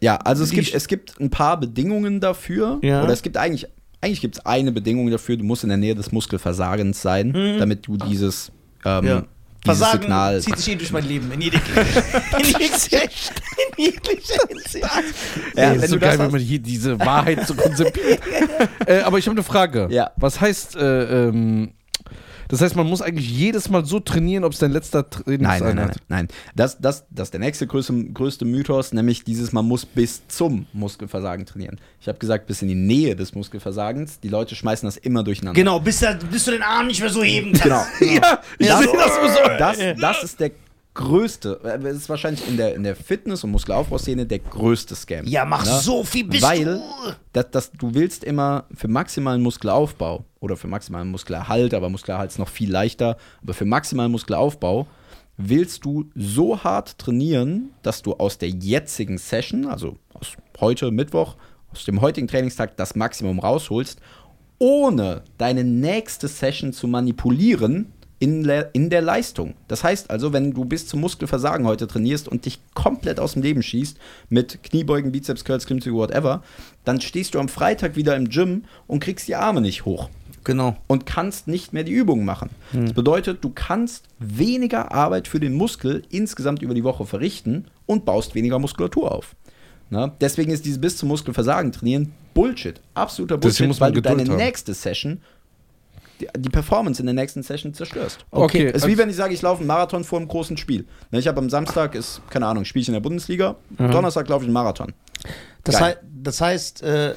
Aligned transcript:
Ja, 0.00 0.16
also 0.16 0.44
es 0.44 0.50
gibt, 0.50 0.74
es 0.74 0.88
gibt 0.88 1.18
ein 1.20 1.30
paar 1.30 1.58
Bedingungen 1.58 2.20
dafür. 2.20 2.78
Ja. 2.82 3.02
Oder 3.04 3.12
es 3.12 3.22
gibt 3.22 3.36
eigentlich, 3.36 3.66
eigentlich 4.00 4.20
gibt 4.20 4.36
es 4.36 4.44
eine 4.46 4.72
Bedingung 4.72 5.10
dafür, 5.10 5.36
du 5.36 5.44
musst 5.44 5.62
in 5.62 5.68
der 5.70 5.78
Nähe 5.78 5.94
des 5.94 6.12
Muskelversagens 6.12 7.00
sein, 7.00 7.32
damit 7.58 7.86
du 7.86 7.96
dieses, 7.96 8.52
ähm, 8.84 9.04
Mhm. 9.04 9.08
Ja. 9.08 9.24
dieses 9.64 9.78
Versagen 9.80 10.02
Signal. 10.02 10.40
zieht 10.42 10.58
sich 10.58 10.72
eh 10.74 10.76
durch 10.76 10.92
mein 10.92 11.04
Leben. 11.08 11.32
In 11.32 11.40
jeglicher 11.40 11.72
in 13.78 13.84
jeglicher 13.84 14.40
Hinsicht. 14.48 14.84
Ja, 15.56 15.72
wenn 15.72 15.80
ist 15.82 15.90
so 15.90 15.98
geil, 15.98 16.18
wenn 16.18 16.30
man 16.30 16.40
hier 16.40 16.58
diese 16.58 16.98
Wahrheit 17.00 17.46
so 17.46 17.54
konzipiert. 17.54 18.20
äh, 18.86 19.00
aber 19.00 19.18
ich 19.18 19.26
habe 19.26 19.34
eine 19.36 19.42
Frage. 19.42 19.88
Ja. 19.90 20.10
Was 20.16 20.40
heißt, 20.40 20.76
äh, 20.76 21.28
ähm, 21.28 21.70
das 22.48 22.60
heißt, 22.60 22.76
man 22.76 22.86
muss 22.86 23.02
eigentlich 23.02 23.30
jedes 23.30 23.68
Mal 23.68 23.84
so 23.84 24.00
trainieren, 24.00 24.44
ob 24.44 24.52
es 24.52 24.58
dein 24.58 24.72
letzter 24.72 25.02
Nein, 25.02 25.24
Trainingseinheit 25.24 25.74
nein, 25.74 25.76
nein, 25.76 25.86
nein, 25.86 25.98
nein. 26.08 26.28
Das, 26.54 26.78
das, 26.78 27.04
das 27.10 27.28
ist 27.28 27.32
der 27.32 27.40
nächste 27.40 27.66
größte, 27.66 27.92
größte 28.12 28.44
Mythos, 28.44 28.92
nämlich 28.92 29.24
dieses, 29.24 29.52
man 29.52 29.66
muss 29.66 29.86
bis 29.86 30.26
zum 30.28 30.66
Muskelversagen 30.72 31.46
trainieren. 31.46 31.78
Ich 32.00 32.08
habe 32.08 32.18
gesagt, 32.18 32.46
bis 32.46 32.62
in 32.62 32.68
die 32.68 32.74
Nähe 32.74 33.16
des 33.16 33.34
Muskelversagens. 33.34 34.20
Die 34.20 34.28
Leute 34.28 34.54
schmeißen 34.54 34.86
das 34.86 34.96
immer 34.96 35.22
durcheinander. 35.24 35.58
Genau, 35.58 35.80
bis, 35.80 36.00
da, 36.00 36.12
bis 36.30 36.44
du 36.44 36.52
den 36.52 36.62
Arm 36.62 36.86
nicht 36.86 37.00
mehr 37.00 37.10
so 37.10 37.22
heben 37.22 37.52
kannst. 37.52 37.64
Genau. 37.64 37.82
Ja, 38.16 38.40
ich 38.58 38.66
Das, 38.68 38.78
sehe 38.80 38.92
das 38.92 39.58
das, 39.58 39.78
das 40.00 40.22
ist 40.24 40.40
der 40.40 40.50
größte, 40.96 41.60
äh, 41.62 41.78
das 41.78 41.96
ist 41.96 42.08
wahrscheinlich 42.08 42.46
in 42.48 42.56
der, 42.56 42.74
in 42.74 42.82
der 42.82 42.96
Fitness- 42.96 43.44
und 43.44 43.52
Muskelaufbauszene 43.52 44.26
der 44.26 44.40
größte 44.40 44.96
Scam. 44.96 45.26
Ja, 45.26 45.44
mach 45.44 45.64
Ne? 45.64 45.78
so 45.80 46.02
viel 46.02 46.24
bis 46.26 46.42
Weil 46.42 46.64
du. 46.64 46.80
das, 47.32 47.46
das, 47.52 47.70
du 47.72 47.94
willst 47.94 48.24
immer 48.24 48.64
für 48.74 48.88
maximalen 48.88 49.42
Muskelaufbau 49.42 50.24
oder 50.40 50.56
für 50.56 50.66
maximalen 50.66 51.10
Muskelerhalt, 51.10 51.72
aber 51.74 51.88
Muskelerhalt 51.88 52.30
ist 52.32 52.38
noch 52.38 52.48
viel 52.48 52.70
leichter, 52.70 53.16
aber 53.42 53.54
für 53.54 53.64
maximalen 53.64 54.10
Muskelaufbau 54.10 54.86
willst 55.36 55.84
du 55.84 56.06
so 56.14 56.64
hart 56.64 56.98
trainieren, 56.98 57.70
dass 57.82 58.02
du 58.02 58.14
aus 58.14 58.38
der 58.38 58.48
jetzigen 58.48 59.18
Session, 59.18 59.66
also 59.66 59.98
aus 60.14 60.32
heute 60.60 60.90
Mittwoch, 60.90 61.36
aus 61.72 61.84
dem 61.84 62.00
heutigen 62.00 62.26
Trainingstag 62.26 62.76
das 62.78 62.94
Maximum 62.96 63.38
rausholst, 63.38 64.00
ohne 64.58 65.22
deine 65.36 65.62
nächste 65.64 66.28
Session 66.28 66.72
zu 66.72 66.88
manipulieren 66.88 67.92
in, 68.18 68.44
le- 68.44 68.70
in 68.72 68.88
der 68.90 69.02
Leistung. 69.02 69.54
Das 69.68 69.84
heißt 69.84 70.10
also, 70.10 70.32
wenn 70.32 70.52
du 70.52 70.64
bis 70.64 70.86
zum 70.86 71.00
Muskelversagen 71.00 71.66
heute 71.66 71.86
trainierst 71.86 72.28
und 72.28 72.46
dich 72.46 72.60
komplett 72.74 73.20
aus 73.20 73.34
dem 73.34 73.42
Leben 73.42 73.62
schießt 73.62 73.98
mit 74.30 74.62
Kniebeugen, 74.62 75.12
Bizeps, 75.12 75.44
Curls, 75.44 75.66
Klimmzüge, 75.66 75.96
whatever, 75.96 76.42
dann 76.84 77.00
stehst 77.00 77.34
du 77.34 77.40
am 77.40 77.48
Freitag 77.48 77.96
wieder 77.96 78.16
im 78.16 78.28
Gym 78.28 78.64
und 78.86 79.00
kriegst 79.00 79.28
die 79.28 79.34
Arme 79.36 79.60
nicht 79.60 79.84
hoch 79.84 80.08
Genau. 80.44 80.76
und 80.86 81.06
kannst 81.06 81.48
nicht 81.48 81.72
mehr 81.72 81.82
die 81.82 81.92
Übungen 81.92 82.24
machen. 82.24 82.50
Das 82.72 82.92
bedeutet, 82.92 83.42
du 83.42 83.50
kannst 83.52 84.04
weniger 84.20 84.92
Arbeit 84.92 85.26
für 85.26 85.40
den 85.40 85.54
Muskel 85.54 86.02
insgesamt 86.08 86.62
über 86.62 86.72
die 86.72 86.84
Woche 86.84 87.04
verrichten 87.04 87.66
und 87.84 88.04
baust 88.04 88.34
weniger 88.36 88.58
Muskulatur 88.60 89.10
auf. 89.12 89.34
Na, 89.90 90.08
deswegen 90.20 90.50
ist 90.52 90.64
dieses 90.64 90.80
bis 90.80 90.96
zum 90.96 91.08
Muskelversagen 91.08 91.70
trainieren 91.72 92.12
Bullshit. 92.34 92.80
Absoluter 92.94 93.38
Bullshit, 93.38 93.80
weil 93.80 93.92
du 93.92 94.02
deine 94.02 94.24
haben. 94.24 94.36
nächste 94.36 94.72
Session, 94.74 95.20
die, 96.20 96.28
die 96.38 96.48
Performance 96.48 97.00
in 97.00 97.06
der 97.06 97.14
nächsten 97.14 97.42
Session 97.42 97.74
zerstörst. 97.74 98.24
Okay, 98.30 98.66
Es 98.66 98.76
ist 98.76 98.82
wie 98.82 98.90
also- 98.92 99.02
wenn 99.02 99.10
ich 99.10 99.16
sage, 99.16 99.34
ich 99.34 99.42
laufe 99.42 99.60
einen 99.60 99.68
Marathon 99.68 100.04
vor 100.04 100.18
einem 100.18 100.28
großen 100.28 100.56
Spiel. 100.56 100.86
Na, 101.10 101.18
Ich 101.18 101.28
habe 101.28 101.38
am 101.38 101.50
Samstag, 101.50 101.94
ist, 101.94 102.20
keine 102.30 102.46
Ahnung, 102.46 102.64
spiele 102.64 102.82
ich 102.82 102.88
in 102.88 102.94
der 102.94 103.00
Bundesliga, 103.00 103.56
Donnerstag 103.78 104.28
laufe 104.28 104.44
ich 104.44 104.48
einen 104.48 104.54
Marathon. 104.54 104.92
Das, 105.64 105.80
hei 105.80 105.96
das 106.02 106.40
heißt, 106.40 106.82
äh, 106.82 107.14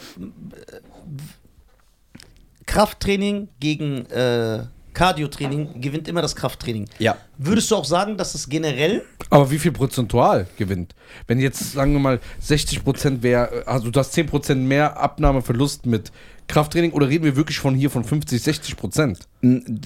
Krafttraining 2.66 3.50
gegen 3.60 4.06
äh, 4.08 4.64
Cardio-Training 4.94 5.82
gewinnt 5.82 6.08
immer 6.08 6.22
das 6.22 6.36
Krafttraining. 6.36 6.88
Ja. 7.00 7.18
Würdest 7.38 7.72
du 7.72 7.76
auch 7.76 7.86
sagen, 7.86 8.18
dass 8.18 8.36
es 8.36 8.50
generell 8.50 9.04
Aber 9.30 9.50
wie 9.50 9.60
viel 9.60 9.72
prozentual 9.72 10.48
gewinnt? 10.58 10.94
Wenn 11.28 11.40
jetzt, 11.40 11.74
sagen 11.74 11.94
wir 11.94 12.00
mal, 12.00 12.20
60% 12.46 13.22
wäre, 13.22 13.64
also 13.66 13.90
du 13.90 14.00
hast 14.00 14.14
10% 14.16 14.56
mehr 14.56 15.00
Abnahmeverlust 15.00 15.86
mit 15.86 16.12
Krafttraining 16.50 16.92
oder 16.92 17.08
reden 17.08 17.24
wir 17.24 17.36
wirklich 17.38 17.60
von 17.60 17.74
hier 17.76 17.90
von 17.90 18.04
50, 18.04 18.42
60%? 18.42 19.18
N- 19.42 19.82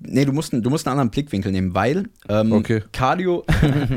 Nee, 0.00 0.24
du 0.24 0.32
musst, 0.32 0.52
du 0.52 0.70
musst 0.70 0.86
einen 0.86 0.92
anderen 0.92 1.10
Blickwinkel 1.10 1.50
nehmen, 1.50 1.74
weil 1.74 2.04
ähm, 2.28 2.52
Okay. 2.52 2.84
Cardio, 2.92 3.44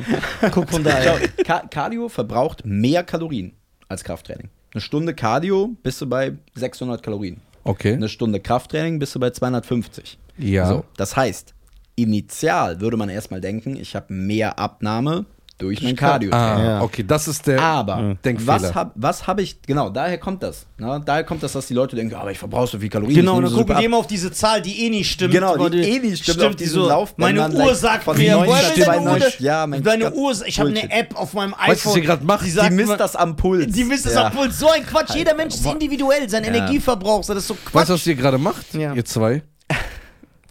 Guck 0.51 0.67
von 0.71 0.83
Ka 1.45 1.59
Cardio 1.69 2.09
verbraucht 2.09 2.63
mehr 2.65 3.03
Kalorien 3.03 3.51
als 3.87 4.03
Krafttraining. 4.03 4.49
Eine 4.73 4.81
Stunde 4.81 5.13
Cardio 5.13 5.75
bist 5.83 6.01
du 6.01 6.07
bei 6.07 6.33
600 6.55 7.03
Kalorien. 7.03 7.37
Okay. 7.65 7.93
Eine 7.93 8.09
Stunde 8.09 8.39
Krafttraining 8.39 8.97
bist 8.97 9.13
du 9.13 9.19
bei 9.19 9.29
250. 9.29 10.17
Ja. 10.39 10.65
So, 10.67 10.85
das 10.97 11.15
heißt, 11.15 11.53
initial 11.95 12.81
würde 12.81 12.97
man 12.97 13.09
erstmal 13.09 13.41
denken, 13.41 13.75
ich 13.77 13.95
habe 13.95 14.11
mehr 14.11 14.57
Abnahme 14.57 15.25
durch 15.57 15.81
mein 15.81 15.95
Cardio. 15.95 16.31
Ah, 16.33 16.61
Ja. 16.63 16.81
okay, 16.81 17.03
das 17.07 17.27
ist 17.29 17.47
der 17.47 17.61
Aber 17.61 18.15
Denkfehler. 18.25 18.61
was 18.61 18.75
habe 18.75 18.91
was 18.95 19.25
hab 19.27 19.39
ich, 19.39 19.61
genau, 19.61 19.89
daher 19.89 20.17
kommt 20.17 20.43
das. 20.43 20.65
Ne? 20.77 21.01
Daher 21.05 21.23
kommt 21.23 21.43
das, 21.43 21.53
dass 21.53 21.67
die 21.67 21.73
Leute 21.73 21.95
denken, 21.95 22.13
aber 22.15 22.31
ich 22.31 22.37
verbrauche 22.39 22.67
so 22.67 22.79
viel 22.79 22.89
Kalorien. 22.89 23.15
Genau, 23.15 23.39
dann 23.39 23.53
gucken 23.53 23.77
die 23.79 23.85
immer 23.85 23.97
auf 23.97 24.07
diese 24.07 24.31
Zahl, 24.33 24.61
die 24.61 24.85
eh 24.85 24.89
nicht 24.89 25.09
stimmt. 25.11 25.33
Genau, 25.33 25.53
aber 25.53 25.69
die 25.69 25.79
eh 25.79 25.99
nicht 25.99 26.23
stimmt, 26.23 26.43
auf 26.43 26.55
die 26.55 26.63
diesen 26.65 26.83
so, 26.83 27.07
Meine 27.17 27.49
Uhr 27.49 27.73
sagt 27.75 28.05
mir, 28.17 28.31
90 28.35 28.47
woher 28.47 28.47
weiß 28.47 28.73
deine 28.75 28.97
Uhr? 28.97 29.03
92, 29.17 29.39
ja, 29.39 29.67
mein 29.67 29.83
Deine 29.83 30.03
Gott, 30.05 30.13
Uhr, 30.15 30.33
ich 30.45 30.59
habe 30.59 30.69
eine. 30.69 30.91
App 30.91 31.15
auf 31.17 31.33
meinem 31.33 31.53
iPhone. 31.53 31.67
Weißt 31.69 31.85
du, 31.85 31.89
was 31.89 31.95
ihr 31.95 32.01
gerade 32.03 32.25
macht? 32.25 32.45
Die, 32.45 32.51
Die 32.51 32.59
Die 32.59 32.69
misst 32.71 32.99
das 32.99 33.15
am 33.15 33.35
Puls. 33.35 33.71
Die 33.71 33.83
misst 33.85 34.05
das 34.05 34.13
Ja. 34.15 34.25
am 34.27 34.33
Puls. 34.33 34.59
So 34.59 34.69
ein 34.69 34.85
Quatsch. 34.85 35.15
Jeder 35.15 35.35
Mensch 35.35 35.55
ist 35.55 35.65
individuell. 35.65 36.29
Sein 36.29 36.43
Energieverbrauch, 36.43 37.23
das 37.25 37.37
ist 37.37 37.47
so 37.47 37.53
Quatsch. 37.55 37.73
Weißt 37.73 37.89
du, 37.89 37.93
was 37.93 38.07
ihr 38.07 38.15
gerade 38.15 38.37
macht? 38.37 38.73
Ja. 38.73 38.93
Ihr 38.93 39.05
zwei? 39.05 39.41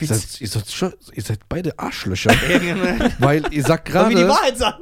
Ihr 0.01 0.09
seid, 0.09 0.41
ihr, 0.41 0.49
seid 0.49 0.71
schon, 0.71 0.93
ihr 1.13 1.23
seid 1.23 1.39
beide 1.49 1.79
Arschlöcher. 1.79 2.31
weil 3.21 3.45
ihr 3.53 3.63
sagt 3.63 3.85
gerade. 3.87 4.29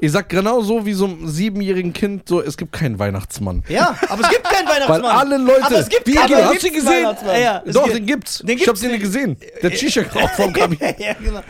Ihr 0.00 0.10
sagt 0.10 0.28
genau 0.30 0.62
so 0.62 0.86
wie 0.86 0.94
so 0.94 1.04
einem 1.04 1.28
siebenjährigen 1.28 1.92
Kind, 1.92 2.28
so, 2.28 2.40
es 2.42 2.56
gibt 2.56 2.72
keinen 2.72 2.98
Weihnachtsmann. 2.98 3.62
Ja, 3.68 3.94
aber 4.08 4.22
es 4.22 4.30
gibt 4.30 4.44
keinen 4.44 4.66
Weihnachtsmann. 4.68 5.02
Weil 5.02 5.10
alle 5.10 5.36
Leute. 5.36 5.64
Aber 5.64 5.78
es 5.78 5.88
gibt 5.88 6.06
wie, 6.06 6.14
keinen 6.14 6.44
hast 6.46 6.62
du 6.62 6.66
ihn 6.68 6.72
gesehen? 6.74 7.06
Ja, 7.40 7.62
Doch, 7.66 7.84
gibt- 7.84 7.96
den 7.96 8.06
gibt's. 8.06 8.38
den 8.38 8.48
ich 8.56 8.60
hab 8.62 8.66
gibt's 8.68 8.80
den 8.80 8.90
nicht. 8.92 9.02
gesehen. 9.02 9.36
Der 9.62 9.70
Shisha 9.70 10.02
geraucht 10.02 10.34
vom 10.34 10.52
Kabin. 10.52 10.78
ja, 10.98 11.12
genau. 11.14 11.40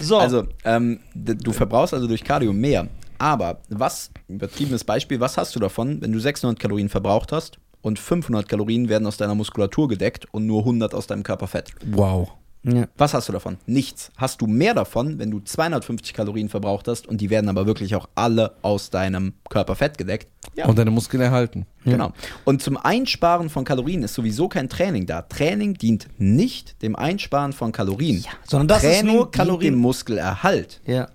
So, 0.00 0.18
Also, 0.18 0.46
ähm, 0.64 0.98
du 1.14 1.52
verbrauchst 1.52 1.94
also 1.94 2.08
durch 2.08 2.24
Cardio 2.24 2.52
mehr. 2.52 2.88
Aber 3.18 3.60
was, 3.68 4.10
übertriebenes 4.28 4.82
Beispiel, 4.82 5.20
was 5.20 5.36
hast 5.38 5.54
du 5.54 5.60
davon, 5.60 6.00
wenn 6.02 6.10
du 6.10 6.18
600 6.18 6.58
Kalorien 6.58 6.88
verbraucht 6.88 7.30
hast 7.30 7.58
und 7.80 8.00
500 8.00 8.48
Kalorien 8.48 8.88
werden 8.88 9.06
aus 9.06 9.16
deiner 9.18 9.36
Muskulatur 9.36 9.86
gedeckt 9.86 10.26
und 10.32 10.46
nur 10.46 10.60
100 10.60 10.94
aus 10.94 11.06
deinem 11.06 11.22
Körperfett? 11.22 11.70
Wow. 11.86 12.32
Ja. 12.64 12.86
Was 12.96 13.14
hast 13.14 13.28
du 13.28 13.32
davon? 13.32 13.58
Nichts. 13.66 14.10
Hast 14.16 14.40
du 14.40 14.46
mehr 14.46 14.74
davon, 14.74 15.18
wenn 15.18 15.30
du 15.30 15.40
250 15.40 16.14
Kalorien 16.14 16.48
verbraucht 16.48 16.88
hast 16.88 17.06
und 17.06 17.20
die 17.20 17.30
werden 17.30 17.48
aber 17.48 17.66
wirklich 17.66 17.94
auch 17.94 18.08
alle 18.14 18.54
aus 18.62 18.90
deinem 18.90 19.34
Körperfett 19.50 19.98
gedeckt? 19.98 20.28
Ja. 20.56 20.66
Und 20.66 20.78
deine 20.78 20.90
Muskeln 20.90 21.22
erhalten. 21.22 21.66
Genau. 21.84 22.12
Und 22.44 22.62
zum 22.62 22.76
Einsparen 22.76 23.50
von 23.50 23.64
Kalorien 23.64 24.02
ist 24.02 24.14
sowieso 24.14 24.48
kein 24.48 24.68
Training 24.68 25.06
da. 25.06 25.22
Training 25.22 25.74
dient 25.74 26.08
nicht 26.18 26.80
dem 26.82 26.96
Einsparen 26.96 27.52
von 27.52 27.72
Kalorien. 27.72 28.24
sondern 28.48 28.68
das 28.68 28.82
ist 28.84 28.90
Training 29.00 29.14
nur 29.14 29.24
dient 29.24 29.32
Kalorien. 29.34 29.74
dem 29.74 29.80
Muskelerhalt. 29.80 30.80
ja. 30.86 31.08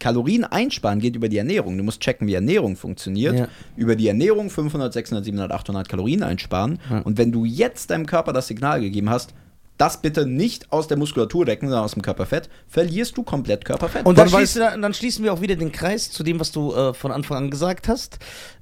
Kalorien 0.00 0.44
einsparen 0.44 0.98
geht 0.98 1.16
über 1.16 1.30
die 1.30 1.38
Ernährung. 1.38 1.78
Du 1.78 1.84
musst 1.84 2.00
checken, 2.00 2.26
wie 2.26 2.34
Ernährung 2.34 2.76
funktioniert. 2.76 3.38
Ja. 3.38 3.48
Über 3.76 3.96
die 3.96 4.08
Ernährung 4.08 4.50
500, 4.50 4.92
600, 4.92 5.24
700, 5.24 5.52
800 5.52 5.88
Kalorien 5.88 6.22
einsparen. 6.22 6.78
Und 7.04 7.16
wenn 7.16 7.32
du 7.32 7.46
jetzt 7.46 7.90
deinem 7.90 8.04
Körper 8.04 8.34
das 8.34 8.48
Signal 8.48 8.80
gegeben 8.80 9.08
hast, 9.08 9.32
das 9.76 10.00
bitte 10.00 10.24
nicht 10.26 10.70
aus 10.72 10.86
der 10.86 10.96
Muskulatur 10.96 11.44
decken, 11.44 11.66
sondern 11.68 11.84
aus 11.84 11.92
dem 11.94 12.02
Körperfett, 12.02 12.48
verlierst 12.68 13.16
du 13.16 13.22
komplett 13.24 13.64
Körperfett. 13.64 14.06
Und 14.06 14.16
dann, 14.18 14.28
schließt, 14.28 14.56
du- 14.56 14.60
dann 14.80 14.94
schließen 14.94 15.24
wir 15.24 15.32
auch 15.32 15.40
wieder 15.40 15.56
den 15.56 15.72
Kreis 15.72 16.10
zu 16.10 16.22
dem, 16.22 16.38
was 16.38 16.52
du 16.52 16.72
äh, 16.72 16.94
von 16.94 17.10
Anfang 17.10 17.36
an 17.38 17.50
gesagt 17.50 17.88
hast, 17.88 18.18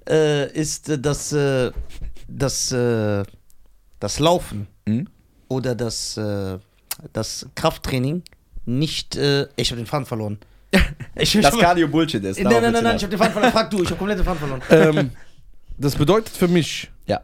äh, 0.09 0.51
ist, 0.53 0.89
äh, 0.89 0.99
dass 0.99 1.33
äh, 1.33 1.71
das, 2.29 2.73
äh, 2.73 3.25
das 4.01 4.19
Laufen 4.21 4.67
Mhm. 4.87 5.07
oder 5.49 5.75
das, 5.75 6.17
äh, 6.17 6.59
das 7.13 7.47
Krafttraining 7.55 8.23
nicht. 8.65 9.15
Äh, 9.17 9.49
ich 9.57 9.71
habe 9.71 9.81
den 9.83 9.87
Faden 9.87 10.07
verloren. 10.07 10.39
Ich, 11.15 11.39
das 11.41 11.59
Cardio 11.59 11.89
Bullshit 11.89 12.25
ist. 12.25 12.41
Nein, 12.41 12.63
nein, 12.63 12.73
nein, 12.73 12.85
nein, 12.85 12.97
ich 12.97 13.03
habe 13.03 13.11
den 13.11 13.19
Faden 13.19 13.33
verloren. 13.35 13.53
Frag 13.53 13.71
du, 13.71 13.83
ich 13.83 13.89
habe 13.91 13.97
komplett 13.97 14.19
den 14.19 14.25
Faden 14.25 14.39
verloren. 14.39 14.63
ähm, 14.71 15.11
das 15.77 15.95
bedeutet 15.95 16.35
für 16.35 16.49
mich, 16.49 16.91
hinaus. 17.07 17.23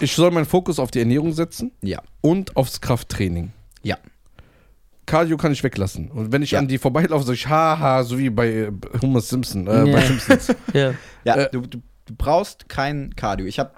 Ich 0.00 0.12
soll 0.14 0.30
meinen 0.30 0.46
Fokus 0.46 0.78
auf 0.78 0.90
die 0.90 0.98
Ernährung 1.00 1.32
setzen 1.32 1.72
Ja, 1.82 2.02
und 2.20 2.56
aufs 2.56 2.80
Krafttraining. 2.80 3.52
ja. 3.82 3.96
Cardio 5.06 5.36
kann 5.36 5.52
ich 5.52 5.62
weglassen. 5.62 6.10
Und 6.10 6.32
wenn 6.32 6.42
ich 6.42 6.50
Ja. 6.50 6.58
an 6.58 6.66
die 6.66 6.78
vorbeilaufe, 6.78 7.24
sage 7.24 7.36
ich, 7.36 7.46
haha, 7.48 8.02
so 8.02 8.18
wie 8.18 8.28
bei 8.28 8.48
äh, 8.48 8.72
Homer 9.00 9.20
Simpson, 9.20 9.68
äh, 9.68 9.84
Ja. 9.86 9.92
bei 9.92 10.00
Simpsons. 10.04 10.48
Ja. 10.74 10.94
Ja, 11.24 11.36
Äh, 11.36 11.50
du, 11.52 11.60
du, 11.60 11.80
brauchst 12.18 12.68
kein 12.68 13.14
Cardio. 13.14 13.46
Ich 13.46 13.60
habe 13.60 13.70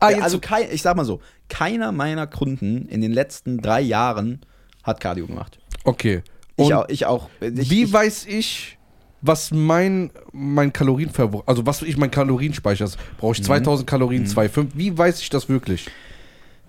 ah, 0.00 0.08
Ja, 0.10 0.20
also 0.22 0.38
kein, 0.40 0.70
ich 0.72 0.80
sag 0.80 0.96
mal 0.96 1.04
so, 1.04 1.20
keiner 1.50 1.92
meiner 1.92 2.26
Kunden 2.26 2.88
in 2.88 3.02
den 3.02 3.12
letzten 3.12 3.58
drei 3.58 3.82
Jahren 3.82 4.40
hat 4.82 5.00
Cardio 5.00 5.26
gemacht. 5.26 5.58
okay. 5.84 6.22
Ich 6.58 6.72
auch. 6.72 6.88
Ich 6.88 7.04
auch 7.04 7.28
ich, 7.42 7.68
wie 7.68 7.82
ich, 7.84 7.92
weiß 7.92 8.24
ich, 8.24 8.75
was 9.26 9.50
mein, 9.50 10.10
mein 10.32 10.72
Kalorienverbrauch, 10.72 11.44
also 11.46 11.66
was 11.66 11.82
ich 11.82 11.96
mein 11.96 12.10
Kalorienspeicher 12.10 12.84
ist? 12.84 12.98
Brauche 13.18 13.32
Mhm. 13.32 13.40
ich 13.40 13.44
2000 13.44 13.86
Kalorien, 13.88 14.26
2,5? 14.26 14.68
Wie 14.74 14.96
weiß 14.96 15.20
ich 15.20 15.30
das 15.30 15.48
wirklich? 15.48 15.86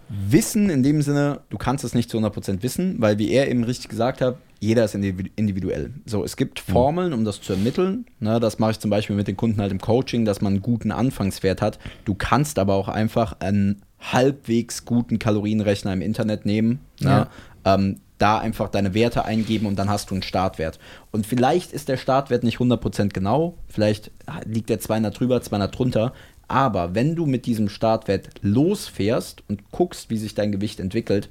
Wissen 0.10 0.70
in 0.70 0.84
dem 0.84 1.02
Sinne, 1.02 1.42
du 1.50 1.58
kannst 1.58 1.84
es 1.84 1.94
nicht 1.94 2.10
zu 2.10 2.18
100% 2.18 2.64
wissen, 2.64 2.96
weil 3.00 3.18
wie 3.20 3.30
er 3.32 3.50
eben 3.52 3.66
richtig 3.66 3.90
gesagt 3.90 4.22
hat, 4.22 4.38
jeder 4.60 4.86
ist 4.86 4.96
individu- 4.96 5.30
individuell. 5.36 5.92
So, 6.06 6.24
es 6.24 6.38
gibt 6.38 6.62
Formeln, 6.62 7.12
um 7.12 7.26
das 7.26 7.42
zu 7.42 7.54
ermitteln. 7.54 8.06
Ne, 8.22 8.40
das 8.40 8.58
mache 8.58 8.72
ich 8.72 8.80
zum 8.80 8.90
Beispiel 8.90 9.16
mit 9.18 9.28
den 9.28 9.36
Kunden 9.36 9.60
halt 9.60 9.72
im 9.72 9.80
Coaching, 9.82 10.24
dass 10.24 10.40
man 10.42 10.54
einen 10.54 10.62
guten 10.62 10.92
Anfangswert 10.94 11.62
hat. 11.62 11.78
Du 12.06 12.16
kannst 12.16 12.58
aber 12.58 12.76
auch 12.76 12.88
einfach 12.88 13.36
einen 13.42 13.82
halbwegs 14.00 14.86
guten 14.86 15.20
Kalorienrechner 15.20 15.94
im 15.94 16.02
Internet 16.02 16.46
nehmen. 16.46 16.80
Ne, 17.00 17.28
ähm, 17.66 17.98
da 18.18 18.40
einfach 18.40 18.70
deine 18.70 18.94
Werte 18.94 19.26
eingeben 19.26 19.68
und 19.68 19.78
dann 19.78 19.90
hast 19.90 20.10
du 20.10 20.16
einen 20.16 20.24
Startwert. 20.24 20.80
Und 21.12 21.28
vielleicht 21.28 21.72
ist 21.72 21.88
der 21.88 21.98
Startwert 21.98 22.44
nicht 22.44 22.58
100% 22.58 23.10
genau, 23.14 23.54
vielleicht 23.68 24.10
liegt 24.46 24.70
der 24.70 24.80
200 24.80 25.20
drüber, 25.20 25.42
200 25.42 25.78
drunter. 25.78 26.14
Aber 26.48 26.96
wenn 26.96 27.16
du 27.16 27.26
mit 27.26 27.46
diesem 27.46 27.70
Startwert 27.70 28.30
losfährst 28.42 29.44
und 29.48 29.70
guckst, 29.72 30.10
wie 30.10 30.18
sich 30.18 30.34
dein 30.34 30.52
Gewicht 30.52 30.80
entwickelt, 30.80 31.30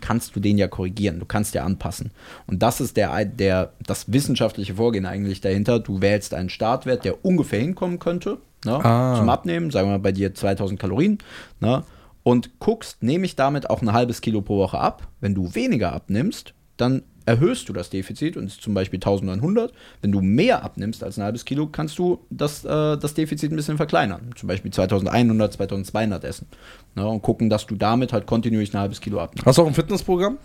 kannst 0.00 0.36
du 0.36 0.40
den 0.40 0.58
ja 0.58 0.68
korrigieren, 0.68 1.20
du 1.20 1.24
kannst 1.24 1.54
ja 1.54 1.64
anpassen. 1.64 2.10
Und 2.46 2.62
das 2.62 2.80
ist 2.80 2.96
der, 2.98 3.24
der, 3.24 3.72
das 3.86 4.12
wissenschaftliche 4.12 4.74
Vorgehen 4.74 5.06
eigentlich 5.06 5.40
dahinter. 5.40 5.78
Du 5.78 6.02
wählst 6.02 6.34
einen 6.34 6.50
Startwert, 6.50 7.04
der 7.04 7.24
ungefähr 7.24 7.60
hinkommen 7.60 7.98
könnte 7.98 8.38
ne, 8.64 8.84
Ah. 8.84 9.16
zum 9.16 9.28
Abnehmen, 9.28 9.70
sagen 9.70 9.88
wir 9.88 9.92
mal 9.92 10.02
bei 10.02 10.12
dir 10.12 10.34
2000 10.34 10.78
Kalorien, 10.78 11.18
ne, 11.60 11.82
und 12.26 12.58
guckst, 12.58 13.04
nehme 13.04 13.24
ich 13.24 13.36
damit 13.36 13.70
auch 13.70 13.82
ein 13.82 13.92
halbes 13.92 14.20
Kilo 14.20 14.42
pro 14.42 14.58
Woche 14.58 14.80
ab. 14.80 15.06
Wenn 15.20 15.32
du 15.32 15.54
weniger 15.54 15.92
abnimmst, 15.92 16.54
dann 16.76 17.04
erhöhst 17.24 17.68
du 17.68 17.72
das 17.72 17.88
Defizit 17.88 18.36
und 18.36 18.46
ist 18.46 18.60
zum 18.60 18.74
Beispiel 18.74 18.96
1900. 18.96 19.72
Wenn 20.02 20.10
du 20.10 20.20
mehr 20.20 20.64
abnimmst 20.64 21.04
als 21.04 21.18
ein 21.18 21.22
halbes 21.22 21.44
Kilo, 21.44 21.68
kannst 21.68 22.00
du 22.00 22.18
das, 22.28 22.64
äh, 22.64 22.98
das 22.98 23.14
Defizit 23.14 23.52
ein 23.52 23.56
bisschen 23.56 23.76
verkleinern. 23.76 24.32
Zum 24.34 24.48
Beispiel 24.48 24.72
2100, 24.72 25.52
2200 25.52 26.24
essen. 26.24 26.48
Ne, 26.96 27.06
und 27.06 27.22
gucken, 27.22 27.48
dass 27.48 27.64
du 27.64 27.76
damit 27.76 28.12
halt 28.12 28.26
kontinuierlich 28.26 28.74
ein 28.74 28.80
halbes 28.80 29.00
Kilo 29.00 29.20
abnimmst. 29.20 29.46
Hast 29.46 29.58
du 29.58 29.62
auch 29.62 29.68
ein 29.68 29.74
Fitnessprogramm? 29.74 30.38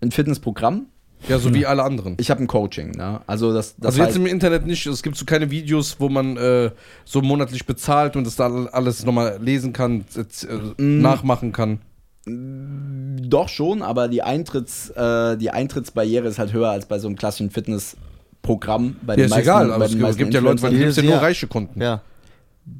Ein 0.00 0.10
Fitnessprogramm. 0.10 0.86
Ja, 1.28 1.38
so 1.38 1.52
wie 1.52 1.66
alle 1.66 1.82
anderen. 1.82 2.16
Ich 2.20 2.30
habe 2.30 2.40
ein 2.42 2.46
Coaching. 2.46 2.92
Ne? 2.92 3.20
Also 3.26 3.52
das, 3.52 3.74
das 3.76 3.86
also 3.98 4.02
jetzt 4.02 4.12
heißt- 4.14 4.20
im 4.20 4.26
Internet 4.26 4.66
nicht, 4.66 4.86
es 4.86 5.02
gibt 5.02 5.16
so 5.16 5.24
keine 5.24 5.50
Videos, 5.50 5.96
wo 5.98 6.08
man 6.08 6.36
äh, 6.36 6.70
so 7.04 7.22
monatlich 7.22 7.66
bezahlt 7.66 8.14
und 8.16 8.24
das 8.26 8.36
da 8.36 8.46
alles 8.66 9.04
nochmal 9.04 9.38
lesen 9.42 9.72
kann, 9.72 10.04
äh, 10.16 10.82
Mm. 10.82 11.00
nachmachen 11.02 11.52
kann. 11.52 11.80
Doch 12.26 13.48
schon, 13.48 13.82
aber 13.82 14.08
die, 14.08 14.22
Eintritts, 14.22 14.90
äh, 14.90 15.36
die 15.36 15.50
Eintrittsbarriere 15.50 16.28
ist 16.28 16.38
halt 16.38 16.52
höher 16.52 16.68
als 16.70 16.86
bei 16.86 16.98
so 16.98 17.08
einem 17.08 17.16
klassischen 17.16 17.50
Fitnessprogramm. 17.50 18.96
Bei 19.02 19.14
Ja, 19.14 19.16
den 19.16 19.24
ist 19.24 19.30
meisten- 19.30 19.42
egal, 19.42 19.72
aber 19.72 19.84
es 19.86 19.90
den 19.92 20.16
gibt, 20.16 20.34
ja 20.34 20.40
Leute, 20.40 20.62
weil 20.62 20.72
Influencern. 20.72 20.94
gibt 20.94 20.96
ja 20.96 21.02
Ja. 21.02 21.10
nur 21.16 21.22
reiche 21.26 21.46
Kunden. 21.46 21.80
Ja. 21.80 22.02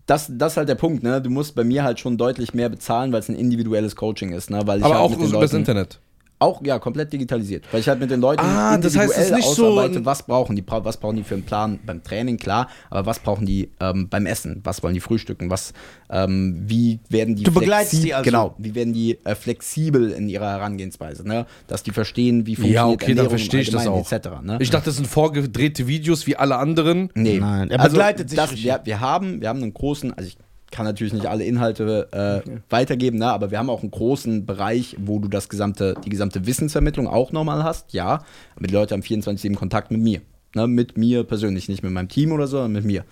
das, 0.05 0.31
das 0.31 0.52
ist 0.52 0.56
halt 0.58 0.69
der 0.69 0.75
Punkt, 0.75 1.02
ne? 1.02 1.23
Du 1.23 1.31
musst 1.31 1.55
bei 1.55 1.64
mir 1.64 1.82
halt 1.82 1.99
schon 1.99 2.19
deutlich 2.19 2.52
mehr 2.52 2.69
bezahlen, 2.69 3.11
weil 3.11 3.20
es 3.20 3.31
ein 3.31 3.35
individuelles 3.37 3.96
Coaching 3.96 4.32
ist, 4.35 4.50
ne? 4.50 4.61
Weil 4.67 4.81
ich 4.81 4.85
Aber 4.85 4.96
halt 5.00 5.12
auch 5.12 5.19
über 5.19 5.40
das 5.40 5.55
Internet. 5.55 5.99
Auch, 6.40 6.62
ja, 6.64 6.79
komplett 6.79 7.12
digitalisiert. 7.12 7.64
Weil 7.73 7.81
ich 7.81 7.88
halt 7.88 7.99
mit 7.99 8.11
den 8.12 8.20
Leuten 8.20 8.43
Ah, 8.43 8.79
das 8.79 8.96
heißt, 8.96 9.11
es 9.11 9.17
ist 9.17 9.17
individuell 9.31 9.37
nicht 9.38 9.56
so 9.56 9.67
ausarbeite, 9.73 9.99
ein- 9.99 10.05
was 10.06 10.23
brauchen 10.23 10.55
die, 10.55 10.64
was 10.67 10.96
brauchen 10.96 11.17
die 11.17 11.25
für 11.25 11.35
einen 11.35 11.43
Plan 11.43 11.81
beim 11.85 12.02
Training, 12.05 12.37
klar, 12.37 12.69
aber 12.90 13.06
was 13.06 13.19
brauchen 13.19 13.44
die 13.44 13.70
ähm, 13.81 14.08
beim 14.08 14.25
Essen, 14.26 14.61
was 14.62 14.82
wollen 14.82 14.94
die 14.94 15.00
frühstücken, 15.00 15.50
was, 15.50 15.73
ähm, 16.11 16.62
wie 16.67 17.00
werden 17.08 17.35
die 17.35 17.43
Du 17.43 17.52
begleitest 17.52 18.05
die 18.05 18.14
also. 18.14 18.25
Genau, 18.31 18.55
wie 18.58 18.75
werden 18.76 18.93
die 18.93 19.19
äh, 19.25 19.35
flexibel 19.35 20.11
in 20.12 20.29
ihrer 20.29 20.49
Herangehensweise, 20.50 21.26
ne? 21.26 21.46
Dass 21.67 21.82
die 21.82 21.90
verstehen, 21.90 22.46
wie 22.46 22.55
funktioniert 22.55 22.75
Ja, 22.75 22.87
okay, 22.87 22.96
dann 23.06 23.08
Ernährung 23.26 23.31
verstehe 23.31 23.61
ich 23.62 23.70
das 23.70 23.87
auch. 23.88 24.11
etc., 24.12 24.29
ne? 24.43 24.58
Ich 24.61 24.70
dachte, 24.70 24.87
das 24.87 24.96
sind 24.96 25.08
vorgedrehte 25.08 25.88
Videos 25.88 26.26
wie 26.29 26.37
alle 26.37 26.56
anderen. 26.56 27.11
Nee. 27.14 27.38
Nein, 27.40 27.70
er 27.70 27.81
also 27.81 27.94
begleitet 27.96 28.31
sich 28.31 28.37
das, 28.37 28.55
wir, 28.56 28.81
wir, 28.85 29.00
haben, 29.00 29.40
wir 29.40 29.49
haben 29.49 29.62
einen 29.62 29.75
großen, 29.75 30.12
also 30.14 30.29
ich 30.29 30.37
kann 30.70 30.85
natürlich 30.85 31.12
nicht 31.12 31.26
alle 31.26 31.44
Inhalte 31.44 32.09
äh, 32.47 32.50
weitergeben, 32.69 33.19
ne, 33.19 33.26
aber 33.26 33.50
wir 33.50 33.59
haben 33.59 33.70
auch 33.70 33.82
einen 33.82 33.91
großen 33.91 34.47
Bereich, 34.47 34.97
wo 34.99 35.19
du 35.19 35.29
das 35.29 35.49
gesamte, 35.49 35.94
die 36.05 36.11
gesamte 36.11 36.47
Wissensvermittlung 36.47 37.09
auch 37.09 37.32
nochmal 37.32 37.65
hast, 37.65 37.93
ja. 37.93 38.25
Aber 38.56 38.67
die 38.67 38.75
Leute 38.75 38.94
haben 38.94 39.03
24-7 39.03 39.55
Kontakt 39.55 39.91
mit 39.91 40.00
mir. 40.00 40.20
Ne, 40.55 40.67
mit 40.67 40.97
mir 40.97 41.25
persönlich, 41.25 41.69
nicht 41.69 41.82
mit 41.82 41.93
meinem 41.93 42.09
Team 42.09 42.32
oder 42.32 42.47
so, 42.47 42.56
sondern 42.56 42.73
mit 42.73 42.85
mir. 42.85 43.05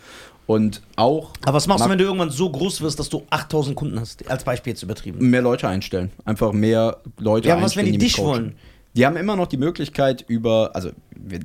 Und 0.46 0.80
auch 0.94 1.32
Aber 1.42 1.54
was 1.54 1.66
machst 1.66 1.84
du, 1.84 1.90
wenn 1.90 1.98
du 1.98 2.04
irgendwann 2.04 2.30
so 2.30 2.48
groß 2.48 2.80
wirst, 2.80 3.00
dass 3.00 3.08
du 3.08 3.24
8000 3.30 3.74
Kunden 3.76 4.00
hast? 4.00 4.28
Als 4.30 4.44
Beispiel 4.44 4.72
jetzt 4.72 4.82
übertrieben. 4.82 5.28
mehr 5.28 5.42
Leute 5.42 5.68
einstellen. 5.68 6.10
Einfach 6.24 6.52
mehr 6.52 6.98
Leute 7.18 7.48
Ja, 7.48 7.54
aber 7.54 7.64
was, 7.64 7.76
wenn 7.76 7.84
einstellen, 7.84 7.98
die 7.98 8.04
mich 8.04 8.14
dich 8.14 8.24
wollen? 8.24 8.54
Die 8.96 9.04
haben 9.04 9.16
immer 9.16 9.36
noch 9.36 9.46
die 9.46 9.58
Möglichkeit 9.58 10.24
über, 10.26 10.70
also 10.74 10.90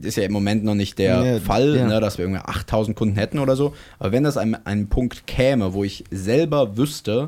ist 0.01 0.15
ja 0.17 0.23
im 0.23 0.31
Moment 0.31 0.63
noch 0.63 0.75
nicht 0.75 0.97
der 0.97 1.23
Ja, 1.23 1.39
Fall, 1.39 1.75
ja. 1.75 1.87
ne, 1.87 1.99
dass 1.99 2.17
wir 2.17 2.25
irgendwie 2.25 2.41
8000 2.43 2.95
Kunden 2.95 3.15
hätten 3.15 3.39
oder 3.39 3.55
so. 3.55 3.73
Aber 3.99 4.11
wenn 4.13 4.23
das 4.23 4.37
ein, 4.37 4.65
ein 4.65 4.87
Punkt 4.87 5.27
käme, 5.27 5.73
wo 5.73 5.83
ich 5.83 6.05
selber 6.11 6.77
wüsste, 6.77 7.27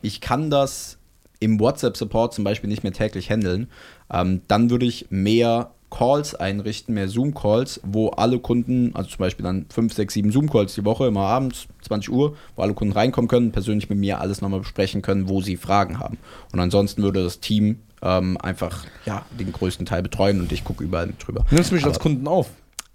ich 0.00 0.20
kann 0.20 0.48
das 0.50 0.98
im 1.40 1.58
WhatsApp-Support 1.58 2.34
zum 2.34 2.44
Beispiel 2.44 2.70
nicht 2.70 2.84
mehr 2.84 2.92
täglich 2.92 3.30
handeln, 3.30 3.68
ähm, 4.12 4.42
dann 4.46 4.70
würde 4.70 4.86
ich 4.86 5.06
mehr 5.10 5.70
Calls 5.90 6.34
einrichten, 6.34 6.94
mehr 6.94 7.08
Zoom-Calls, 7.08 7.80
wo 7.84 8.08
alle 8.08 8.38
Kunden, 8.40 8.94
also 8.94 9.10
zum 9.10 9.18
Beispiel 9.18 9.44
dann 9.44 9.66
5, 9.68 9.92
6, 9.92 10.14
7 10.14 10.32
Zoom-Calls 10.32 10.74
die 10.74 10.84
Woche, 10.84 11.06
immer 11.06 11.20
abends, 11.20 11.66
20 11.82 12.10
Uhr, 12.10 12.36
wo 12.56 12.62
alle 12.62 12.74
Kunden 12.74 12.92
reinkommen 12.92 13.28
können, 13.28 13.52
persönlich 13.52 13.88
mit 13.88 13.98
mir 13.98 14.20
alles 14.20 14.40
nochmal 14.40 14.60
besprechen 14.60 15.02
können, 15.02 15.28
wo 15.28 15.40
sie 15.40 15.56
Fragen 15.56 16.00
haben. 16.00 16.18
Und 16.52 16.60
ansonsten 16.60 17.02
würde 17.02 17.22
das 17.22 17.40
Team 17.40 17.78
ähm, 18.04 18.36
einfach 18.40 18.84
ja, 19.06 19.24
den 19.38 19.50
größten 19.52 19.86
Teil 19.86 20.02
betreuen 20.02 20.40
und 20.40 20.52
ich 20.52 20.62
gucke 20.62 20.84
überall 20.84 21.06
mit 21.06 21.16
drüber. 21.26 21.44
Nimmst 21.50 21.70
du 21.70 21.74
mich 21.74 21.84
als 21.84 21.98
Kunden 21.98 22.28
auf? 22.28 22.48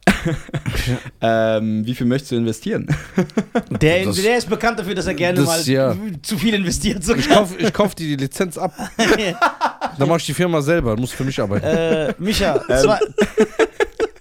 Ähm, 1.21 1.85
wie 1.85 1.93
viel 1.95 2.07
möchtest 2.07 2.31
du 2.31 2.35
investieren? 2.37 2.87
Der, 3.69 4.05
Das- 4.05 4.21
der 4.21 4.37
ist 4.37 4.49
bekannt 4.49 4.79
dafür, 4.79 4.95
dass 4.95 5.05
er 5.07 5.13
gerne 5.13 5.37
das, 5.37 5.45
mal 5.45 5.61
ja. 5.67 5.95
zu 6.21 6.37
viel 6.37 6.53
investiert. 6.55 7.03
So. 7.03 7.15
Ich 7.15 7.29
kaufe 7.29 7.55
ich 7.57 7.71
kauf 7.73 7.95
dir 7.95 8.07
die 8.07 8.15
Lizenz 8.23 8.57
ab. 8.57 8.73
Dann 9.97 10.07
mache 10.07 10.17
ich 10.19 10.25
die 10.25 10.33
Firma 10.33 10.61
selber, 10.61 10.95
muss 10.97 11.11
für 11.11 11.23
mich 11.23 11.39
arbeiten. 11.39 11.65
äh, 11.65 12.13
Micha, 12.17 12.59
zwei, 12.67 12.99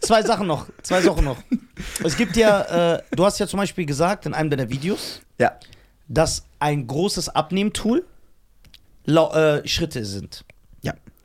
zwei 0.00 0.23
Sachen 0.23 0.46
noch. 0.46 0.67
Zwei 0.82 1.00
Sachen 1.00 1.25
noch. 1.25 1.38
Es 2.05 2.17
gibt 2.17 2.37
ja, 2.37 2.94
äh, 2.96 3.02
du 3.12 3.25
hast 3.25 3.38
ja 3.38 3.46
zum 3.46 3.58
Beispiel 3.58 3.87
gesagt 3.87 4.26
in 4.26 4.35
einem 4.35 4.50
deiner 4.50 4.69
Videos, 4.69 5.20
ja. 5.38 5.52
dass 6.08 6.44
ein 6.58 6.87
großes 6.87 7.29
Abnehmtool 7.31 8.05
äh, 9.06 9.67
Schritte 9.67 10.05
sind. 10.05 10.44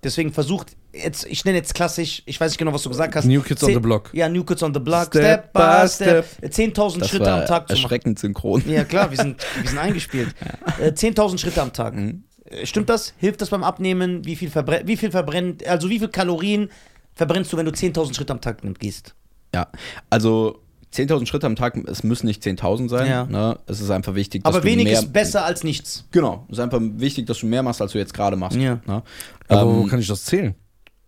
Ja. 0.04 0.10
Deswegen 0.10 0.34
versucht, 0.34 0.76
jetzt, 0.94 1.26
ich 1.26 1.46
nenne 1.46 1.58
jetzt 1.58 1.74
klassisch, 1.74 2.24
ich 2.26 2.40
weiß 2.40 2.52
nicht 2.52 2.58
genau, 2.58 2.74
was 2.74 2.84
du 2.84 2.90
gesagt 2.90 3.16
hast. 3.16 3.26
New 3.26 3.42
Kids 3.42 3.64
on 3.64 3.70
Zehn- 3.70 3.76
the 3.76 3.80
Block. 3.80 4.10
Ja, 4.14 4.28
New 4.30 4.44
Kids 4.44 4.62
on 4.64 4.74
the 4.74 4.80
Block. 4.80 5.06
Step 5.08 5.24
Step, 5.24 5.54
by 5.54 5.60
by 5.84 5.88
Step. 5.90 6.26
10.000 6.44 7.00
Das 7.00 7.10
Schritte 7.10 7.26
war 7.26 7.42
am 7.42 7.46
Tag 7.48 7.68
zu 7.68 7.74
machen. 7.74 7.84
erschreckend 7.84 8.20
synchron. 8.20 8.64
Ja, 8.68 8.84
klar, 8.84 9.10
wir 9.10 9.18
sind, 9.18 9.42
wir 9.62 9.70
sind 9.70 9.78
eingespielt. 9.80 10.36
Äh, 10.80 10.90
10.000 10.92 11.38
Schritte 11.40 11.62
am 11.62 11.72
Tag. 11.72 11.96
Mhm. 11.96 12.24
Äh, 12.46 12.66
Stimmt 12.66 12.90
das? 12.90 13.14
Hilft 13.18 13.42
das 13.42 13.50
beim 13.50 13.64
Abnehmen? 13.64 14.26
Wie 14.26 14.36
viel, 14.36 14.50
verbrennt, 14.50 14.88
wie 14.88 14.98
viel 14.98 15.12
verbrennt, 15.12 15.66
also 15.68 15.90
wie 15.90 16.00
viel 16.00 16.08
Kalorien 16.10 16.70
verbrennst 17.14 17.54
du, 17.54 17.58
wenn 17.58 17.66
du 17.66 17.72
10.000 17.72 18.16
Schritte 18.16 18.34
am 18.34 18.42
Tag 18.42 18.58
gehst? 18.80 19.14
Ja, 19.54 19.68
also 20.10 20.63
10.000 20.94 21.26
Schritte 21.26 21.46
am 21.48 21.56
Tag, 21.56 21.76
es 21.88 22.04
müssen 22.04 22.28
nicht 22.28 22.44
10.000 22.44 22.90
sein. 22.90 23.08
Ja. 23.10 23.26
Ne? 23.26 23.58
Es 23.66 23.82
ist 23.82 23.90
einfach 23.90 24.16
wichtig, 24.16 24.44
dass 24.44 24.54
Aber 24.54 24.62
du 24.62 24.68
wenig 24.68 24.86
mehr, 24.86 25.00
ist 25.00 25.12
besser 25.14 25.44
als 25.46 25.64
nichts. 25.64 26.06
Genau, 26.12 26.46
es 26.50 26.54
ist 26.58 26.60
einfach 26.64 26.80
wichtig, 26.82 27.26
dass 27.28 27.40
du 27.40 27.48
mehr 27.48 27.64
machst, 27.64 27.82
als 27.82 27.92
du 27.94 27.98
jetzt 27.98 28.14
gerade 28.14 28.36
machst. 28.36 28.58
Ja. 28.58 28.80
Ne? 28.86 29.02
Aber 29.48 29.76
wo 29.76 29.82
Ähm, 29.82 29.88
kann 29.90 30.00
ich 30.00 30.08
das 30.08 30.24
zählen? 30.26 30.56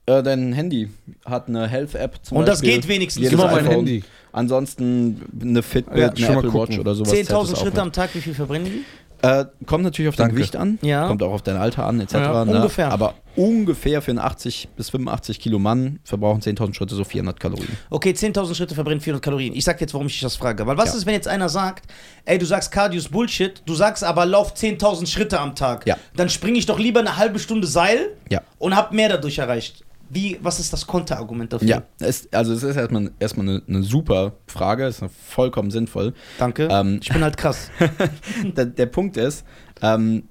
äh, 0.07 0.21
dein 0.21 0.53
Handy 0.53 0.89
hat 1.25 1.47
eine 1.47 1.67
Health-App 1.67 2.19
zum 2.23 2.37
Und 2.37 2.47
das 2.47 2.59
Beispiel. 2.61 2.75
geht 2.79 2.87
wenigstens. 2.87 3.23
Jedes 3.23 3.37
Gib 3.39 3.47
mal 3.47 3.55
mein. 3.55 3.65
Handy. 3.67 4.03
Ansonsten 4.31 5.21
eine 5.41 5.63
Fitbit, 5.63 6.19
Ja, 6.19 6.27
eine 6.29 6.37
Apple 6.39 6.53
Watch 6.53 6.77
oder 6.77 6.93
sowas. 6.93 7.09
zählt 7.11 7.29
das 7.31 7.37
10.000 7.49 7.53
auch 7.53 7.61
Schritte 7.61 7.81
am 7.81 7.91
Tag, 7.91 8.09
wie 8.13 8.21
viel 8.21 8.33
verbrennen 8.33 8.65
die? 8.71 8.83
Äh, 9.21 9.45
kommt 9.65 9.83
natürlich 9.83 10.09
auf 10.09 10.15
dein 10.15 10.25
Danke. 10.27 10.35
Gewicht 10.35 10.55
an, 10.55 10.77
Ja. 10.81 11.07
kommt 11.07 11.23
auch 11.23 11.31
auf 11.33 11.41
dein 11.41 11.57
Alter 11.57 11.85
an, 11.85 11.99
etc. 11.99 12.13
Ja, 12.13 12.45
ne? 12.45 12.55
ungefähr. 12.55 12.91
Aber 12.91 13.15
ungefähr 13.35 14.01
für 14.01 14.11
einen 14.11 14.19
80 14.19 14.69
bis 14.75 14.89
85 14.91 15.39
Kilo 15.39 15.57
Mann 15.59 15.99
verbrauchen 16.03 16.41
10.000 16.41 16.73
Schritte 16.75 16.95
so 16.95 17.03
400 17.03 17.39
Kalorien. 17.39 17.77
Okay, 17.89 18.11
10.000 18.11 18.55
Schritte 18.55 18.75
verbrennen 18.75 19.01
400 19.01 19.23
Kalorien. 19.23 19.53
Ich 19.55 19.63
sag 19.63 19.81
jetzt, 19.81 19.93
warum 19.93 20.07
ich 20.07 20.13
dich 20.13 20.21
das 20.21 20.35
frage. 20.35 20.65
Weil 20.67 20.77
was 20.77 20.89
Ja. 20.91 20.97
ist, 20.97 21.05
wenn 21.05 21.13
jetzt 21.13 21.27
einer 21.27 21.49
sagt, 21.49 21.85
ey, 22.25 22.37
du 22.37 22.45
sagst 22.45 22.71
Cardio 22.71 22.99
ist 22.99 23.11
Bullshit, 23.11 23.61
du 23.65 23.73
sagst 23.73 24.03
aber, 24.03 24.25
lauf 24.25 24.53
10.000 24.53 25.07
Schritte 25.07 25.39
am 25.39 25.55
Tag. 25.55 25.85
Ja. 25.87 25.97
Dann 26.15 26.29
springe 26.29 26.57
ich 26.59 26.65
doch 26.65 26.79
lieber 26.79 26.99
eine 26.99 27.17
halbe 27.17 27.39
Stunde 27.39 27.67
Seil 27.67 28.09
Ja. 28.29 28.41
und 28.59 28.75
hab 28.75 28.91
mehr 28.91 29.09
dadurch 29.09 29.37
erreicht. 29.39 29.83
Wie, 30.09 30.37
was 30.41 30.59
ist 30.59 30.71
das 30.71 30.85
Konterargument 30.85 31.51
dafür? 31.51 31.67
Ja, 31.67 31.83
es, 31.99 32.31
also 32.31 32.53
es 32.53 32.63
ist 32.63 32.75
erstmal, 32.75 33.11
erstmal 33.19 33.47
eine, 33.49 33.61
eine 33.67 33.83
super 33.83 34.33
Frage, 34.47 34.85
es 34.85 35.01
ist 35.01 35.11
vollkommen 35.13 35.71
sinnvoll. 35.71 36.13
Danke. 36.37 36.67
Ähm, 36.71 36.99
ich 37.01 37.09
bin 37.09 37.23
halt 37.23 37.37
krass. 37.37 37.71
der, 38.43 38.65
der 38.65 38.85
Punkt 38.85 39.17
ist, 39.17 39.45
ähm, 39.81 40.23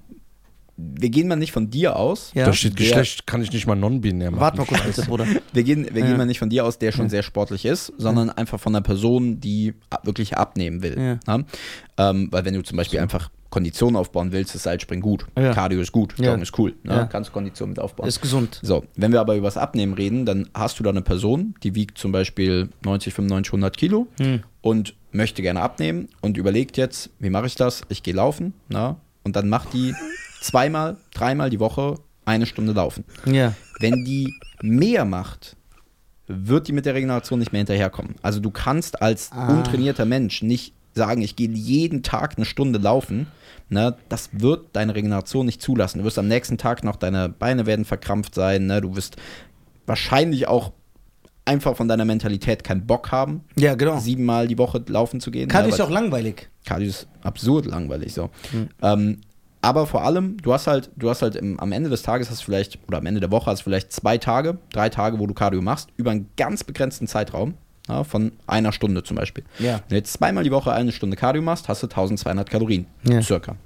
wir 0.76 1.08
gehen 1.10 1.28
mal 1.28 1.36
nicht 1.36 1.52
von 1.52 1.70
dir 1.70 1.96
aus. 1.96 2.32
Ja. 2.34 2.46
Da 2.46 2.52
steht 2.52 2.78
Der- 2.78 2.86
Geschlecht, 2.86 3.26
kann 3.26 3.40
ich 3.42 3.52
nicht 3.52 3.66
mal 3.66 3.76
non-binär 3.76 4.30
machen. 4.30 4.40
Warte 4.40 4.58
mal 4.58 4.66
kurz, 4.66 4.82
bitte, 4.82 5.02
Bruder. 5.02 5.26
Wir 5.52 5.62
gehen, 5.62 5.86
wir 5.92 6.00
Ja. 6.00 6.06
gehen 6.08 6.16
mal 6.16 6.26
nicht 6.26 6.38
von 6.40 6.50
dir 6.50 6.64
aus, 6.64 6.78
der 6.78 6.90
schon 6.92 7.08
sehr 7.08 7.22
sportlich 7.22 7.64
ist, 7.64 7.92
sondern 7.96 8.30
einfach 8.30 8.58
von 8.58 8.74
einer 8.74 8.82
Person, 8.82 9.38
die 9.40 9.74
wirklich 10.02 10.36
abnehmen 10.36 10.82
will. 10.82 11.18
Ja. 11.26 11.36
Ne? 11.38 11.44
Ähm, 11.96 12.28
weil 12.32 12.44
wenn 12.44 12.54
du 12.54 12.62
zum 12.62 12.76
Beispiel 12.76 12.98
einfach 12.98 13.30
Kondition 13.50 13.94
aufbauen 13.94 14.32
willst, 14.32 14.52
ist 14.56 14.64
Seilspringen 14.64 15.00
gut. 15.00 15.26
Ja. 15.38 15.54
Cardio 15.54 15.80
ist 15.80 15.92
gut, 15.92 16.14
Ja. 16.18 16.30
Joggen 16.30 16.42
ist 16.42 16.58
cool. 16.58 16.74
Ne? 16.82 16.92
Ja. 16.92 17.04
Kannst 17.04 17.32
Kondition 17.32 17.68
mit 17.68 17.78
aufbauen. 17.78 18.08
Ist 18.08 18.20
gesund. 18.20 18.58
So, 18.62 18.84
wenn 18.96 19.12
wir 19.12 19.20
aber 19.20 19.36
über 19.36 19.46
das 19.46 19.56
Abnehmen 19.56 19.92
reden, 19.94 20.26
dann 20.26 20.48
hast 20.54 20.80
du 20.80 20.82
da 20.82 20.90
eine 20.90 21.02
Person, 21.02 21.54
die 21.62 21.76
wiegt 21.76 21.96
zum 21.98 22.10
Beispiel 22.10 22.70
90, 22.84 23.14
95, 23.14 23.52
100 23.52 23.76
Kilo 23.76 24.08
Hm. 24.18 24.42
und 24.60 24.96
möchte 25.12 25.40
gerne 25.40 25.60
abnehmen 25.60 26.08
und 26.20 26.36
überlegt 26.36 26.76
jetzt, 26.76 27.10
wie 27.20 27.30
mache 27.30 27.46
ich 27.46 27.54
das? 27.54 27.82
Ich 27.90 28.02
gehe 28.02 28.14
laufen, 28.14 28.54
na? 28.68 28.96
Und 29.22 29.36
dann 29.36 29.48
macht 29.48 29.72
die 29.72 29.94
zweimal, 30.44 30.96
dreimal 31.14 31.50
die 31.50 31.60
Woche 31.60 31.96
eine 32.24 32.46
Stunde 32.46 32.72
laufen. 32.72 33.04
Ja. 33.26 33.54
Wenn 33.80 34.04
die 34.04 34.32
mehr 34.62 35.04
macht 35.04 35.56
wird 36.26 36.68
die 36.68 36.72
mit 36.72 36.86
der 36.86 36.94
Regeneration 36.94 37.38
nicht 37.38 37.52
mehr 37.52 37.58
hinterherkommen. 37.58 38.14
Also 38.22 38.40
du 38.40 38.50
kannst 38.50 39.02
als 39.02 39.30
Ah. 39.30 39.48
untrainierter 39.52 40.06
Mensch 40.06 40.40
nicht 40.42 40.72
sagen, 40.94 41.20
ich 41.20 41.36
gehe 41.36 41.50
jeden 41.50 42.02
Tag 42.02 42.38
eine 42.38 42.46
Stunde 42.46 42.78
laufen. 42.78 43.26
Ne, 43.68 43.96
das 44.08 44.30
wird 44.32 44.68
deine 44.72 44.94
Regeneration 44.94 45.44
nicht 45.44 45.60
zulassen. 45.60 45.98
Du 45.98 46.04
wirst 46.04 46.18
am 46.18 46.26
nächsten 46.26 46.56
Tag 46.56 46.82
noch, 46.82 46.96
deine 46.96 47.28
Beine 47.28 47.66
werden 47.66 47.84
verkrampft 47.84 48.34
sein. 48.34 48.66
Ne, 48.66 48.80
du 48.80 48.96
wirst 48.96 49.16
wahrscheinlich 49.84 50.48
auch 50.48 50.72
einfach 51.44 51.76
von 51.76 51.88
deiner 51.88 52.06
Mentalität 52.06 52.64
keinen 52.64 52.86
Bock 52.86 53.12
haben, 53.12 53.42
Ja, 53.56 53.74
genau. 53.74 53.98
siebenmal 53.98 54.48
die 54.48 54.56
Woche 54.56 54.82
laufen 54.88 55.20
zu 55.20 55.30
gehen. 55.30 55.48
Cardio 55.50 55.68
ne, 55.68 55.74
ist 55.74 55.80
auch 55.82 55.90
langweilig. 55.90 56.48
Cardio 56.64 56.88
ist 56.88 57.06
absurd 57.22 57.66
langweilig 57.66 58.14
so. 58.14 58.30
Hm. 58.50 58.68
Ähm, 58.80 59.20
aber 59.64 59.86
vor 59.86 60.02
allem, 60.04 60.36
du 60.38 60.52
hast 60.52 60.66
halt, 60.66 60.90
du 60.96 61.08
hast 61.10 61.22
halt 61.22 61.36
im, 61.36 61.58
am 61.58 61.72
Ende 61.72 61.90
des 61.90 62.02
Tages 62.02 62.30
hast 62.30 62.42
vielleicht, 62.42 62.78
oder 62.86 62.98
am 62.98 63.06
Ende 63.06 63.20
der 63.20 63.30
Woche 63.30 63.50
hast 63.50 63.60
du 63.60 63.64
vielleicht 63.64 63.92
zwei 63.92 64.18
Tage, 64.18 64.58
drei 64.72 64.88
Tage, 64.88 65.18
wo 65.18 65.26
du 65.26 65.34
Cardio 65.34 65.62
machst, 65.62 65.88
über 65.96 66.10
einen 66.10 66.28
ganz 66.36 66.64
begrenzten 66.64 67.06
Zeitraum, 67.06 67.54
ja, 67.88 68.04
von 68.04 68.32
einer 68.46 68.72
Stunde 68.72 69.02
zum 69.02 69.16
Beispiel. 69.16 69.44
Ja. 69.58 69.74
Wenn 69.74 69.88
du 69.90 69.94
jetzt 69.96 70.12
zweimal 70.14 70.44
die 70.44 70.50
Woche 70.50 70.72
eine 70.72 70.92
Stunde 70.92 71.16
Cardio 71.16 71.42
machst, 71.42 71.68
hast 71.68 71.82
du 71.82 71.86
1200 71.86 72.48
Kalorien, 72.48 72.86
Ja. 73.02 73.20
circa. 73.22 73.56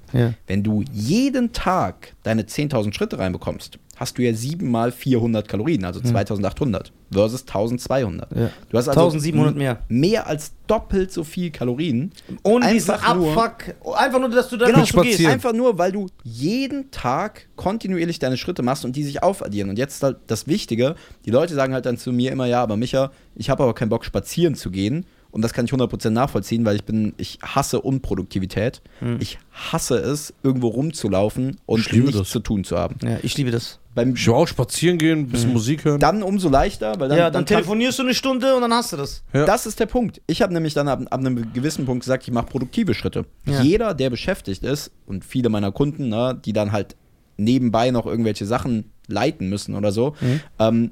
Wenn 0.47 0.63
du 0.63 0.83
jeden 0.91 1.53
Tag 1.53 2.13
deine 2.23 2.43
10.000 2.43 2.93
Schritte 2.93 3.19
reinbekommst, 3.19 3.77
hast 3.99 4.17
du 4.17 4.21
ja 4.23 4.33
7 4.33 4.69
mal 4.71 4.91
400 4.91 5.47
Kalorien, 5.47 5.83
also 5.83 5.99
2800 5.99 6.91
versus 7.11 7.41
1200. 7.41 8.31
Hm. 8.31 8.41
Ja. 8.43 8.49
Du 8.69 8.77
hast 8.77 8.87
also 8.87 9.01
1700 9.01 9.55
mehr. 9.57 9.79
Mehr 9.89 10.25
als 10.27 10.53
doppelt 10.67 11.11
so 11.11 11.23
viel 11.23 11.51
Kalorien. 11.51 12.11
Ohne 12.43 12.71
diesen 12.71 12.91
Einfach 12.91 13.15
nur- 13.15 13.35
Abfuck. 13.43 13.75
Einfach 13.97 14.19
nur, 14.19 14.29
dass 14.29 14.47
du 14.49 14.57
dann 14.57 14.71
Genau, 14.71 14.85
so 14.85 15.01
gehst. 15.01 15.25
einfach 15.25 15.51
nur, 15.53 15.77
weil 15.77 15.91
du 15.91 16.07
jeden 16.23 16.91
Tag 16.91 17.47
kontinuierlich 17.55 18.19
deine 18.19 18.37
Schritte 18.37 18.61
machst 18.61 18.85
und 18.85 18.95
die 18.95 19.03
sich 19.03 19.21
aufaddieren. 19.21 19.69
Und 19.69 19.77
jetzt 19.77 20.01
halt 20.01 20.17
das 20.27 20.47
Wichtige, 20.47 20.95
die 21.25 21.31
Leute 21.31 21.53
sagen 21.55 21.73
halt 21.73 21.85
dann 21.85 21.97
zu 21.97 22.11
mir 22.13 22.31
immer, 22.31 22.45
ja, 22.45 22.61
aber 22.63 22.77
Micha, 22.77 23.11
ich 23.35 23.49
habe 23.49 23.63
aber 23.63 23.73
keinen 23.75 23.89
Bock 23.89 24.05
spazieren 24.05 24.55
zu 24.55 24.71
gehen. 24.71 25.05
Und 25.31 25.43
das 25.43 25.53
kann 25.53 25.65
ich 25.65 25.71
100% 25.71 26.09
nachvollziehen, 26.09 26.65
weil 26.65 26.75
ich 26.75 26.83
bin, 26.85 27.13
ich 27.17 27.37
hasse 27.43 27.81
Unproduktivität. 27.81 28.81
Ich 29.19 29.37
hasse 29.51 29.95
es, 29.97 30.33
irgendwo 30.41 30.69
rumzulaufen 30.69 31.57
und 31.67 31.81
Ich 31.81 31.91
liebe 31.91 32.05
nichts 32.07 32.19
das. 32.19 32.29
zu 32.29 32.39
tun 32.39 32.63
zu 32.63 32.77
haben. 32.77 32.95
Ja, 33.03 33.17
ich 33.21 33.37
liebe 33.37 33.51
das. 33.51 33.79
Beim, 33.93 34.15
Ich 34.15 34.25
will 34.25 34.33
auch 34.33 34.47
spazieren 34.47 34.97
gehen, 34.97 35.19
ein 35.19 35.27
bisschen 35.27 35.53
Musik 35.53 35.85
hören. 35.85 35.99
dann 35.99 36.23
umso 36.23 36.49
leichter, 36.49 36.99
weil 36.99 37.09
dann, 37.09 37.17
ja, 37.17 37.29
dann, 37.29 37.41
kann- 37.45 37.57
telefonierst 37.57 37.99
du 37.99 38.03
eine 38.03 38.13
Stunde 38.15 38.55
und 38.55 38.61
dann 38.61 38.73
hast 38.73 38.91
du 38.93 38.97
das. 38.97 39.23
Ja. 39.33 39.45
Das 39.45 39.65
ist 39.65 39.79
der 39.79 39.85
Punkt. 39.85 40.21
Ich 40.25 40.41
habe 40.41 40.53
nämlich 40.53 40.73
dann 40.73 40.87
ab, 40.87 41.01
ab 41.09 41.19
einem 41.19 41.53
gewissen 41.53 41.85
Punkt 41.85 42.03
gesagt, 42.03 42.23
ich 42.27 42.33
mache 42.33 42.47
produktive 42.47 42.93
Schritte. 42.95 43.25
Ja. 43.45 43.61
Jeder, 43.61 43.93
der 43.93 44.09
beschäftigt 44.09 44.63
ist 44.63 44.91
und 45.05 45.23
viele 45.25 45.49
meiner 45.49 45.71
Kunden, 45.71 46.09
ne, 46.09 46.39
die 46.43 46.53
dann 46.53 46.71
halt 46.71 46.95
nebenbei 47.37 47.91
noch 47.91 48.05
irgendwelche 48.05 48.45
Sachen 48.45 48.91
leiten 49.07 49.47
müssen 49.49 49.75
oder 49.75 49.91
so, 49.91 50.15
Mhm. 50.21 50.39
ähm, 50.59 50.91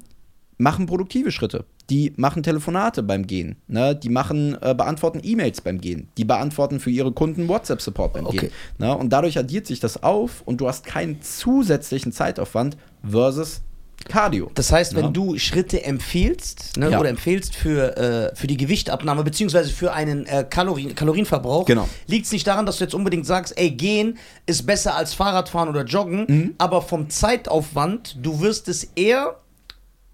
machen 0.58 0.86
produktive 0.86 1.30
Schritte. 1.32 1.64
Die 1.90 2.12
machen 2.16 2.42
Telefonate 2.42 3.02
beim 3.02 3.26
Gehen. 3.26 3.56
Ne? 3.66 3.94
Die 3.96 4.10
machen, 4.10 4.56
äh, 4.60 4.74
beantworten 4.74 5.20
E-Mails 5.22 5.62
beim 5.62 5.80
Gehen. 5.80 6.08
Die 6.18 6.24
beantworten 6.24 6.80
für 6.80 6.90
ihre 6.90 7.12
Kunden 7.12 7.48
WhatsApp-Support 7.48 8.12
beim 8.12 8.26
Okay. 8.26 8.38
Gehen. 8.38 8.50
Ne? 8.78 8.94
Und 8.96 9.10
dadurch 9.10 9.38
addiert 9.38 9.66
sich 9.66 9.80
das 9.80 10.02
auf 10.02 10.42
und 10.44 10.60
du 10.60 10.68
hast 10.68 10.84
keinen 10.84 11.22
zusätzlichen 11.22 12.12
Zeitaufwand 12.12 12.76
versus 13.08 13.62
Cardio. 14.08 14.50
Das 14.54 14.70
heißt, 14.70 14.94
wenn 14.94 15.06
Ja. 15.06 15.10
du 15.10 15.38
Schritte 15.38 15.82
empfiehlst 15.82 16.76
ne, 16.76 16.88
Ja. 16.90 17.00
oder 17.00 17.08
empfehlst 17.08 17.56
für, 17.56 17.96
äh, 17.96 18.36
für 18.36 18.46
die 18.46 18.56
Gewichtabnahme 18.56 19.24
beziehungsweise 19.24 19.70
für 19.70 19.92
einen 19.92 20.24
äh, 20.26 20.46
Kalorien, 20.48 20.94
Kalorienverbrauch, 20.94 21.64
Genau. 21.64 21.88
liegt 22.06 22.26
es 22.26 22.32
nicht 22.32 22.46
daran, 22.46 22.64
dass 22.64 22.76
du 22.78 22.84
jetzt 22.84 22.94
unbedingt 22.94 23.26
sagst, 23.26 23.58
ey, 23.58 23.70
gehen 23.72 24.16
ist 24.46 24.66
besser 24.66 24.94
als 24.94 25.14
Fahrradfahren 25.14 25.68
oder 25.68 25.84
Joggen, 25.84 26.26
Mhm. 26.28 26.54
aber 26.58 26.80
vom 26.82 27.10
Zeitaufwand, 27.10 28.18
du 28.22 28.40
wirst 28.40 28.68
es 28.68 28.84
eher 28.94 29.34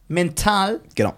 mental 0.09 0.81
Genau. 0.95 1.12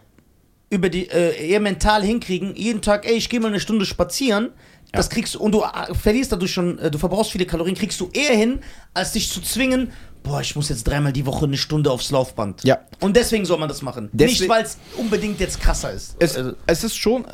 Über 0.70 0.88
die 0.88 1.08
äh, 1.08 1.48
eher 1.48 1.60
mental 1.60 2.02
hinkriegen, 2.02 2.54
jeden 2.56 2.82
Tag, 2.82 3.06
ey, 3.06 3.14
ich 3.14 3.28
gehe 3.28 3.40
mal 3.40 3.48
eine 3.48 3.60
Stunde 3.60 3.86
spazieren. 3.86 4.50
Das 4.92 5.10
kriegst 5.10 5.34
du, 5.34 5.40
und 5.40 5.52
du 5.52 5.62
äh, 5.62 5.94
verlierst 5.94 6.32
dadurch 6.32 6.52
schon, 6.52 6.78
äh, 6.78 6.90
du 6.90 6.98
verbrauchst 6.98 7.32
viele 7.32 7.46
Kalorien, 7.46 7.76
kriegst 7.76 8.00
du 8.00 8.08
eher 8.12 8.36
hin, 8.36 8.60
als 8.94 9.12
dich 9.12 9.30
zu 9.30 9.40
zwingen, 9.40 9.92
boah, 10.26 10.40
ich 10.40 10.56
muss 10.56 10.68
jetzt 10.68 10.84
dreimal 10.88 11.12
die 11.12 11.24
Woche 11.24 11.46
eine 11.46 11.56
Stunde 11.56 11.90
aufs 11.90 12.10
Laufband. 12.10 12.64
Ja. 12.64 12.78
Und 13.00 13.16
deswegen 13.16 13.44
soll 13.44 13.58
man 13.58 13.68
das 13.68 13.80
machen. 13.80 14.08
Deswegen- 14.12 14.40
Nicht, 14.40 14.48
weil 14.50 14.64
es 14.64 14.76
unbedingt 14.98 15.38
jetzt 15.38 15.60
krasser 15.60 15.92
ist. 15.92 16.16
Es, 16.18 16.36
Also, 16.36 16.52
es 16.66 16.82
ist 16.84 16.96
schon, 16.96 17.24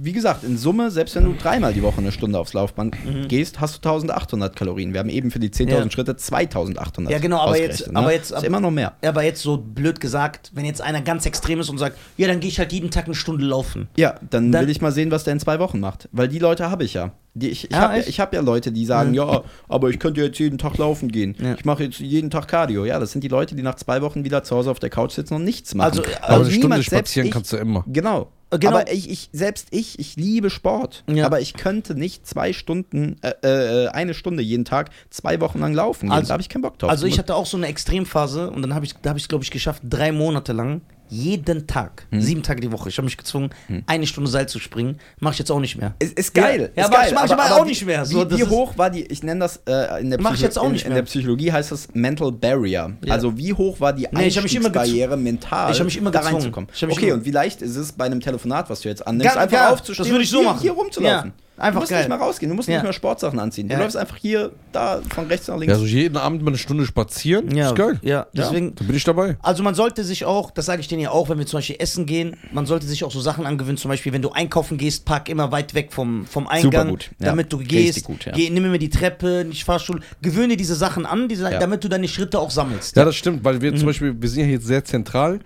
wie 0.00 0.12
gesagt, 0.12 0.44
in 0.44 0.56
Summe, 0.56 0.90
selbst 0.90 1.14
wenn 1.14 1.24
du 1.24 1.34
dreimal 1.34 1.74
die 1.74 1.82
Woche 1.82 1.98
eine 1.98 2.10
Stunde 2.10 2.38
aufs 2.38 2.54
Laufband 2.54 2.96
gehst, 3.28 3.60
hast 3.60 3.74
du 3.84 3.88
1800 3.88 4.56
Kalorien. 4.56 4.92
Wir 4.94 5.00
haben 5.00 5.10
eben 5.10 5.30
für 5.30 5.38
die 5.38 5.50
10.000 5.50 5.66
Mhm. 5.84 5.88
Ja. 5.88 5.90
Schritte 5.90 6.16
2800. 6.16 7.12
Ja, 7.12 7.18
genau, 7.18 7.38
aber 7.38 7.58
jetzt- 7.58 7.72
ausgerechnet, 7.82 7.96
aber 7.96 8.06
ne? 8.06 8.12
jetzt- 8.14 8.30
ist 8.32 8.44
immer 8.44 8.60
noch 8.60 8.70
mehr. 8.70 8.94
aber 9.02 9.22
jetzt 9.24 9.42
so 9.42 9.58
blöd 9.58 10.00
gesagt, 10.00 10.50
wenn 10.54 10.64
jetzt 10.64 10.80
einer 10.80 11.02
ganz 11.02 11.26
extrem 11.26 11.60
ist 11.60 11.68
und 11.68 11.78
sagt, 11.78 11.98
ja, 12.16 12.26
dann 12.28 12.40
gehe 12.40 12.48
ich 12.48 12.58
halt 12.58 12.72
jeden 12.72 12.90
Tag 12.90 13.04
eine 13.04 13.14
Stunde 13.14 13.44
laufen. 13.44 13.88
Ja, 13.96 14.14
dann, 14.30 14.50
Dann- 14.52 14.62
will 14.62 14.70
ich 14.70 14.80
mal 14.80 14.92
sehen, 14.92 15.10
was 15.10 15.24
der 15.24 15.34
in 15.34 15.40
zwei 15.40 15.58
Wochen 15.58 15.80
macht. 15.80 16.08
Weil 16.12 16.28
die 16.28 16.38
Leute 16.38 16.70
habe 16.70 16.84
ich 16.84 16.94
ja. 16.94 17.12
Die, 17.38 17.48
ich 17.48 17.64
ich 17.70 17.74
Ah, 17.74 17.80
habe 17.92 17.98
ja, 17.98 18.04
hab 18.18 18.34
ja 18.34 18.40
Leute, 18.40 18.72
die 18.72 18.84
sagen, 18.84 19.14
ja, 19.14 19.42
aber 19.68 19.90
ich 19.90 19.98
könnte 19.98 20.20
jetzt 20.20 20.38
jeden 20.38 20.58
Tag 20.58 20.76
laufen 20.78 21.10
gehen. 21.10 21.36
Ja. 21.40 21.54
Ich 21.54 21.64
mache 21.64 21.84
jetzt 21.84 22.00
jeden 22.00 22.30
Tag 22.30 22.48
Cardio. 22.48 22.84
Ja, 22.84 22.98
das 22.98 23.12
sind 23.12 23.22
die 23.24 23.28
Leute, 23.28 23.54
die 23.54 23.62
nach 23.62 23.76
zwei 23.76 24.02
Wochen 24.02 24.24
wieder 24.24 24.42
zu 24.44 24.56
Hause 24.56 24.70
auf 24.70 24.78
der 24.78 24.90
Couch 24.90 25.12
sitzen 25.12 25.34
und 25.34 25.44
nichts 25.44 25.74
machen. 25.74 25.90
Also, 25.98 26.02
Aber 26.22 26.34
eine 26.36 26.44
Stunde 26.46 26.58
niemand, 26.58 26.84
selbst 26.84 27.10
spazieren 27.12 27.26
ich- 27.28 27.32
kannst 27.32 27.52
du 27.52 27.56
immer. 27.56 27.84
Genau. 27.86 28.28
Äh, 28.50 28.58
genau. 28.58 28.78
Aber 28.78 28.90
ich, 28.90 29.10
ich, 29.10 29.28
selbst 29.32 29.68
ich, 29.72 29.98
ich 29.98 30.16
liebe 30.16 30.48
Sport. 30.48 31.04
Ja. 31.06 31.26
Aber 31.26 31.40
ich 31.40 31.52
könnte 31.54 31.94
nicht 31.94 32.26
zwei 32.26 32.52
Stunden, 32.54 33.16
äh, 33.22 33.84
äh, 33.84 33.88
eine 33.88 34.14
Stunde 34.14 34.42
jeden 34.42 34.64
Tag, 34.64 34.88
zwei 35.10 35.38
Wochen 35.40 35.58
lang 35.60 35.74
laufen 35.74 36.06
gehen. 36.06 36.12
Also- 36.12 36.28
da 36.28 36.32
habe 36.32 36.40
ich 36.42 36.48
keinen 36.48 36.62
Bock 36.62 36.78
drauf. 36.78 36.88
Also 36.90 37.06
ich 37.06 37.18
hatte 37.18 37.34
auch 37.34 37.44
so 37.46 37.56
eine 37.58 37.66
Extremphase 37.66 38.50
und 38.50 38.62
dann 38.62 38.74
habe 38.74 38.86
ich, 38.86 38.94
da 39.02 39.10
habe 39.10 39.18
ich 39.18 39.24
es 39.24 39.28
glaube 39.28 39.44
ich 39.44 39.50
geschafft, 39.50 39.82
drei 39.84 40.12
Monate 40.12 40.52
lang 40.54 40.80
jeden 41.08 41.66
Tag, 41.66 42.06
Hm. 42.10 42.20
sieben 42.20 42.42
Tage 42.42 42.60
die 42.60 42.70
Woche. 42.72 42.88
Ich 42.88 42.96
habe 42.98 43.04
mich 43.06 43.16
gezwungen, 43.16 43.50
eine 43.86 44.06
Stunde 44.06 44.30
Seil 44.30 44.48
zu 44.48 44.58
springen. 44.58 44.98
Mache 45.20 45.34
ich 45.34 45.38
jetzt 45.38 45.50
auch 45.50 45.60
nicht 45.60 45.76
mehr. 45.76 45.94
ist, 45.98 46.18
ist 46.18 46.34
geil. 46.34 46.70
Ja, 46.76 46.82
ist 46.84 46.86
aber 46.88 46.96
geil. 46.98 47.06
ich 47.06 47.24
ich 47.24 47.32
aber 47.32 47.56
auch 47.56 47.64
nicht 47.64 47.84
mehr. 47.86 48.04
So, 48.04 48.30
wie 48.30 48.38
wie 48.38 48.44
hoch 48.44 48.76
war 48.78 48.90
die, 48.90 49.04
ich 49.04 49.22
nenne 49.22 49.40
das 49.40 49.60
äh, 49.66 50.00
in, 50.00 50.10
der 50.10 50.20
Mach 50.20 50.34
ich 50.34 50.40
jetzt 50.40 50.58
auch 50.58 50.66
in, 50.66 50.72
nicht 50.72 50.84
in 50.84 50.88
mehr. 50.92 51.02
der 51.02 51.06
Psychologie 51.06 51.52
heißt 51.52 51.72
das 51.72 51.88
Mental 51.94 52.32
Barrier. 52.32 52.96
Ja. 53.04 53.12
Also 53.14 53.36
wie 53.36 53.52
hoch 53.52 53.80
war 53.80 53.92
die 53.92 54.08
Nee, 54.12 54.24
Einstiegsbarriere 54.24 55.16
mental, 55.16 55.72
Ich 55.72 55.82
mich 55.82 55.96
immer 55.96 56.10
da 56.10 56.20
reinzukommen. 56.20 56.68
Okay, 56.82 57.12
und 57.12 57.24
wie 57.24 57.30
leicht 57.30 57.62
ist 57.62 57.76
es 57.76 57.92
bei 57.92 58.04
einem 58.06 58.20
Telefonat, 58.20 58.68
was 58.70 58.80
du 58.80 58.88
jetzt 58.88 59.06
annimmst, 59.06 59.34
Gar- 59.34 59.42
einfach 59.42 59.56
ja, 59.56 59.70
aufzustehen 59.72 60.04
das 60.04 60.10
würde 60.12 60.24
ich 60.24 60.30
so 60.30 60.38
hier, 60.40 60.46
machen. 60.48 60.60
hier 60.60 60.72
rumzulaufen. 60.72 61.28
Ja, 61.30 61.47
einfach 61.58 61.74
du 61.74 61.80
musst 61.80 61.90
geil. 61.90 61.98
nicht 62.00 62.08
mal 62.08 62.16
rausgehen, 62.16 62.48
du 62.50 62.56
musst 62.56 62.68
Ja. 62.68 62.76
nicht 62.76 62.84
mehr 62.84 62.92
Sportsachen 62.92 63.38
anziehen. 63.38 63.68
Du 63.68 63.74
Ja. 63.74 63.80
läufst 63.80 63.96
einfach 63.96 64.16
hier, 64.16 64.52
da, 64.72 65.00
von 65.12 65.26
rechts 65.26 65.48
nach 65.48 65.56
links. 65.58 65.72
Ja, 65.72 65.78
so 65.78 65.84
jeden 65.86 66.16
Abend 66.16 66.42
mal 66.42 66.48
eine 66.50 66.58
Stunde 66.58 66.86
spazieren. 66.86 67.54
Ja, 67.54 67.68
ist 67.68 67.76
geil. 67.76 67.98
ja, 68.02 68.26
deswegen. 68.34 68.74
Da 68.74 68.84
bin 68.84 68.94
ich 68.96 69.04
dabei. 69.04 69.36
Also 69.42 69.62
man 69.62 69.74
sollte 69.74 70.04
sich 70.04 70.24
auch, 70.24 70.50
das 70.50 70.66
sage 70.66 70.80
ich 70.80 70.88
denen 70.88 71.02
ja 71.02 71.10
auch, 71.10 71.28
wenn 71.28 71.38
wir 71.38 71.46
zum 71.46 71.58
Beispiel 71.58 71.76
essen 71.78 72.06
gehen, 72.06 72.36
man 72.52 72.66
sollte 72.66 72.86
sich 72.86 73.04
auch 73.04 73.10
so 73.10 73.20
Sachen 73.20 73.46
angewöhnen, 73.46 73.76
zum 73.76 73.88
Beispiel, 73.90 74.12
wenn 74.12 74.22
du 74.22 74.30
einkaufen 74.30 74.78
gehst, 74.78 75.04
park 75.04 75.28
immer 75.28 75.52
weit 75.52 75.74
weg 75.74 75.92
vom, 75.92 76.26
vom 76.26 76.46
Eingang, 76.48 76.88
gut, 76.90 77.10
ja. 77.18 77.26
damit 77.26 77.52
du 77.52 77.58
gehst, 77.58 78.04
gut, 78.04 78.24
ja. 78.26 78.32
geh, 78.32 78.50
nimm 78.50 78.64
immer 78.64 78.78
die 78.78 78.90
Treppe, 78.90 79.44
nicht 79.46 79.64
Fahrstuhl, 79.64 80.00
gewöhne 80.22 80.56
diese 80.56 80.74
Sachen 80.74 81.06
an, 81.06 81.28
diese, 81.28 81.50
Ja. 81.50 81.58
damit 81.58 81.82
du 81.84 81.88
deine 81.88 82.08
Schritte 82.08 82.38
auch 82.38 82.50
sammelst. 82.50 82.96
Ja, 82.96 83.04
das 83.04 83.16
stimmt, 83.16 83.44
weil 83.44 83.56
Mhm. 83.56 83.62
wir 83.62 83.76
zum 83.76 83.86
Beispiel, 83.86 84.14
wir 84.20 84.28
sind 84.28 84.40
ja 84.40 84.46
hier 84.46 84.60
sehr 84.60 84.84
zentral 84.84 85.40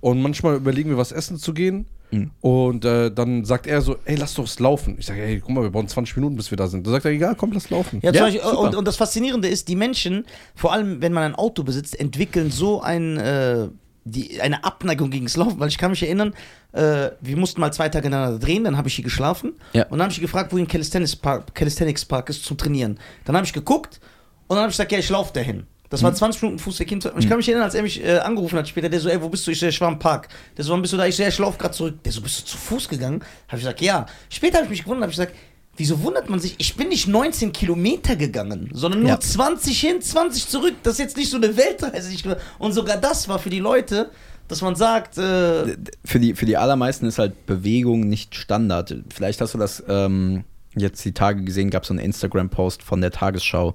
und 0.00 0.22
manchmal 0.22 0.56
überlegen 0.56 0.90
wir, 0.90 0.96
was 0.96 1.12
essen 1.12 1.38
zu 1.38 1.52
gehen. 1.54 1.86
Mhm. 2.10 2.30
Und 2.40 2.84
äh, 2.84 3.10
dann 3.10 3.44
sagt 3.44 3.66
er 3.66 3.82
so, 3.82 3.96
ey, 4.04 4.16
lass 4.16 4.34
doch 4.34 4.58
laufen. 4.58 4.96
Ich 4.98 5.06
sage, 5.06 5.22
ey, 5.22 5.40
guck 5.40 5.50
mal, 5.50 5.62
wir 5.62 5.70
brauchen 5.70 5.88
20 5.88 6.16
Minuten, 6.16 6.36
bis 6.36 6.50
wir 6.50 6.56
da 6.56 6.66
sind. 6.66 6.86
Da 6.86 6.90
sagt 6.90 7.04
er, 7.04 7.12
egal, 7.12 7.34
komm, 7.36 7.52
lass 7.52 7.70
laufen. 7.70 8.00
Ja, 8.02 8.12
Ja, 8.12 8.24
Beispiel, 8.24 8.42
und, 8.42 8.74
und 8.74 8.84
das 8.88 8.96
Faszinierende 8.96 9.48
ist, 9.48 9.68
die 9.68 9.76
Menschen, 9.76 10.24
vor 10.54 10.72
allem 10.72 11.00
wenn 11.02 11.12
man 11.12 11.22
ein 11.22 11.34
Auto 11.36 11.62
besitzt, 11.62 11.98
entwickeln 12.00 12.50
so 12.50 12.80
ein, 12.82 13.16
äh, 13.18 13.68
die, 14.04 14.40
eine 14.40 14.64
Abneigung 14.64 15.10
gegen 15.10 15.26
das 15.26 15.36
Laufen, 15.36 15.60
weil 15.60 15.68
ich 15.68 15.78
kann 15.78 15.90
mich 15.90 16.02
erinnern, 16.02 16.34
äh, 16.72 17.10
wir 17.20 17.36
mussten 17.36 17.60
mal 17.60 17.72
zwei 17.72 17.88
Tage 17.88 18.08
ineinander 18.08 18.38
drehen, 18.38 18.64
dann 18.64 18.76
habe 18.76 18.88
ich 18.88 18.94
hier 18.94 19.04
geschlafen 19.04 19.52
Ja. 19.72 19.84
und 19.84 19.92
dann 19.92 20.02
habe 20.02 20.12
ich 20.12 20.20
gefragt, 20.20 20.52
wo 20.52 20.56
ein 20.56 20.66
Calisthenics 20.66 21.14
Park, 21.16 21.54
Calisthenics 21.54 22.04
Park 22.04 22.28
ist 22.30 22.44
zum 22.44 22.56
Trainieren. 22.56 22.98
Dann 23.24 23.36
habe 23.36 23.46
ich 23.46 23.52
geguckt 23.52 24.00
und 24.48 24.56
dann 24.56 24.62
habe 24.62 24.70
ich 24.70 24.74
gesagt, 24.76 24.90
ja, 24.90 24.98
ich 24.98 25.08
laufe 25.10 25.32
dahin. 25.32 25.64
Das 25.90 26.00
Mhm. 26.00 26.04
war 26.04 26.14
20 26.14 26.42
Minuten 26.42 26.58
Fußweg 26.60 26.88
hin. 26.88 27.00
Und 27.02 27.18
ich 27.18 27.28
kann 27.28 27.36
mich 27.36 27.48
erinnern, 27.48 27.64
als 27.64 27.74
er 27.74 27.82
mich 27.82 28.02
äh, 28.02 28.18
angerufen 28.18 28.58
hat 28.58 28.66
später, 28.68 28.88
der 28.88 29.00
so, 29.00 29.08
ey, 29.08 29.20
wo 29.20 29.28
bist 29.28 29.46
du? 29.46 29.50
Ich 29.50 29.60
so, 29.60 29.66
ich 29.66 29.80
war 29.80 29.88
im 29.90 29.98
Park. 29.98 30.28
Der 30.56 30.64
so, 30.64 30.72
wann 30.72 30.80
bist 30.82 30.92
du 30.92 30.96
da? 30.96 31.06
Ich 31.06 31.16
so, 31.16 31.22
ja, 31.22 31.28
ich 31.28 31.38
laufe 31.38 31.58
gerade 31.58 31.74
zurück. 31.74 32.02
Der 32.04 32.12
so, 32.12 32.20
bist 32.22 32.40
du 32.40 32.44
zu 32.46 32.56
Fuß 32.56 32.88
gegangen? 32.88 33.20
Habe 33.48 33.56
ich 33.58 33.64
gesagt, 33.64 33.80
ja. 33.82 34.06
Später 34.30 34.56
habe 34.56 34.64
ich 34.66 34.70
mich 34.70 34.82
gewundert, 34.84 35.02
habe 35.02 35.12
ich 35.12 35.18
gesagt, 35.18 35.34
wieso 35.76 36.00
wundert 36.02 36.28
man 36.30 36.38
sich? 36.40 36.54
Ich 36.58 36.76
bin 36.76 36.88
nicht 36.90 37.08
19 37.08 37.52
Kilometer 37.52 38.14
gegangen, 38.16 38.70
sondern 38.72 39.00
nur 39.00 39.10
Ja. 39.10 39.20
20 39.20 39.80
hin, 39.80 40.00
20 40.00 40.48
zurück. 40.48 40.74
Das 40.84 40.94
ist 40.94 40.98
jetzt 41.00 41.16
nicht 41.16 41.30
so 41.30 41.36
eine 41.38 41.56
Weltreise. 41.56 42.10
Und 42.58 42.72
sogar 42.72 42.96
das 42.96 43.28
war 43.28 43.38
für 43.38 43.50
die 43.50 43.58
Leute, 43.60 44.10
dass 44.46 44.62
man 44.62 44.74
sagt, 44.76 45.16
äh, 45.18 45.76
für 46.04 46.18
die, 46.20 46.34
für 46.34 46.44
die 46.46 46.56
allermeisten 46.56 47.06
ist 47.06 47.18
halt 47.18 47.46
Bewegung 47.46 48.08
nicht 48.08 48.34
Standard. 48.34 48.94
Vielleicht 49.14 49.40
hast 49.40 49.54
du 49.54 49.58
das 49.58 49.82
ähm, 49.88 50.44
jetzt 50.80 51.04
die 51.04 51.12
Tage 51.12 51.42
gesehen, 51.42 51.70
gab 51.70 51.82
es 51.82 51.88
so 51.88 51.94
einen 51.94 52.04
Instagram-Post 52.04 52.82
von 52.82 53.00
der 53.00 53.10
Tagesschau. 53.10 53.74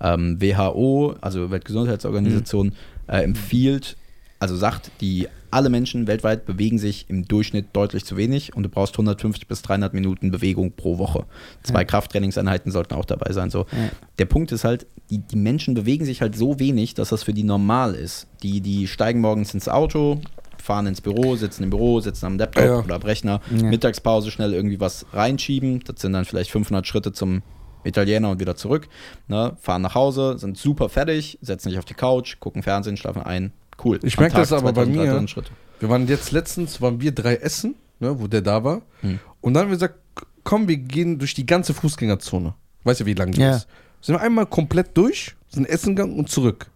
Ähm, 0.00 0.40
WHO, 0.40 1.14
also 1.20 1.50
Weltgesundheitsorganisation, 1.50 2.72
äh, 3.06 3.22
empfiehlt, 3.22 3.96
also 4.38 4.56
sagt, 4.56 4.90
die 5.00 5.28
alle 5.50 5.70
Menschen 5.70 6.06
weltweit 6.06 6.44
bewegen 6.44 6.78
sich 6.78 7.06
im 7.08 7.26
Durchschnitt 7.26 7.68
deutlich 7.72 8.04
zu 8.04 8.16
wenig 8.16 8.54
und 8.54 8.64
du 8.64 8.68
brauchst 8.68 8.94
150 8.94 9.46
bis 9.48 9.62
300 9.62 9.94
Minuten 9.94 10.30
Bewegung 10.30 10.72
pro 10.72 10.98
Woche. 10.98 11.24
Zwei 11.62 11.84
Krafttrainingseinheiten 11.84 12.72
sollten 12.72 12.94
auch 12.94 13.04
dabei 13.04 13.32
sein. 13.32 13.50
So. 13.50 13.60
Ja. 13.60 13.90
Der 14.18 14.26
Punkt 14.26 14.52
ist 14.52 14.64
halt, 14.64 14.86
die, 15.08 15.18
die 15.18 15.36
Menschen 15.36 15.74
bewegen 15.74 16.04
sich 16.04 16.20
halt 16.20 16.36
so 16.36 16.58
wenig, 16.58 16.94
dass 16.94 17.10
das 17.10 17.22
für 17.22 17.32
die 17.32 17.44
normal 17.44 17.94
ist. 17.94 18.26
Die, 18.42 18.60
die 18.60 18.86
steigen 18.86 19.20
morgens 19.20 19.54
ins 19.54 19.68
Auto, 19.68 20.20
fahren 20.62 20.86
ins 20.86 21.00
Büro, 21.00 21.36
sitzen 21.36 21.62
im 21.64 21.70
Büro, 21.70 22.00
sitzen 22.00 22.26
am 22.26 22.38
Laptop 22.38 22.64
Ja. 22.64 22.78
oder 22.80 22.94
am 22.96 23.02
Rechner, 23.02 23.40
Ja. 23.54 23.62
Mittagspause 23.64 24.30
schnell 24.30 24.52
irgendwie 24.54 24.80
was 24.80 25.06
reinschieben. 25.12 25.80
Das 25.84 26.00
sind 26.00 26.12
dann 26.12 26.24
vielleicht 26.24 26.50
500 26.50 26.86
Schritte 26.86 27.12
zum 27.12 27.42
Italiener 27.84 28.30
und 28.30 28.40
wieder 28.40 28.56
zurück. 28.56 28.88
Ne? 29.28 29.56
Fahren 29.60 29.82
nach 29.82 29.94
Hause, 29.94 30.38
sind 30.38 30.58
super 30.58 30.88
fertig, 30.88 31.38
setzen 31.40 31.70
sich 31.70 31.78
auf 31.78 31.84
die 31.84 31.94
Couch, 31.94 32.40
gucken 32.40 32.62
Fernsehen, 32.62 32.96
schlafen 32.96 33.22
ein. 33.22 33.52
Cool. 33.84 34.00
Ich 34.02 34.16
Am 34.18 34.22
merk 34.22 34.32
Tag 34.32 34.42
das 34.42 34.52
aber 34.52 34.72
bei 34.72 34.84
2000, 34.84 34.96
mir. 34.96 35.04
3000 35.04 35.30
Schritte. 35.30 35.50
Wir 35.80 35.88
waren 35.90 36.08
jetzt 36.08 36.32
letztens, 36.32 36.80
waren 36.80 37.00
wir 37.00 37.12
drei 37.12 37.36
essen, 37.36 37.74
ne, 38.00 38.18
wo 38.18 38.26
der 38.26 38.40
da 38.42 38.64
war. 38.64 38.82
Hm. 39.02 39.18
Und 39.40 39.54
dann 39.54 39.64
haben 39.64 39.68
wir 39.70 39.76
gesagt, 39.76 39.96
komm, 40.42 40.66
wir 40.68 40.78
gehen 40.78 41.18
durch 41.18 41.34
die 41.34 41.44
ganze 41.46 41.74
Fußgängerzone. 41.74 42.54
Weißt 42.84 43.00
du, 43.00 43.06
wie 43.06 43.14
lang 43.14 43.32
die 43.32 43.40
Ja. 43.40 43.56
ist? 43.56 43.68
Sind 44.00 44.14
wir 44.14 44.20
einmal 44.20 44.46
komplett 44.46 44.96
durch, 44.96 45.34
sind 45.48 45.68
essen 45.68 45.94
gegangen 45.94 46.18
und 46.18 46.28
zurück. 46.30 46.66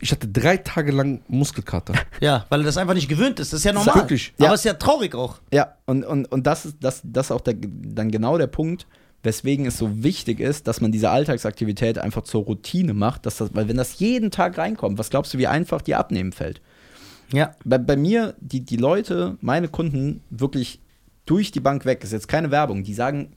Ich 0.00 0.12
hatte 0.12 0.28
drei 0.28 0.56
Tage 0.58 0.92
lang 0.92 1.20
Muskelkater. 1.28 1.94
Ja, 2.20 2.46
weil 2.48 2.60
er 2.60 2.64
das 2.66 2.76
einfach 2.76 2.94
nicht 2.94 3.08
gewöhnt 3.08 3.40
ist. 3.40 3.52
Das 3.52 3.60
ist 3.60 3.64
ja 3.64 3.72
normal. 3.72 3.94
wirklich- 3.94 4.32
Aber 4.38 4.48
Ja. 4.48 4.54
es 4.54 4.60
ist 4.60 4.64
ja 4.64 4.74
traurig 4.74 5.14
auch. 5.14 5.38
Ja, 5.52 5.74
und, 5.86 6.04
und, 6.04 6.26
und 6.30 6.46
das 6.46 6.66
ist 6.66 6.76
das, 6.80 7.00
das 7.04 7.26
ist 7.26 7.30
auch 7.32 7.40
der, 7.40 7.54
dann 7.58 8.10
genau 8.10 8.38
der 8.38 8.46
Punkt, 8.46 8.86
weswegen 9.22 9.66
es 9.66 9.76
so 9.78 10.02
wichtig 10.04 10.40
ist, 10.40 10.66
dass 10.68 10.80
man 10.80 10.92
diese 10.92 11.10
Alltagsaktivität 11.10 11.98
einfach 11.98 12.22
zur 12.22 12.44
Routine 12.44 12.94
macht, 12.94 13.26
dass 13.26 13.38
das, 13.38 13.54
weil 13.54 13.68
wenn 13.68 13.76
das 13.76 13.98
jeden 13.98 14.30
Tag 14.30 14.56
reinkommt, 14.58 14.98
was 14.98 15.10
glaubst 15.10 15.34
du, 15.34 15.38
wie 15.38 15.46
einfach 15.46 15.82
die 15.82 15.94
abnehmen 15.94 16.32
fällt? 16.32 16.60
Ja. 17.32 17.52
Bei, 17.64 17.78
bei 17.78 17.96
mir, 17.96 18.34
die, 18.40 18.60
die 18.60 18.76
Leute, 18.76 19.36
meine 19.40 19.68
Kunden, 19.68 20.22
wirklich 20.30 20.80
durch 21.24 21.50
die 21.50 21.60
Bank 21.60 21.84
weg, 21.84 22.04
ist 22.04 22.12
jetzt 22.12 22.28
keine 22.28 22.50
Werbung, 22.52 22.84
die 22.84 22.94
sagen, 22.94 23.32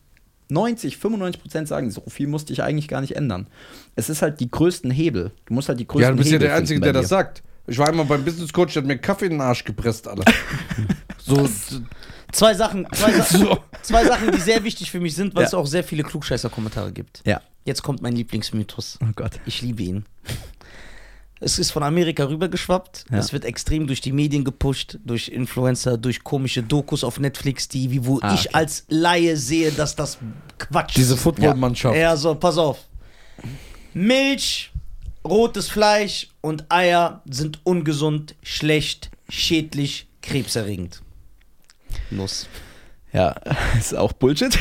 90, 0.49 0.97
95 0.97 1.41
Prozent 1.41 1.67
sagen, 1.67 1.91
so 1.91 2.03
viel 2.07 2.27
musste 2.27 2.53
ich 2.53 2.63
eigentlich 2.63 2.87
gar 2.87 3.01
nicht 3.01 3.15
ändern. 3.15 3.47
Es 3.95 4.09
ist 4.09 4.21
halt 4.21 4.39
die 4.39 4.49
größten 4.49 4.89
Hebel. 4.91 5.31
Du 5.45 5.53
musst 5.53 5.69
halt 5.69 5.79
die 5.79 5.87
größten 5.87 6.03
Ja, 6.03 6.11
du 6.11 6.17
bist 6.17 6.29
ja 6.29 6.35
Hebel 6.37 6.47
der 6.47 6.57
Einzige, 6.57 6.79
der 6.81 6.93
das 6.93 7.09
sagt. 7.09 7.43
Ich 7.67 7.77
war 7.77 7.87
einmal 7.87 8.05
beim 8.05 8.25
Business 8.25 8.51
Coach, 8.51 8.73
der 8.73 8.81
hat 8.81 8.87
mir 8.87 8.97
Kaffee 8.97 9.25
in 9.25 9.31
den 9.33 9.41
Arsch 9.41 9.63
gepresst, 9.63 10.07
Alter. 10.07 10.23
so, 11.19 11.47
Zwei 12.31 12.53
Sachen, 12.53 12.87
zwei, 12.93 13.11
Sa 13.11 13.23
so. 13.37 13.57
zwei 13.81 14.05
Sachen, 14.05 14.31
die 14.31 14.39
sehr 14.39 14.63
wichtig 14.63 14.91
für 14.91 14.99
mich 14.99 15.15
sind, 15.15 15.33
weil 15.35 15.43
Ja. 15.43 15.47
es 15.47 15.53
auch 15.53 15.65
sehr 15.65 15.83
viele 15.83 16.03
Klugscheißer-Kommentare 16.03 16.91
gibt. 16.91 17.21
Ja. 17.25 17.41
Jetzt 17.65 17.81
kommt 17.83 18.01
mein 18.01 18.13
Lieblingsmythos. 18.15 18.99
Oh 19.03 19.07
Gott. 19.15 19.39
Ich 19.45 19.61
liebe 19.61 19.83
ihn. 19.83 20.05
Es 21.41 21.57
ist 21.57 21.71
von 21.71 21.83
Amerika 21.83 22.25
rübergeschwappt. 22.27 23.05
Ja. 23.11 23.17
Es 23.17 23.31
wird 23.31 23.45
extrem 23.45 23.87
durch 23.87 24.01
die 24.01 24.11
Medien 24.11 24.43
gepusht, 24.43 24.97
durch 25.05 25.29
Influencer, 25.29 25.97
durch 25.97 26.23
komische 26.23 26.61
Dokus 26.63 27.03
auf 27.03 27.17
Netflix, 27.19 27.67
die, 27.69 27.89
wie 27.91 28.05
wo 28.05 28.19
Ah, 28.21 28.33
ich 28.33 28.47
okay. 28.47 28.55
als 28.55 28.83
Laie 28.89 29.37
sehe, 29.37 29.71
dass 29.71 29.95
das 29.95 30.17
Quatsch 30.57 30.95
Diese 30.97 31.13
ist. 31.13 31.21
Footballmannschaft. 31.21 31.95
Ja, 31.97 32.17
so, 32.17 32.35
pass 32.35 32.57
auf. 32.57 32.79
Milch, 33.93 34.71
rotes 35.25 35.69
Fleisch 35.69 36.27
und 36.41 36.65
Eier 36.71 37.21
sind 37.29 37.59
ungesund, 37.63 38.35
schlecht, 38.43 39.09
schädlich, 39.29 40.07
krebserregend. 40.21 41.01
Los. 42.11 42.47
Ja, 43.11 43.35
ist 43.79 43.95
auch 43.95 44.13
Bullshit. 44.13 44.57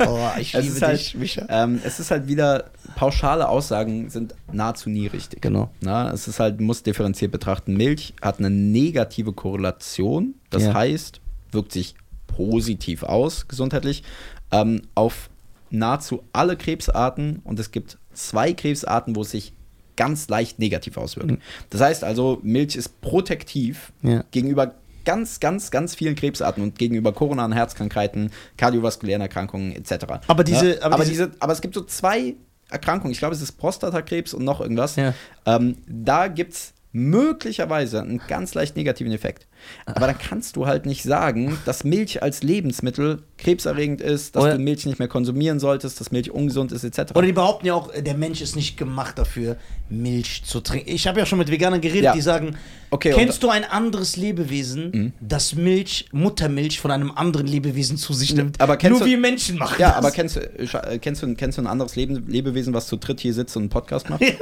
Oh, 0.00 0.28
ich 0.38 0.54
Es 0.54 0.64
liebe 0.64 0.86
halt- 0.86 0.98
dich, 0.98 1.14
Micha. 1.14 1.46
Ähm, 1.48 1.80
es 1.84 2.00
ist 2.00 2.10
halt 2.10 2.26
wieder, 2.26 2.70
pauschale 2.98 3.48
Aussagen 3.48 4.10
sind 4.10 4.34
nahezu 4.52 4.90
nie 4.90 5.06
richtig. 5.06 5.40
Genau. 5.40 5.70
Na, 5.80 6.10
es 6.12 6.26
ist 6.26 6.40
halt, 6.40 6.60
muss 6.60 6.82
differenziert 6.82 7.30
betrachten. 7.30 7.76
Milch 7.76 8.12
hat 8.20 8.40
eine 8.40 8.50
negative 8.50 9.32
Korrelation. 9.32 10.34
Das 10.50 10.64
Ja. 10.64 10.74
heißt, 10.74 11.20
wirkt 11.52 11.70
sich 11.70 11.94
positiv 12.26 13.04
aus, 13.04 13.46
gesundheitlich, 13.46 14.02
ähm, 14.50 14.82
auf 14.96 15.30
nahezu 15.70 16.24
alle 16.32 16.56
Krebsarten. 16.56 17.40
Und 17.44 17.60
es 17.60 17.70
gibt 17.70 17.98
zwei 18.14 18.52
Krebsarten, 18.52 19.14
wo 19.14 19.22
es 19.22 19.30
sich 19.30 19.52
ganz 19.96 20.28
leicht 20.28 20.58
negativ 20.58 20.96
auswirkt. 20.96 21.30
Mhm. 21.30 21.38
Das 21.70 21.80
heißt 21.80 22.02
also, 22.02 22.40
Milch 22.42 22.74
ist 22.74 23.00
protektiv 23.00 23.92
Ja. 24.02 24.24
gegenüber 24.32 24.74
ganz, 25.04 25.38
ganz, 25.38 25.70
ganz 25.70 25.94
vielen 25.94 26.16
Krebsarten 26.16 26.62
und 26.64 26.78
gegenüber 26.78 27.12
koronaren 27.12 27.52
Herzkrankheiten, 27.52 28.30
kardiovaskulären 28.56 29.22
Erkrankungen 29.22 29.70
etc. 29.72 30.20
Aber 30.26 30.42
diese- 30.42 30.82
aber 30.82 30.96
aber, 30.96 31.04
diese, 31.04 31.30
aber 31.38 31.52
es 31.52 31.60
gibt 31.60 31.74
so 31.74 31.82
zwei 31.84 32.34
Erkrankungen. 32.70 33.12
Ich 33.12 33.18
glaube, 33.18 33.34
es 33.34 33.42
ist 33.42 33.52
Prostatakrebs 33.52 34.34
und 34.34 34.44
noch 34.44 34.60
irgendwas. 34.60 34.96
Ja. 34.96 35.14
Ähm, 35.46 35.78
da 35.86 36.28
gibt 36.28 36.52
es 36.54 36.74
möglicherweise 36.92 38.00
einen 38.00 38.20
ganz 38.28 38.54
leicht 38.54 38.76
negativen 38.76 39.12
Effekt. 39.12 39.46
Aber 39.86 40.06
dann 40.06 40.16
kannst 40.18 40.56
du 40.56 40.66
halt 40.66 40.86
nicht 40.86 41.02
sagen, 41.02 41.58
dass 41.66 41.84
Milch 41.84 42.22
als 42.22 42.42
Lebensmittel 42.42 43.22
krebserregend 43.36 44.00
ist, 44.00 44.36
dass 44.36 44.44
Oder- 44.44 44.54
du 44.54 44.60
Milch 44.60 44.86
nicht 44.86 44.98
mehr 44.98 45.08
konsumieren 45.08 45.60
solltest, 45.60 46.00
dass 46.00 46.10
Milch 46.12 46.30
ungesund 46.30 46.72
ist, 46.72 46.84
etc. 46.84 47.12
Oder 47.14 47.26
die 47.26 47.32
behaupten 47.32 47.66
ja 47.66 47.74
auch, 47.74 47.90
der 47.92 48.14
Mensch 48.16 48.40
ist 48.40 48.56
nicht 48.56 48.76
gemacht 48.76 49.18
dafür, 49.18 49.56
Milch 49.90 50.44
zu 50.44 50.60
trinken. 50.60 50.88
Ich 50.90 51.06
habe 51.06 51.18
ja 51.18 51.26
schon 51.26 51.38
mit 51.38 51.50
Veganern 51.50 51.80
geredet, 51.80 52.04
Ja. 52.04 52.12
die 52.14 52.20
sagen, 52.22 52.56
Okay, 52.90 53.12
kennst 53.14 53.42
du 53.42 53.50
ein 53.50 53.64
anderes 53.64 54.16
Lebewesen, 54.16 54.90
Mhm. 54.90 55.12
das 55.20 55.54
Milch, 55.54 56.06
Muttermilch 56.12 56.80
von 56.80 56.90
einem 56.90 57.10
anderen 57.10 57.46
Lebewesen 57.46 57.96
zu 57.98 58.12
sich 58.14 58.34
nimmt? 58.34 58.60
Aber 58.60 58.76
kennst 58.76 58.92
Nur 58.98 59.00
du- 59.00 59.06
wir 59.06 59.18
Menschen 59.18 59.58
machen 59.58 59.76
ja, 59.78 59.88
das. 59.88 59.96
aber 59.96 60.10
kennst 60.10 60.36
du, 60.36 60.40
äh, 60.40 60.98
kennst, 60.98 61.22
du, 61.22 61.34
kennst 61.34 61.58
du 61.58 61.62
ein 61.62 61.66
anderes 61.66 61.96
Leben, 61.96 62.26
Lebewesen, 62.26 62.72
was 62.74 62.86
zu 62.86 62.96
dritt 62.96 63.20
hier 63.20 63.34
sitzt 63.34 63.56
und 63.56 63.64
einen 63.64 63.68
Podcast 63.70 64.08
macht? 64.10 64.22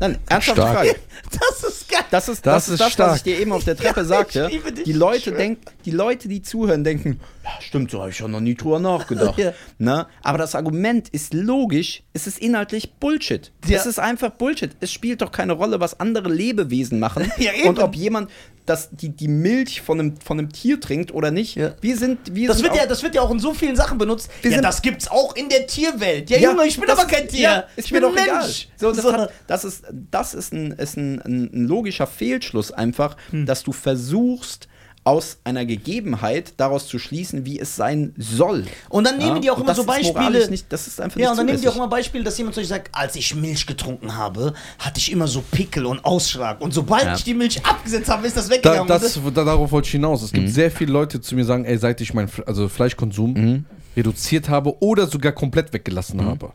Nein, 0.00 0.18
ernsthafte 0.28 0.60
Stark. 0.62 0.74
Frage. 0.76 0.96
das 1.32 1.64
ist 1.64 1.88
geil. 1.88 2.00
Das 2.10 2.28
ist 2.28 2.46
Das 2.46 2.66
das, 2.66 2.68
ist 2.68 2.80
das 2.80 2.92
stark. 2.92 3.10
was 3.10 3.16
ich 3.18 3.22
dir 3.24 3.38
eben 3.40 3.52
auf 3.52 3.64
der 3.64 3.76
Treppe 3.76 4.00
Ja, 4.00 4.04
sagte. 4.04 4.50
Die 4.84 4.92
Leute, 4.92 5.32
denk, 5.32 5.58
die 5.84 5.90
Leute, 5.90 6.28
die 6.28 6.42
zuhören, 6.42 6.84
denken, 6.84 7.20
ja, 7.44 7.50
stimmt, 7.60 7.90
so 7.90 8.00
habe 8.00 8.10
ich 8.10 8.16
schon 8.16 8.30
noch 8.30 8.40
nie 8.40 8.54
drüber 8.54 8.78
nachgedacht. 8.78 9.38
Ja. 9.38 9.52
ne? 9.78 10.06
Aber 10.22 10.38
das 10.38 10.54
Argument 10.54 11.08
ist 11.08 11.34
logisch, 11.34 12.02
es 12.12 12.26
ist 12.26 12.38
inhaltlich 12.38 12.94
Bullshit. 12.94 13.52
Ja. 13.66 13.78
Es 13.78 13.86
ist 13.86 13.98
einfach 13.98 14.30
Bullshit. 14.30 14.70
Es 14.80 14.92
spielt 14.92 15.22
doch 15.22 15.30
keine 15.32 15.52
Rolle, 15.54 15.80
was 15.80 15.98
andere 16.00 16.28
Lebewesen 16.32 16.98
machen 16.98 17.30
Ja, 17.38 17.52
eben. 17.52 17.68
und 17.68 17.78
ob 17.78 17.94
jemand 17.96 18.30
das, 18.66 18.90
die, 18.90 19.10
die 19.10 19.28
Milch 19.28 19.80
von 19.80 20.00
einem, 20.00 20.16
von 20.20 20.38
einem 20.38 20.52
Tier 20.52 20.80
trinkt 20.80 21.12
oder 21.14 21.30
nicht. 21.30 21.54
Ja. 21.56 21.74
Wir 21.80 21.96
sind, 21.96 22.34
wir 22.34 22.48
Das 22.48 22.58
sind 22.58 22.66
wird, 22.66 22.76
ja, 22.76 22.86
das 22.86 23.02
wird 23.02 23.14
ja 23.14 23.22
auch 23.22 23.30
in 23.30 23.38
so 23.38 23.54
vielen 23.54 23.76
Sachen 23.76 23.96
benutzt. 23.98 24.28
Wir 24.42 24.50
ja, 24.50 24.56
sind- 24.56 24.64
das 24.64 24.82
gibt's 24.82 25.08
auch 25.08 25.34
in 25.36 25.48
der 25.48 25.66
Tierwelt. 25.66 26.28
Ja, 26.30 26.38
Ja, 26.38 26.50
Junge, 26.50 26.66
ich 26.66 26.76
bin 26.78 26.86
das- 26.86 26.98
aber 26.98 27.08
kein 27.08 27.28
Tier. 27.28 27.40
Ja, 27.40 27.64
ich 27.76 27.90
bin 27.90 28.02
doch 28.02 28.14
ein. 28.16 28.24
Mensch. 28.26 28.68
So, 28.76 28.92
das, 28.92 29.02
So. 29.02 29.12
hat, 29.12 29.32
das 29.46 29.64
ist, 29.64 29.84
das 30.10 30.34
ist, 30.34 30.52
ein, 30.52 30.72
ist 30.72 30.96
ein, 30.96 31.20
ein, 31.22 31.50
ein 31.54 31.66
logischer 31.66 32.06
Fehlschluss 32.06 32.72
einfach, 32.72 33.16
Hm. 33.30 33.46
dass 33.46 33.62
du 33.62 33.72
versuchst, 33.72 34.68
aus 35.06 35.38
einer 35.44 35.64
Gegebenheit 35.64 36.54
daraus 36.56 36.88
zu 36.88 36.98
schließen, 36.98 37.46
wie 37.46 37.60
es 37.60 37.76
sein 37.76 38.12
soll. 38.18 38.64
Und 38.88 39.04
dann 39.04 39.18
nehmen 39.18 39.36
Ja? 39.36 39.40
die 39.40 39.50
auch 39.52 39.54
Und 39.56 39.62
immer 39.62 39.68
das 39.68 39.76
so 39.76 39.84
Beispiele. 39.84 40.50
Nicht, 40.50 40.66
das 40.72 40.88
ist 40.88 41.00
einfach 41.00 41.16
Ja, 41.16 41.26
nicht 41.26 41.30
und 41.30 41.36
dann 41.38 41.46
nehmen 41.46 41.60
die 41.60 41.68
auch 41.68 41.76
immer 41.76 41.86
Beispiele, 41.88 42.24
dass 42.24 42.36
jemand 42.36 42.54
zu 42.56 42.60
euch 42.60 42.66
sagt, 42.66 42.88
als 42.92 43.14
ich 43.14 43.32
Milch 43.36 43.66
getrunken 43.66 44.16
habe, 44.16 44.52
hatte 44.80 44.98
ich 44.98 45.12
immer 45.12 45.28
so 45.28 45.42
Pickel 45.52 45.86
und 45.86 46.04
Ausschlag. 46.04 46.60
Und 46.60 46.74
sobald 46.74 47.04
Ja. 47.04 47.14
ich 47.14 47.22
die 47.22 47.34
Milch 47.34 47.64
abgesetzt 47.64 48.08
habe, 48.08 48.26
ist 48.26 48.36
das 48.36 48.48
Da, 48.48 48.54
weggegangen. 48.54 48.88
das, 48.88 49.16
Und 49.16 49.36
da, 49.36 49.44
darauf 49.44 49.70
wollte 49.70 49.86
ich 49.86 49.92
hinaus. 49.92 50.22
Es 50.22 50.32
Mhm. 50.32 50.36
gibt 50.38 50.48
sehr 50.50 50.70
viele 50.72 50.92
Leute, 50.92 51.18
die 51.18 51.22
zu 51.24 51.36
mir 51.36 51.44
sagen, 51.44 51.64
ey, 51.64 51.78
seit 51.78 52.00
ich 52.00 52.12
meinen 52.12 52.28
Fle- 52.28 52.44
also 52.44 52.68
Fleischkonsum 52.68 53.32
Mhm. 53.34 53.64
reduziert 53.96 54.48
habe 54.48 54.76
oder 54.82 55.06
sogar 55.06 55.30
komplett 55.32 55.72
weggelassen 55.72 56.24
habe. 56.24 56.52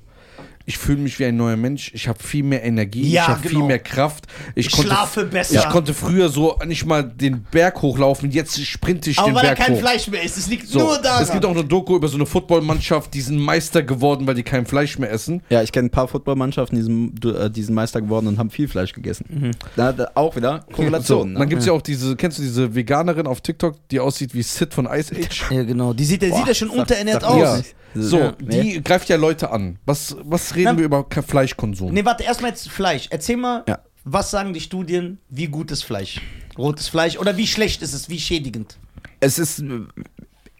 Ich 0.66 0.78
fühle 0.78 1.00
mich 1.00 1.18
wie 1.20 1.26
ein 1.26 1.36
neuer 1.38 1.56
Mensch. 1.58 1.92
Ich 1.94 2.08
habe 2.08 2.22
viel 2.24 2.44
mehr 2.44 2.64
Energie. 2.64 3.10
Ja, 3.12 3.24
ich 3.24 3.28
habe 3.30 3.42
genau. 3.42 3.60
viel 3.60 3.68
mehr 3.68 3.80
Kraft. 3.80 4.28
Ich, 4.56 4.68
Ich 4.68 4.72
konnte, 4.74 4.88
schlafe 4.90 5.26
besser. 5.26 5.56
Ich 5.60 5.70
konnte 5.70 5.94
früher 5.94 6.30
so 6.30 6.58
nicht 6.66 6.86
mal 6.86 7.04
den 7.04 7.44
Berg 7.52 7.82
hochlaufen. 7.82 8.32
Jetzt 8.32 8.64
sprinte 8.66 9.10
ich 9.10 9.18
aber 9.20 9.30
den 9.30 9.36
weil 9.36 9.46
er 9.46 9.56
Berg 9.56 9.58
kein 9.68 9.76
hoch. 9.76 9.80
Fleisch 9.80 10.08
mehr 10.08 10.24
ist. 10.24 10.38
Es 10.38 10.48
liegt 10.48 10.68
So, 10.68 10.80
nur 10.80 10.98
daran. 11.02 11.24
es 11.24 11.32
gibt 11.32 11.46
auch 11.46 11.52
eine 11.52 11.64
Doku 11.64 11.96
über 11.96 12.08
so 12.08 12.16
eine 12.16 12.26
Footballmannschaft, 12.26 13.14
die 13.14 13.22
sind 13.22 13.38
Meister 13.40 13.82
geworden, 13.84 14.28
weil 14.28 14.36
die 14.36 14.44
kein 14.44 14.66
Fleisch 14.66 14.98
mehr 15.00 15.12
essen. 15.12 15.42
Ja, 15.50 15.62
ich 15.62 15.72
kenne 15.72 15.88
ein 15.88 15.92
paar 15.92 16.08
Footballmannschaften, 16.08 16.78
die 16.78 16.84
sind, 16.84 17.26
äh, 17.26 17.50
die 17.50 17.64
sind 17.64 17.74
Meister 17.76 18.02
geworden 18.02 18.28
und 18.28 18.38
haben 18.38 18.50
viel 18.52 18.68
Fleisch 18.68 18.94
gegessen. 18.94 19.52
Da, 19.76 19.92
da 19.92 20.12
auch 20.16 20.36
wieder 20.36 20.64
So, 20.70 20.76
Korrelation. 20.76 21.36
dann 21.36 21.50
gibt 21.50 21.62
es 21.62 21.68
ja 21.68 21.74
auch 21.74 21.82
diese, 21.82 22.16
kennst 22.16 22.38
du 22.38 22.44
diese 22.44 22.76
Veganerin 22.76 23.28
auf 23.28 23.42
TikTok, 23.42 23.76
die 23.90 24.00
aussieht 24.00 24.34
wie 24.34 24.44
Sid 24.44 24.74
von 24.74 24.86
Ice 24.86 25.14
Age? 25.16 25.46
ja, 25.52 25.64
genau. 25.64 25.94
Die 25.94 26.06
sieht, 26.06 26.22
der 26.22 26.30
Boah, 26.30 26.38
sieht 26.38 26.48
ja 26.48 26.54
schon 26.54 26.70
sag- 26.70 26.78
unterernährt 26.78 27.22
sag 27.22 27.30
aus. 27.32 27.40
Ja. 27.42 27.64
So, 27.94 28.18
Ja, 28.20 28.32
die 28.40 28.82
greift 28.84 29.10
ja 29.10 29.16
Leute 29.18 29.52
an. 29.52 29.78
Was, 29.86 30.16
was 30.24 30.56
reden 30.56 30.66
Na- 30.74 30.78
wir 30.78 30.86
über 30.86 31.06
Fleischkonsum? 31.10 31.94
Nee, 31.94 32.06
warte, 32.06 32.24
erstmal 32.24 32.52
jetzt 32.52 32.70
Fleisch. 32.70 33.08
Erzähl 33.10 33.38
mal, 33.38 33.64
Ja. 33.68 33.80
was 34.04 34.32
sagen 34.32 34.54
die 34.54 34.62
Studien, 34.62 35.20
wie 35.30 35.48
gut 35.48 35.72
ist 35.72 35.84
Fleisch? 35.84 36.22
Rotes 36.58 36.88
Fleisch 36.88 37.18
oder 37.18 37.38
wie 37.38 37.48
schlecht 37.48 37.82
ist 37.82 37.94
es, 37.94 38.10
wie 38.10 38.20
schädigend? 38.20 38.78
Es 39.20 39.40
ist 39.40 39.60
äh, 39.60 39.82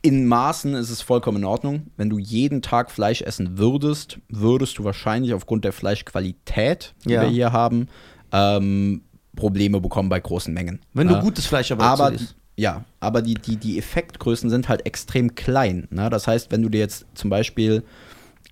in 0.04 0.26
Maßen 0.26 0.74
ist 0.74 0.90
es 0.90 1.02
vollkommen 1.02 1.38
in 1.38 1.46
Ordnung. 1.46 1.88
Wenn 1.96 2.10
du 2.10 2.18
jeden 2.18 2.62
Tag 2.62 2.90
Fleisch 2.92 3.22
essen 3.22 3.58
würdest, 3.60 4.18
würdest 4.30 4.78
du 4.80 4.84
wahrscheinlich 4.84 5.34
aufgrund 5.34 5.64
der 5.64 5.74
Fleischqualität, 5.74 6.94
die 7.06 7.12
Ja. 7.12 7.22
wir 7.22 7.30
hier 7.30 7.52
haben, 7.52 7.88
ähm, 8.32 9.04
Probleme 9.36 9.80
bekommen 9.80 10.10
bei 10.10 10.20
großen 10.20 10.54
Mengen. 10.54 10.82
Wenn 10.94 11.08
du 11.08 11.14
Ja. 11.16 11.22
gutes 11.22 11.46
Fleisch 11.46 11.72
aber, 11.72 11.84
aber 11.86 12.12
isst. 12.14 12.36
Ja, 12.58 12.84
aber 13.00 13.22
die, 13.22 13.36
die, 13.36 13.56
die 13.58 13.78
Effektgrößen 13.78 14.50
sind 14.50 14.70
halt 14.70 14.86
extrem 14.86 15.36
klein. 15.36 15.88
Ne? 15.90 16.10
Das 16.10 16.28
heißt, 16.28 16.52
wenn 16.52 16.62
du 16.62 16.70
dir 16.70 16.80
jetzt 16.80 17.06
zum 17.16 17.30
Beispiel, 17.30 17.84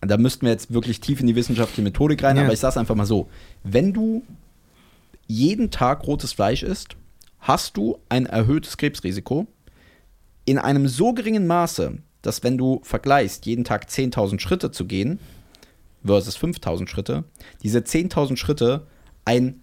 da 0.02 0.18
müssten 0.18 0.46
wir 0.46 0.52
jetzt 0.52 0.74
wirklich 0.74 1.00
tief 1.00 1.20
in 1.20 1.28
die 1.28 1.36
wissenschaftliche 1.36 1.82
Methodik 1.82 2.24
rein, 2.24 2.38
Ja. 2.38 2.44
aber 2.44 2.54
ich 2.54 2.60
sage 2.60 2.72
es 2.72 2.78
einfach 2.78 2.96
mal 2.96 3.06
so, 3.06 3.30
wenn 3.64 3.94
du 3.94 4.24
jeden 5.28 5.70
Tag 5.70 6.08
rotes 6.08 6.34
Fleisch 6.34 6.64
isst, 6.64 6.96
hast 7.40 7.78
du 7.78 8.00
ein 8.10 8.26
erhöhtes 8.26 8.78
Krebsrisiko 8.78 9.48
in 10.46 10.58
einem 10.58 10.88
so 10.88 11.14
geringen 11.14 11.46
Maße, 11.46 12.00
dass 12.22 12.44
wenn 12.44 12.58
du 12.58 12.82
vergleichst, 12.84 13.46
jeden 13.46 13.64
Tag 13.64 13.86
10.000 13.88 14.40
Schritte 14.40 14.72
zu 14.72 14.86
gehen 14.86 15.20
versus 16.04 16.38
5.000 16.38 16.88
Schritte, 16.88 17.26
diese 17.64 17.80
10.000 17.80 18.38
Schritte 18.38 18.88
ein 19.26 19.62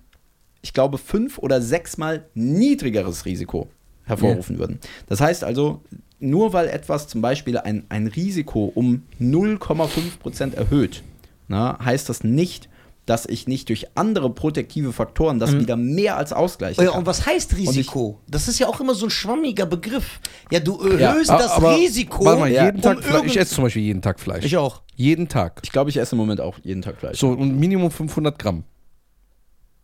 ich 0.62 0.72
glaube, 0.72 0.99
fünf 0.99 1.38
oder 1.38 1.62
sechsmal 1.62 2.27
niedrigeres 2.35 3.25
Risiko 3.25 3.68
hervorrufen 4.07 4.59
würden. 4.59 4.79
Das 5.09 5.21
heißt 5.21 5.45
also, 5.45 5.83
nur 6.19 6.53
weil 6.55 6.69
etwas 6.69 7.07
zum 7.09 7.21
Beispiel 7.21 7.59
ein, 7.59 7.85
ein 7.90 8.07
Risiko 8.07 8.73
um 8.75 9.03
0,5 9.21 10.19
Prozent 10.21 10.55
erhöht, 10.55 11.03
na, 11.49 11.79
heißt 11.85 12.09
das 12.09 12.25
nicht, 12.25 12.69
dass 13.05 13.25
ich 13.27 13.47
nicht 13.47 13.69
durch 13.69 13.87
andere 13.95 14.31
protektive 14.31 14.92
Faktoren 14.92 15.38
das 15.38 15.57
wieder 15.57 15.77
mehr 15.77 16.16
als 16.16 16.33
ausgleichen 16.33 16.81
Oh 16.81 16.85
ja, 16.85 16.90
kann. 16.90 17.01
und 17.01 17.07
was 17.07 17.25
heißt 17.25 17.57
Risiko? 17.57 18.19
das 18.27 18.49
ist 18.49 18.59
ja 18.59 18.66
auch 18.66 18.81
immer 18.81 18.97
so 18.97 19.07
ein 19.07 19.11
schwammiger 19.11 19.64
Begriff. 19.64 20.19
Ja, 20.51 20.59
du 20.59 20.81
erhöhst 20.81 21.31
Ah, 21.31 21.38
das 21.38 21.53
aber 21.53 21.77
Risiko. 21.77 22.25
Warte 22.25 22.40
mal, 22.40 22.51
Ja, 22.51 22.64
jeden 22.64 22.81
Tag 22.83 22.97
um 22.97 23.03
Fleisch. 23.05 23.14
irgend- 23.14 23.31
Ich 23.31 23.37
esse 23.37 23.55
zum 23.55 23.62
Beispiel 23.62 23.83
jeden 23.83 24.03
Tag 24.03 24.19
Fleisch. 24.19 24.45
Ich 24.45 24.57
auch. 24.57 24.83
Jeden 24.97 25.29
Tag. 25.29 25.61
Ich 25.62 25.71
glaube, 25.71 25.90
ich 25.90 25.99
esse 25.99 26.16
im 26.16 26.19
Moment 26.19 26.40
auch 26.40 26.59
jeden 26.64 26.83
Tag 26.83 26.97
Fleisch. 26.99 27.21
So, 27.21 27.29
und 27.29 27.57
Minimum 27.57 27.92
500 27.92 28.40
Gramm. 28.40 28.64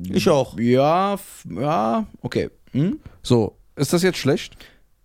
Ich 0.00 0.28
auch. 0.28 0.58
Ja, 0.58 1.16
ja, 1.48 2.06
okay. 2.22 2.50
Hm? 2.72 2.98
So, 3.22 3.56
ist 3.76 3.92
das 3.92 4.02
jetzt 4.02 4.18
schlecht? 4.18 4.56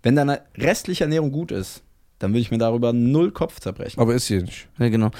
Wenn 0.04 0.16
deine 0.16 0.42
restliche 0.58 1.04
Ernährung 1.04 1.32
gut 1.32 1.52
ist, 1.52 1.82
dann 2.20 2.32
würde 2.32 2.40
ich 2.42 2.52
mir 2.52 2.58
darüber 2.58 2.94
null 2.94 3.32
Kopf 3.32 3.60
zerbrechen. 3.60 4.00
Aber 4.00 4.14
ist 4.16 4.28
hier 4.28 4.42
nicht. 4.42 4.68
Ja, 4.80 4.90
genau. 4.90 5.12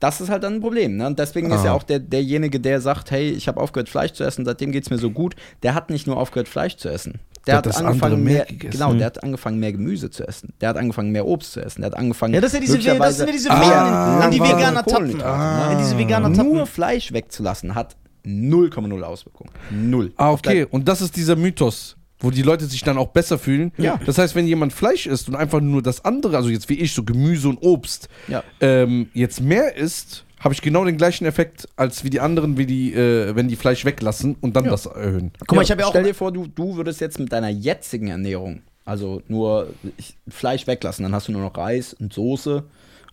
Das 0.00 0.20
ist 0.20 0.28
halt 0.28 0.42
dann 0.42 0.54
ein 0.54 0.60
Problem. 0.60 0.96
Ne? 0.96 1.06
Und 1.06 1.18
deswegen 1.18 1.46
ist 1.50 1.58
Aha. 1.60 1.64
ja 1.66 1.72
auch 1.72 1.82
der, 1.82 1.98
derjenige, 1.98 2.60
der 2.60 2.80
sagt, 2.80 3.10
hey, 3.10 3.30
ich 3.30 3.48
habe 3.48 3.60
aufgehört, 3.60 3.88
Fleisch 3.88 4.12
zu 4.12 4.22
essen, 4.24 4.44
seitdem 4.44 4.70
geht 4.70 4.84
es 4.84 4.90
mir 4.90 4.98
so 4.98 5.10
gut, 5.10 5.34
der 5.62 5.74
hat 5.74 5.88
nicht 5.88 6.06
nur 6.06 6.16
aufgehört, 6.18 6.48
Fleisch 6.48 6.76
zu 6.76 6.88
essen. 6.90 7.20
Der, 7.46 7.60
Der 7.62 7.70
hat 7.72 7.78
hat 7.78 7.84
angefangen, 7.84 8.22
mehr 8.24 8.46
genau, 8.48 8.94
der 8.94 9.06
hat 9.06 9.22
angefangen, 9.22 9.60
mehr 9.60 9.72
Gemüse 9.72 10.10
zu 10.10 10.26
essen. 10.26 10.52
Der 10.60 10.70
hat 10.70 10.76
angefangen, 10.78 11.10
mehr 11.10 11.26
Obst 11.26 11.52
zu 11.52 11.60
essen. 11.60 11.82
Der 11.82 11.90
hat 11.90 11.96
angefangen, 11.98 12.32
Ja, 12.34 12.40
das, 12.40 12.52
ist 12.54 12.54
ja 12.54 12.60
diese, 12.60 12.98
das 12.98 13.16
sind 13.18 13.26
ja 13.26 13.32
diese 13.32 13.50
Ah, 13.50 14.28
die 14.30 14.40
Veganer 14.40 14.82
tappen. 14.82 14.92
Kohlenhydrate, 14.94 15.26
Ah. 15.26 15.72
ne? 15.74 15.78
Diese 15.78 15.98
Veganer 15.98 16.28
Nur 16.30 16.36
tappen. 16.36 16.66
Fleisch 16.66 17.12
wegzulassen 17.12 17.74
hat 17.74 17.96
0,0 18.24 19.02
Auswirkungen. 19.02 19.50
Null. 19.70 20.12
Ah, 20.16 20.30
okay. 20.32 20.66
Und 20.70 20.88
das 20.88 21.02
ist 21.02 21.16
dieser 21.16 21.36
Mythos, 21.36 21.96
wo 22.24 22.30
die 22.30 22.42
Leute 22.42 22.64
sich 22.66 22.82
dann 22.82 22.98
auch 22.98 23.08
besser 23.08 23.38
fühlen. 23.38 23.72
Ja. 23.78 24.00
Das 24.04 24.18
heißt, 24.18 24.34
wenn 24.34 24.46
jemand 24.46 24.72
Fleisch 24.72 25.06
isst 25.06 25.28
und 25.28 25.36
einfach 25.36 25.60
nur 25.60 25.82
das 25.82 26.04
andere, 26.04 26.36
also 26.36 26.48
jetzt 26.48 26.68
wie 26.68 26.74
ich, 26.80 26.92
so 26.94 27.04
Gemüse 27.04 27.48
und 27.48 27.58
Obst, 27.62 28.08
Ja. 28.28 28.42
ähm, 28.60 29.08
jetzt 29.14 29.40
mehr 29.40 29.76
isst, 29.76 30.24
habe 30.40 30.52
ich 30.54 30.60
genau 30.62 30.84
den 30.84 30.96
gleichen 30.98 31.24
Effekt, 31.26 31.68
als 31.76 32.04
wie 32.04 32.10
die 32.10 32.20
anderen, 32.20 32.58
wie 32.58 32.66
die, 32.66 32.92
äh, 32.92 33.34
wenn 33.36 33.48
die 33.48 33.56
Fleisch 33.56 33.84
weglassen 33.84 34.36
und 34.40 34.56
dann 34.56 34.64
Ja. 34.64 34.72
das 34.72 34.86
erhöhen. 34.86 35.32
Guck 35.46 35.56
mal, 35.56 35.62
ich 35.62 35.70
habe 35.70 35.80
ja 35.82 35.86
auch. 35.86 35.90
Stell 35.92 36.04
dir 36.04 36.14
vor, 36.14 36.32
du, 36.32 36.46
du 36.46 36.76
würdest 36.76 37.00
jetzt 37.00 37.18
mit 37.18 37.32
deiner 37.32 37.48
jetzigen 37.48 38.08
Ernährung, 38.08 38.62
also 38.84 39.22
nur 39.28 39.68
Fleisch 40.28 40.66
weglassen, 40.66 41.02
dann 41.04 41.14
hast 41.14 41.28
du 41.28 41.32
nur 41.32 41.40
noch 41.42 41.56
Reis 41.56 41.94
und 41.94 42.12
Soße 42.12 42.64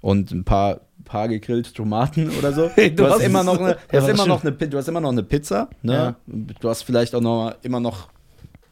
und 0.02 0.32
ein 0.32 0.44
paar, 0.44 0.82
paar 1.06 1.28
gegrillte 1.30 1.72
Tomaten 1.74 2.30
oder 2.38 2.52
so. 2.54 2.70
Hey, 2.76 2.90
du, 2.96 3.04
du 3.04 3.06
hast 3.08 3.16
hast 3.20 3.24
immer 3.24 3.44
noch 3.44 3.60
eine, 3.60 3.70
Ja, 3.70 3.78
du 3.92 3.98
hast 4.02 4.10
immer 4.10 4.26
noch 4.26 4.42
eine, 4.44 4.52
Pi- 4.52 4.68
du 4.70 4.78
hast 4.78 4.88
immer 4.90 5.00
noch 5.02 5.12
eine 5.12 5.24
Pizza, 5.24 5.70
ne? 5.84 5.94
Ja. 5.94 6.16
Du 6.60 6.70
hast 6.70 6.84
vielleicht 6.84 7.16
auch 7.16 7.22
noch 7.22 7.54
immer 7.62 7.80
noch 7.80 8.10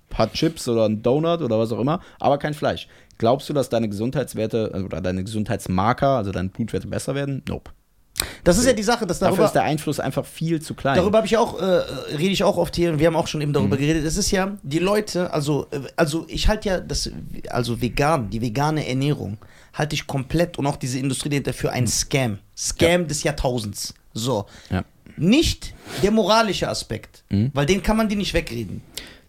paar 0.09 0.31
Chips 0.31 0.67
oder 0.67 0.85
einen 0.85 1.01
Donut 1.01 1.41
oder 1.41 1.57
was 1.59 1.71
auch 1.71 1.79
immer, 1.79 2.01
aber 2.19 2.37
kein 2.37 2.53
Fleisch. 2.53 2.87
Glaubst 3.17 3.49
du, 3.49 3.53
dass 3.53 3.69
deine 3.69 3.89
Gesundheitswerte 3.89 4.71
also, 4.73 4.85
oder 4.85 5.01
deine 5.01 5.23
Gesundheitsmarker, 5.23 6.07
also 6.17 6.31
deine 6.31 6.49
Blutwerte 6.49 6.87
besser 6.87 7.15
werden? 7.15 7.43
Nope. 7.47 7.71
Das 8.43 8.57
ist 8.57 8.65
ja 8.65 8.73
die 8.73 8.83
Sache, 8.83 9.05
dass 9.07 9.19
Dafür 9.19 9.31
darüber. 9.31 9.45
ist 9.45 9.53
der 9.53 9.63
Einfluss 9.63 9.99
einfach 9.99 10.25
viel 10.25 10.61
zu 10.61 10.73
klein. 10.73 10.95
Darüber 10.97 11.19
habe 11.19 11.27
ich 11.27 11.37
auch, 11.37 11.57
äh, 11.61 11.63
rede 11.63 12.31
ich 12.31 12.43
auch 12.43 12.57
oft 12.57 12.75
hier, 12.75 12.91
und 12.91 12.99
wir 12.99 13.07
haben 13.07 13.15
auch 13.15 13.27
schon 13.27 13.39
eben 13.39 13.53
darüber 13.53 13.75
Mhm. 13.77 13.79
geredet. 13.79 14.05
Es 14.05 14.17
ist 14.17 14.31
ja, 14.31 14.57
die 14.63 14.79
Leute, 14.79 15.31
also, 15.33 15.67
äh, 15.71 15.79
also 15.95 16.25
ich 16.27 16.47
halte 16.49 16.67
ja 16.69 16.79
das, 16.81 17.09
also 17.49 17.81
vegan, 17.81 18.29
die 18.29 18.41
vegane 18.41 18.85
Ernährung, 18.87 19.37
halte 19.73 19.95
ich 19.95 20.05
komplett 20.07 20.57
und 20.57 20.65
auch 20.67 20.75
diese 20.75 20.99
Industrie 20.99 21.29
dahinter 21.29 21.53
für 21.53 21.71
einen 21.71 21.87
Scam. 21.87 22.39
Scam 22.57 23.07
des 23.07 23.23
Jahrtausends. 23.23 23.93
So. 24.13 24.45
Mhm. 24.69 24.75
Ja. 24.75 24.83
Nicht 25.15 25.73
der 26.03 26.11
moralische 26.11 26.67
Aspekt, 26.69 27.23
Mhm. 27.29 27.51
weil 27.53 27.65
den 27.65 27.83
kann 27.83 27.95
man 27.97 28.09
dir 28.09 28.17
nicht 28.17 28.33
wegreden. 28.33 28.81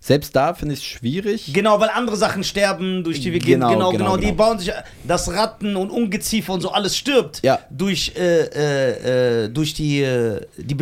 Selbst 0.03 0.35
da 0.35 0.55
finde 0.55 0.73
ich 0.75 0.81
es 0.81 0.85
schwierig. 0.87 1.53
Genau, 1.53 1.79
weil 1.79 1.91
andere 1.91 2.17
Sachen 2.17 2.43
sterben 2.43 3.05
durch 3.05 3.21
die 3.21 3.35
Vegan. 3.35 3.61
Genau, 3.61 3.69
Genau, 3.71 3.91
genau, 3.91 4.05
genau, 4.05 4.17
Die 4.17 4.23
genau. 4.29 4.37
bauen 4.37 4.59
sich, 4.59 4.73
das 5.07 5.31
Ratten 5.31 5.77
und 5.77 5.91
Ungeziefer 5.91 6.55
und 6.55 6.63
so 6.63 6.71
alles 6.71 6.97
stirbt. 6.97 7.41
Ja. 7.43 7.59
Durch, 7.69 8.13
äh, 8.17 8.45
äh, 8.45 9.45
äh, 9.45 9.49
durch 9.51 9.75
die, 9.75 10.01
äh, 10.03 10.41
die, 10.57 10.75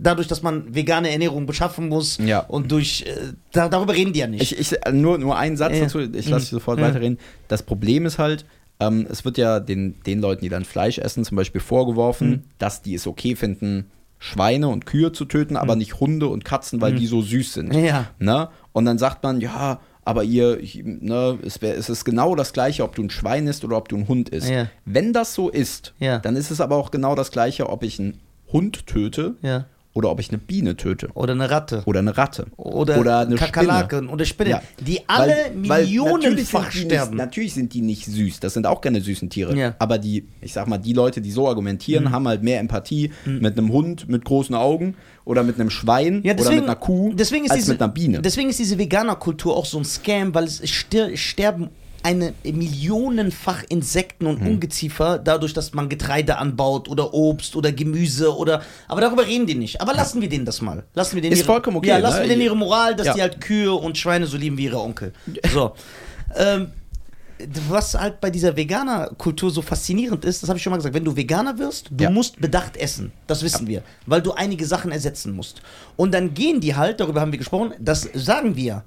dadurch, 0.00 0.28
dass 0.28 0.42
man 0.42 0.72
vegane 0.72 1.10
Ernährung 1.10 1.46
beschaffen 1.46 1.88
muss. 1.88 2.18
Ja. 2.18 2.40
Und 2.40 2.70
durch, 2.70 3.02
äh, 3.06 3.32
da, 3.50 3.68
darüber 3.68 3.92
reden 3.92 4.12
die 4.12 4.20
ja 4.20 4.28
nicht. 4.28 4.52
Ich, 4.52 4.72
ich, 4.72 4.92
nur, 4.92 5.18
nur 5.18 5.36
einen 5.36 5.56
Satz 5.56 5.74
Ja. 5.74 5.80
dazu, 5.82 5.98
ich 6.00 6.28
lasse 6.28 6.42
dich 6.44 6.50
sofort 6.50 6.78
Ja. 6.78 6.86
weiterreden. 6.86 7.18
Das 7.48 7.64
Problem 7.64 8.06
ist 8.06 8.18
halt, 8.20 8.44
ähm, 8.78 9.04
es 9.10 9.24
wird 9.24 9.36
ja 9.36 9.58
den, 9.58 10.00
den 10.06 10.20
Leuten, 10.20 10.42
die 10.44 10.48
dann 10.48 10.64
Fleisch 10.64 10.98
essen, 10.98 11.24
zum 11.24 11.36
Beispiel 11.36 11.60
vorgeworfen, 11.60 12.30
Mhm. 12.30 12.42
dass 12.58 12.82
die 12.82 12.94
es 12.94 13.08
okay 13.08 13.34
finden, 13.34 13.90
Schweine 14.22 14.68
und 14.68 14.84
Kühe 14.86 15.12
zu 15.12 15.24
töten, 15.24 15.56
aber 15.56 15.74
nicht 15.76 15.98
Hunde 15.98 16.28
und 16.28 16.44
Katzen, 16.44 16.80
weil 16.80 16.94
die 16.94 17.06
so 17.06 17.22
süß 17.22 17.54
sind. 17.54 17.72
Mhm. 17.74 17.84
Ja. 17.84 18.06
Ne? 18.18 18.48
Und 18.72 18.84
dann 18.84 18.98
sagt 18.98 19.22
man, 19.24 19.40
ja, 19.40 19.80
aber 20.04 20.24
ihr, 20.24 20.58
ne, 20.84 21.38
es, 21.42 21.60
wär, 21.62 21.76
es 21.76 21.88
ist 21.88 22.04
genau 22.04 22.36
das 22.36 22.52
Gleiche, 22.52 22.84
ob 22.84 22.94
du 22.94 23.02
ein 23.02 23.10
Schwein 23.10 23.46
isst 23.46 23.64
oder 23.64 23.78
ob 23.78 23.88
du 23.88 23.96
ein 23.96 24.08
Hund 24.08 24.28
isst. 24.28 24.48
Ja. 24.50 24.66
Wenn 24.84 25.12
das 25.14 25.34
so 25.34 25.48
ist, 25.48 25.94
Ja. 25.98 26.18
dann 26.18 26.36
ist 26.36 26.50
es 26.50 26.60
aber 26.60 26.76
auch 26.76 26.90
genau 26.90 27.14
das 27.14 27.30
Gleiche, 27.30 27.68
ob 27.70 27.82
ich 27.82 27.98
einen 27.98 28.20
Hund 28.52 28.86
töte 28.86 29.36
ja. 29.42 29.64
Oder 29.92 30.10
ob 30.10 30.20
ich 30.20 30.28
eine 30.28 30.38
Biene 30.38 30.76
töte. 30.76 31.08
Oder 31.14 31.32
eine 31.32 31.50
Ratte. 31.50 31.82
Oder 31.84 31.98
eine 31.98 32.16
Ratte. 32.16 32.46
Oder, 32.56 32.98
oder 33.00 33.18
eine 33.20 33.34
Kakerlaken 33.34 34.08
oder 34.08 34.24
Spinnen, 34.24 34.52
Ja. 34.52 34.62
die 34.80 35.00
alle 35.08 35.34
Weil- 35.56 35.82
millionenfach 35.84 36.22
natürlich 36.22 36.48
sind 36.50 36.74
die 36.74 36.94
sterben. 36.94 37.10
Nicht, 37.10 37.18
natürlich 37.18 37.54
sind 37.54 37.74
die 37.74 37.80
nicht 37.82 38.04
süß. 38.06 38.38
Das 38.40 38.54
sind 38.54 38.66
auch 38.66 38.80
keine 38.80 39.00
süßen 39.00 39.30
Tiere. 39.30 39.56
Ja. 39.56 39.74
Aber 39.80 39.98
die, 39.98 40.26
ich 40.40 40.52
sag 40.52 40.68
mal, 40.68 40.78
die 40.78 40.92
Leute, 40.92 41.20
die 41.20 41.32
so 41.32 41.48
argumentieren, 41.48 42.04
Mhm. 42.04 42.10
haben 42.12 42.28
halt 42.28 42.42
mehr 42.44 42.60
Empathie 42.60 43.10
mit 43.26 43.58
einem 43.58 43.72
Hund 43.72 44.08
mit 44.08 44.24
großen 44.24 44.54
Augen 44.54 44.94
oder 45.24 45.42
mit 45.42 45.58
einem 45.58 45.70
Schwein 45.70 46.22
Ja, 46.22 46.32
oder 46.32 46.34
deswegen, 46.42 46.56
mit 46.60 46.64
einer 46.66 46.76
Kuh 46.76 47.12
deswegen 47.14 47.44
ist 47.46 47.50
als 47.50 47.60
diese, 47.60 47.72
mit 47.72 47.82
einer 47.82 47.92
Biene. 47.92 48.22
Deswegen 48.22 48.48
ist 48.48 48.58
diese 48.60 48.78
Veganerkultur 48.78 49.56
auch 49.56 49.66
so 49.66 49.78
ein 49.78 49.84
Scam, 49.84 50.32
weil 50.34 50.44
es 50.44 50.62
sterben 51.14 51.68
eine 52.02 52.32
millionenfach 52.44 53.62
Insekten 53.68 54.26
Hm. 54.26 54.34
und 54.34 54.46
Ungeziefer 54.46 55.18
dadurch, 55.18 55.52
dass 55.52 55.72
man 55.74 55.88
Getreide 55.88 56.38
anbaut 56.38 56.88
oder 56.88 57.12
Obst 57.14 57.56
oder 57.56 57.72
Gemüse 57.72 58.36
oder. 58.36 58.62
Aber 58.88 59.00
darüber 59.00 59.26
reden 59.26 59.46
die 59.46 59.54
nicht. 59.54 59.80
Aber 59.80 59.92
lassen 59.94 60.20
wir 60.20 60.28
denen 60.28 60.44
das 60.44 60.60
mal. 60.60 60.84
Lassen 60.94 61.14
wir 61.16 61.22
denen 61.22 61.32
Ist 61.32 61.40
ihre, 61.40 61.46
vollkommen 61.46 61.76
okay, 61.78 61.88
Ja, 61.88 61.96
ne? 61.96 62.02
lassen 62.02 62.20
wir 62.22 62.28
denen 62.28 62.42
ihre 62.42 62.56
Moral, 62.56 62.96
dass 62.96 63.06
Ja. 63.08 63.14
die 63.14 63.20
halt 63.22 63.40
Kühe 63.40 63.72
und 63.72 63.98
Schweine 63.98 64.26
so 64.26 64.36
lieben 64.36 64.56
wie 64.58 64.64
ihre 64.64 64.80
Onkel. 64.80 65.12
So. 65.52 65.72
ähm, 66.36 66.68
was 67.70 67.94
halt 67.94 68.20
bei 68.20 68.28
dieser 68.28 68.54
Veganer-Kultur 68.54 69.50
so 69.50 69.62
faszinierend 69.62 70.26
ist, 70.26 70.42
das 70.42 70.50
habe 70.50 70.58
ich 70.58 70.62
schon 70.62 70.72
mal 70.72 70.76
gesagt, 70.76 70.94
wenn 70.94 71.04
du 71.06 71.16
Veganer 71.16 71.58
wirst, 71.58 71.88
du 71.90 72.04
Ja. 72.04 72.10
musst 72.10 72.38
bedacht 72.38 72.76
essen. 72.76 73.12
Das 73.26 73.42
wissen 73.42 73.66
wir. 73.66 73.82
Weil 74.04 74.20
du 74.20 74.32
einige 74.32 74.66
Sachen 74.66 74.92
ersetzen 74.92 75.32
musst. 75.34 75.62
Und 75.96 76.12
dann 76.12 76.34
gehen 76.34 76.60
die 76.60 76.76
halt, 76.76 77.00
darüber 77.00 77.22
haben 77.22 77.32
wir 77.32 77.38
gesprochen, 77.38 77.72
das 77.78 78.08
sagen 78.14 78.56
wir, 78.56 78.84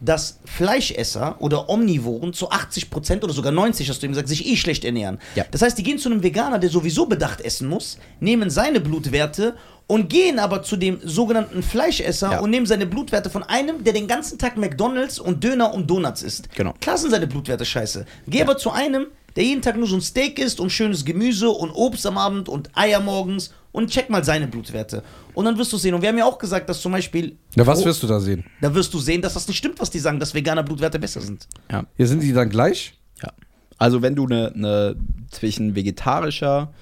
dass 0.00 0.38
Fleischesser 0.44 1.36
oder 1.40 1.68
Omnivoren 1.70 2.32
zu 2.32 2.50
80% 2.50 3.22
oder 3.24 3.32
sogar 3.32 3.52
90, 3.52 3.88
hast 3.88 4.02
du 4.02 4.06
eben 4.06 4.12
gesagt, 4.12 4.28
sich 4.28 4.46
eh 4.46 4.56
schlecht 4.56 4.84
ernähren. 4.84 5.18
Ja. 5.34 5.44
Das 5.50 5.62
heißt, 5.62 5.78
die 5.78 5.82
gehen 5.82 5.98
zu 5.98 6.10
einem 6.10 6.22
Veganer, 6.22 6.58
der 6.58 6.70
sowieso 6.70 7.06
bedacht 7.06 7.40
essen 7.40 7.68
muss, 7.68 7.98
nehmen 8.20 8.50
seine 8.50 8.80
Blutwerte 8.80 9.54
und 9.86 10.10
gehen 10.10 10.38
aber 10.38 10.62
zu 10.62 10.76
dem 10.76 10.98
sogenannten 11.02 11.62
Fleischesser 11.62 12.32
Ja. 12.32 12.40
und 12.40 12.50
nehmen 12.50 12.66
seine 12.66 12.86
Blutwerte 12.86 13.30
von 13.30 13.42
einem, 13.44 13.84
der 13.84 13.92
den 13.92 14.06
ganzen 14.08 14.38
Tag 14.38 14.56
McDonalds 14.56 15.18
und 15.18 15.42
Döner 15.44 15.72
und 15.72 15.88
Donuts 15.88 16.22
isst. 16.22 16.54
Genau. 16.54 16.74
Klar 16.80 16.98
sind 16.98 17.10
seine 17.12 17.26
Blutwerte 17.26 17.64
scheiße. 17.64 18.04
Geh 18.26 18.42
aber 18.42 18.58
zu 18.58 18.70
einem, 18.72 19.06
der 19.36 19.44
jeden 19.44 19.62
Tag 19.62 19.76
nur 19.76 19.86
so 19.86 19.94
ein 19.96 20.00
Steak 20.02 20.38
isst 20.38 20.60
und 20.60 20.70
schönes 20.70 21.04
Gemüse 21.04 21.48
und 21.50 21.70
Obst 21.70 22.04
am 22.06 22.18
Abend 22.18 22.48
und 22.48 22.70
Eier 22.76 23.00
morgens 23.00 23.52
und 23.76 23.90
check 23.90 24.08
mal 24.10 24.24
seine 24.24 24.46
Blutwerte. 24.48 25.02
Und 25.34 25.44
dann 25.44 25.58
wirst 25.58 25.72
du 25.72 25.76
sehen. 25.76 25.94
Und 25.94 26.00
wir 26.02 26.08
haben 26.08 26.18
ja 26.18 26.24
auch 26.24 26.38
gesagt, 26.38 26.68
dass 26.68 26.80
zum 26.80 26.92
Beispiel. 26.92 27.36
Ja, 27.54 27.66
was 27.66 27.82
Oh, 27.82 27.84
wirst 27.84 28.02
du 28.02 28.06
da 28.06 28.18
sehen? 28.20 28.44
Da 28.60 28.74
wirst 28.74 28.92
du 28.94 28.98
sehen, 28.98 29.20
dass 29.22 29.34
das 29.34 29.46
nicht 29.46 29.58
stimmt, 29.58 29.78
was 29.78 29.90
die 29.90 29.98
sagen, 29.98 30.18
dass 30.18 30.34
veganer 30.34 30.62
Blutwerte 30.62 30.98
besser 30.98 31.20
sind. 31.20 31.46
ja. 31.70 31.84
Hier 31.96 32.06
sind 32.06 32.22
die 32.22 32.32
dann 32.32 32.48
gleich? 32.48 32.94
Ja. 33.22 33.30
Also 33.78 34.00
wenn 34.02 34.14
du 34.14 34.24
eine 34.26 34.50
ne, 34.54 34.96
zwischen 35.30 35.74
vegetarischer, 35.76 36.72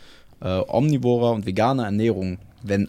äh, 0.41 0.61
omnivorer 0.69 1.33
und 1.33 1.47
veganer 1.47 1.85
Ernährung, 1.85 2.39
wenn 2.63 2.89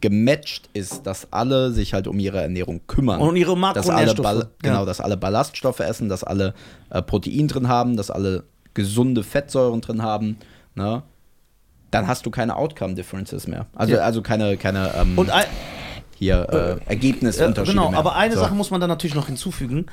gematcht 0.00 0.70
ist, 0.72 1.06
dass 1.06 1.30
alle 1.30 1.70
sich 1.70 1.92
halt 1.92 2.06
um 2.06 2.18
ihre 2.18 2.40
Ernährung 2.40 2.80
kümmern. 2.86 3.20
Und 3.20 3.36
ihre 3.36 3.54
dass 3.74 3.90
alle 3.90 4.06
Makronährstoffe. 4.06 4.24
Ball, 4.24 4.38
Ja. 4.40 4.48
Genau, 4.70 4.86
dass 4.86 5.00
alle 5.00 5.18
Ballaststoffe 5.18 5.80
essen, 5.80 6.08
dass 6.08 6.24
alle 6.24 6.54
äh, 6.88 7.02
Protein 7.02 7.48
drin 7.48 7.68
haben, 7.68 7.96
dass 7.98 8.10
alle 8.10 8.44
gesunde 8.72 9.22
Fettsäuren 9.22 9.82
drin 9.82 10.02
haben, 10.02 10.38
ne? 10.74 11.02
Dann 11.94 12.06
hast 12.08 12.26
du 12.26 12.30
keine 12.30 12.56
Outcome 12.56 12.94
Differences 12.94 13.46
mehr. 13.46 13.66
Also, 13.74 13.94
Ja. 13.94 14.00
also 14.00 14.20
keine, 14.22 14.56
keine 14.56 14.92
ähm, 14.96 15.16
Und 15.16 15.30
ein, 15.30 15.44
hier 16.18 16.46
äh, 16.50 16.56
äh, 16.72 16.76
Ergebnisunterschiede 16.86 17.76
genau, 17.76 17.90
mehr. 17.90 17.98
aber 17.98 18.16
eine 18.16 18.34
So. 18.34 18.40
Sache 18.40 18.54
muss 18.54 18.70
man 18.70 18.80
dann 18.80 18.90
natürlich 18.90 19.14
noch 19.14 19.26
hinzufügen, 19.26 19.86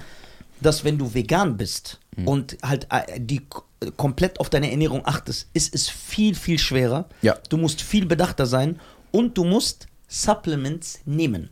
dass 0.60 0.84
wenn 0.84 0.98
du 0.98 1.14
vegan 1.14 1.58
bist 1.58 2.00
Mhm. 2.18 2.28
und 2.28 2.58
halt 2.64 2.88
äh, 2.92 3.20
die 3.20 3.42
komplett 3.98 4.40
auf 4.40 4.50
deine 4.50 4.70
Ernährung 4.70 5.02
achtest, 5.06 5.48
ist 5.54 5.74
es 5.74 5.90
viel, 5.90 6.36
viel 6.36 6.60
schwerer. 6.60 7.06
Ja. 7.22 7.36
Du 7.50 7.58
musst 7.58 7.82
viel 7.82 8.06
bedachter 8.06 8.46
sein 8.46 8.80
und 9.12 9.38
du 9.38 9.44
musst 9.44 9.88
Supplements 10.08 11.00
nehmen. 11.06 11.50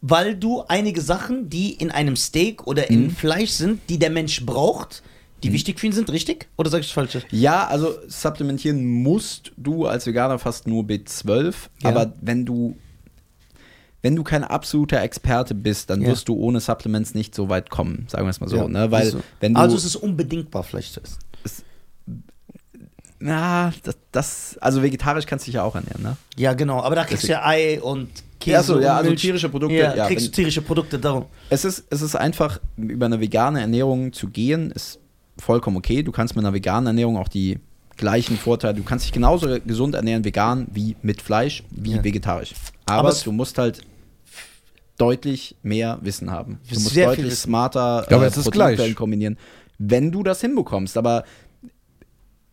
Weil 0.00 0.36
du 0.36 0.62
einige 0.68 1.00
Sachen, 1.00 1.50
die 1.50 1.72
in 1.72 1.90
einem 1.90 2.16
Steak 2.16 2.66
oder 2.66 2.82
Mhm. 2.82 2.94
in 2.96 3.10
Fleisch 3.10 3.50
sind, 3.50 3.80
die 3.88 3.98
der 3.98 4.10
Mensch 4.10 4.44
braucht, 4.46 5.02
die 5.42 5.52
wichtig 5.52 5.78
für 5.78 5.86
ihn 5.86 5.92
sind, 5.92 6.10
richtig? 6.10 6.48
Oder 6.56 6.70
sag 6.70 6.80
ich 6.80 6.86
das 6.86 6.92
Falsche? 6.94 7.22
Ja, 7.30 7.66
also 7.66 7.94
supplementieren 8.08 8.84
musst 8.84 9.52
du 9.56 9.86
als 9.86 10.06
Veganer 10.06 10.38
fast 10.38 10.66
nur 10.66 10.84
B12, 10.84 11.54
Ja. 11.82 11.90
aber 11.90 12.12
wenn 12.20 12.44
du 12.44 12.76
wenn 14.00 14.14
du 14.14 14.22
kein 14.22 14.44
absoluter 14.44 15.02
Experte 15.02 15.56
bist, 15.56 15.90
dann 15.90 16.02
Ja. 16.02 16.08
wirst 16.08 16.28
du 16.28 16.34
ohne 16.36 16.60
Supplements 16.60 17.14
nicht 17.14 17.34
so 17.34 17.48
weit 17.48 17.68
kommen, 17.68 18.06
sagen 18.08 18.26
wir 18.26 18.30
es 18.30 18.40
mal 18.40 18.48
so. 18.48 18.56
Ja, 18.56 18.68
ne? 18.68 18.90
Weil, 18.92 19.06
ist 19.06 19.12
so. 19.12 19.20
wenn 19.40 19.54
du. 19.54 19.60
also 19.60 19.76
es 19.76 19.84
ist 19.84 19.96
unbedingbar, 19.96 20.62
Fleisch 20.62 20.92
zu 20.92 21.00
essen. 21.02 21.18
na, 23.20 23.72
das, 23.82 23.96
das. 24.12 24.58
Also 24.60 24.82
vegetarisch 24.82 25.26
kannst 25.26 25.46
du 25.46 25.50
dich 25.50 25.56
ja 25.56 25.64
auch 25.64 25.74
ernähren, 25.74 26.02
ne? 26.02 26.16
Ja, 26.36 26.54
genau. 26.54 26.80
Aber 26.80 26.94
da 26.94 27.04
kriegst 27.04 27.24
du 27.24 27.28
ja 27.28 27.44
Ei 27.44 27.80
und 27.82 28.08
Käse 28.38 28.52
Ja, 28.52 28.62
so, 28.62 28.74
und 28.76 28.82
ja, 28.82 28.96
also 28.96 29.12
tierische 29.16 29.48
Produkte, 29.48 29.74
Ja, 29.74 29.94
ja, 29.96 30.06
kriegst 30.06 30.26
wenn- 30.26 30.30
du 30.30 30.36
tierische 30.36 30.62
Produkte 30.62 30.98
darum. 31.00 31.26
Es 31.50 31.64
ist, 31.64 31.84
es 31.90 32.00
ist 32.00 32.14
einfach, 32.14 32.60
über 32.76 33.06
eine 33.06 33.20
vegane 33.20 33.60
Ernährung 33.60 34.12
zu 34.12 34.28
gehen, 34.28 34.70
ist 34.70 35.00
vollkommen 35.38 35.76
okay. 35.76 36.02
Du 36.02 36.12
kannst 36.12 36.36
mit 36.36 36.44
einer 36.44 36.54
veganen 36.54 36.86
Ernährung 36.88 37.16
auch 37.16 37.28
die 37.28 37.58
gleichen 37.96 38.36
Vorteile, 38.36 38.74
du 38.74 38.82
kannst 38.84 39.04
dich 39.06 39.12
genauso 39.12 39.58
gesund 39.66 39.94
ernähren 39.96 40.24
vegan 40.24 40.68
wie 40.72 40.96
mit 41.02 41.20
Fleisch, 41.20 41.64
wie 41.70 41.92
Ja. 41.96 42.04
vegetarisch. 42.04 42.52
Aber, 42.86 43.08
Aber 43.08 43.12
du 43.24 43.32
musst 43.32 43.58
halt 43.58 43.80
deutlich 44.98 45.56
mehr 45.62 45.98
Wissen 46.02 46.30
haben. 46.30 46.58
Du 46.68 46.74
musst 46.74 46.94
Sehr 46.94 47.08
viel 47.12 47.24
deutlich 47.24 47.38
smarter 47.38 48.06
Ja, 48.08 48.16
aber 48.16 48.26
es 48.26 48.36
ist 48.36 48.44
Proteinquellen 48.44 48.76
gleich. 48.76 48.94
kombinieren, 48.96 49.36
wenn 49.78 50.10
du 50.10 50.22
das 50.22 50.40
hinbekommst. 50.40 50.96
Aber 50.96 51.24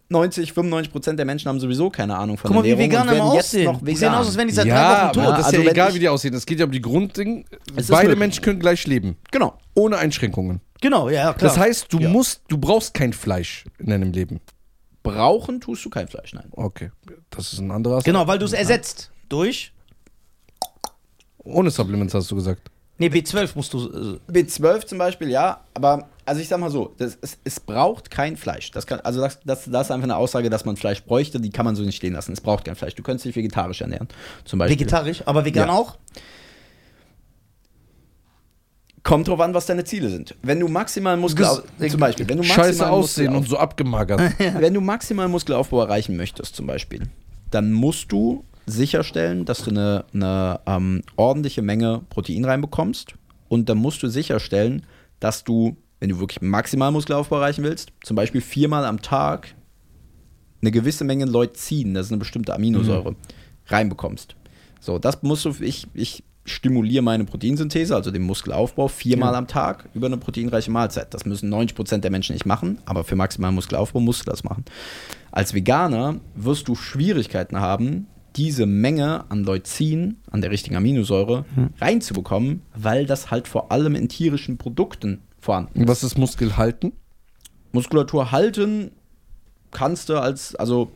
90, 0.10 0.54
95 0.54 0.92
Prozent 0.92 1.18
der 1.18 1.26
Menschen 1.26 1.50
haben 1.50 1.60
sowieso 1.60 1.90
keine 1.90 2.16
Ahnung 2.16 2.38
von 2.38 2.50
Guck 2.50 2.58
mal, 2.58 2.64
wie 2.64 2.70
Ernährung 2.72 2.92
Veganer 3.08 3.26
und 3.26 3.34
jetzt 3.36 3.46
aussehen. 3.46 3.66
noch 3.66 3.80
Die 3.80 3.86
vegan. 3.88 3.98
sehen 4.00 4.10
aus, 4.14 4.28
als 4.28 4.38
wenn 4.38 4.48
die 4.48 4.54
seit 4.54 4.66
drei 4.66 4.70
Ja, 4.70 5.04
Wochen 5.06 5.14
tot 5.14 5.24
aber 5.24 5.32
das 5.32 5.40
ist 5.40 5.46
Also 5.48 5.62
ja 5.62 5.72
egal, 5.72 5.90
ich- 5.90 5.96
wie 5.96 6.00
die 6.00 6.10
aussehen. 6.10 6.34
Es 6.36 6.46
geht 6.46 6.60
ja 6.60 6.66
um 6.66 6.72
die 6.72 6.82
Grundding. 6.82 7.46
Es 7.76 7.84
ist 7.86 7.90
Beide 7.90 8.10
möglich. 8.10 8.20
Menschen 8.20 8.44
können 8.44 8.60
gleich 8.60 8.86
leben. 8.86 9.16
Genau. 9.32 9.58
Ohne 9.74 9.98
Einschränkungen. 9.98 10.62
Genau, 10.86 11.10
ja, 11.10 11.34
klar. 11.34 11.50
Das 11.50 11.58
heißt, 11.58 11.92
du 11.92 11.98
Ja. 12.00 12.10
musst, 12.10 12.42
du 12.48 12.60
brauchst 12.60 12.94
kein 12.94 13.12
Fleisch 13.12 13.66
in 13.80 13.88
deinem 13.88 14.12
Leben. 14.12 14.40
Brauchen 15.02 15.60
tust 15.60 15.84
du 15.84 15.90
kein 15.90 16.08
Fleisch, 16.08 16.34
nein. 16.34 16.48
Okay. 16.52 16.92
Das 17.32 17.54
ist 17.54 17.60
ein 17.60 17.72
anderer 17.72 17.96
Aspekt. 17.96 18.14
genau, 18.14 18.28
weil 18.28 18.38
du 18.38 18.46
es 18.46 18.54
ersetzt. 18.54 19.10
Durch? 19.28 19.72
Ohne 21.40 21.72
Supplements 21.72 22.14
hast 22.14 22.30
du 22.30 22.36
gesagt. 22.36 22.70
Nee, 23.00 23.08
B12 23.08 23.50
musst 23.56 23.74
du. 23.74 24.20
Äh, 24.30 24.32
B12 24.32 24.86
zum 24.86 24.98
Beispiel, 25.00 25.30
ja, 25.30 25.62
aber 25.74 26.08
also 26.24 26.40
ich 26.40 26.48
sag 26.48 26.60
mal 26.60 26.70
so, 26.70 26.94
das, 26.98 27.18
es, 27.22 27.38
es 27.44 27.60
braucht 27.60 28.10
kein 28.12 28.38
Fleisch. 28.38 28.70
Das 28.72 28.86
kann, 28.86 29.00
also 29.00 29.22
das, 29.22 29.40
das, 29.44 29.66
das 29.66 29.88
ist 29.88 29.92
einfach 29.92 30.04
eine 30.04 30.16
Aussage, 30.18 30.50
dass 30.52 30.66
man 30.66 30.78
Fleisch 30.78 31.04
bräuchte, 31.04 31.42
die 31.42 31.50
kann 31.50 31.66
man 31.66 31.76
so 31.76 31.82
nicht 31.84 31.96
stehen 31.98 32.14
lassen. 32.14 32.32
Es 32.32 32.42
braucht 32.42 32.64
kein 32.66 32.76
Fleisch. 32.76 32.94
Du 32.96 33.02
könntest 33.04 33.26
dich 33.26 33.36
vegetarisch 33.36 33.82
ernähren, 33.82 34.08
zum 34.46 34.60
Beispiel. 34.60 34.80
vegetarisch, 34.80 35.24
aber 35.26 35.46
vegan 35.46 35.68
Ja. 35.68 35.74
auch? 35.74 35.98
Kommt 39.06 39.28
drauf 39.28 39.40
an, 39.40 39.54
was 39.54 39.68
deine 39.68 39.84
Ziele 39.84 40.10
sind. 40.10 40.34
Wenn 40.42 40.60
du 40.60 40.68
maximal 40.68 41.16
Muskel, 41.16 41.46
zum 41.46 42.00
Beispiel, 42.00 42.28
wenn 42.28 42.38
du 42.38 42.44
maximal 42.44 42.66
Scheiße 42.66 42.90
aussehen 42.90 43.34
Muskelauf- 43.34 43.38
und 43.38 43.50
so 43.50 43.58
abgemagert. 43.60 44.20
wenn 44.60 44.74
du 44.74 44.82
maximal 44.82 45.28
Muskelaufbau 45.28 45.84
erreichen 45.84 46.18
möchtest, 46.18 46.56
zum 46.56 46.66
Beispiel, 46.66 47.04
dann 47.52 47.72
musst 47.72 48.12
du 48.12 48.44
sicherstellen, 48.66 49.46
dass 49.46 49.64
du 49.64 49.70
eine, 49.70 50.06
eine 50.12 50.60
ähm, 50.66 51.04
ordentliche 51.18 51.62
Menge 51.62 52.02
Protein 52.10 52.46
reinbekommst. 52.46 53.14
Und 53.48 53.70
dann 53.70 53.78
musst 53.78 54.02
du 54.02 54.08
sicherstellen, 54.08 54.88
dass 55.20 55.44
du, 55.44 55.78
wenn 56.00 56.10
du 56.10 56.20
wirklich 56.20 56.42
maximal 56.42 56.92
Muskelaufbau 56.92 57.36
erreichen 57.36 57.64
willst, 57.64 57.92
zum 58.04 58.16
Beispiel 58.16 58.42
viermal 58.42 58.86
am 58.86 59.04
Tag 59.04 59.54
eine 60.64 60.72
gewisse 60.72 61.04
Menge 61.04 61.26
Leucin, 61.26 61.94
das 61.94 62.08
ist 62.08 62.12
eine 62.12 62.18
bestimmte 62.18 62.56
Aminosäure, 62.56 63.16
reinbekommst. 63.68 64.36
So, 64.80 64.98
das 64.98 65.22
musst 65.22 65.46
du, 65.46 65.54
ich, 65.60 65.86
ich 65.94 66.24
stimuliere 66.46 67.02
meine 67.04 67.26
Proteinsynthese, 67.26 67.96
also 67.96 68.12
den 68.12 68.22
Muskelaufbau, 68.22 68.88
viermal 68.88 69.34
Ja. 69.34 69.38
am 69.40 69.48
Tag 69.48 69.90
über 69.94 70.06
eine 70.08 70.18
proteinreiche 70.18 70.72
Mahlzeit. 70.72 71.14
Das 71.14 71.26
müssen 71.26 71.50
90% 71.50 72.04
der 72.04 72.12
Menschen 72.12 72.34
nicht 72.34 72.46
machen, 72.46 72.78
aber 72.86 73.04
für 73.04 73.16
maximalen 73.16 73.56
Muskelaufbau 73.56 74.00
musst 74.00 74.22
du 74.22 74.26
das 74.32 74.44
machen. 74.44 74.64
Als 75.32 75.54
Veganer 75.54 76.20
wirst 76.36 76.68
du 76.68 76.76
Schwierigkeiten 76.76 77.60
haben, 77.60 78.08
diese 78.36 78.66
Menge 78.66 79.26
an 79.30 79.44
Leucin, 79.44 80.18
an 80.30 80.42
der 80.42 80.52
richtigen 80.52 80.76
Aminosäure, 80.76 81.46
reinzubekommen, 81.80 82.62
weil 82.76 83.06
das 83.06 83.32
halt 83.32 83.48
vor 83.48 83.72
allem 83.72 83.96
in 83.96 84.08
tierischen 84.10 84.58
Produkten 84.58 85.22
vorhanden 85.40 85.82
ist. 85.82 85.88
Was 85.88 86.04
ist 86.04 86.18
Muskelhalten? 86.18 86.92
Muskulatur 87.72 88.32
halten 88.32 88.92
kannst 89.72 90.10
du 90.10 90.18
als, 90.20 90.56
also 90.56 90.92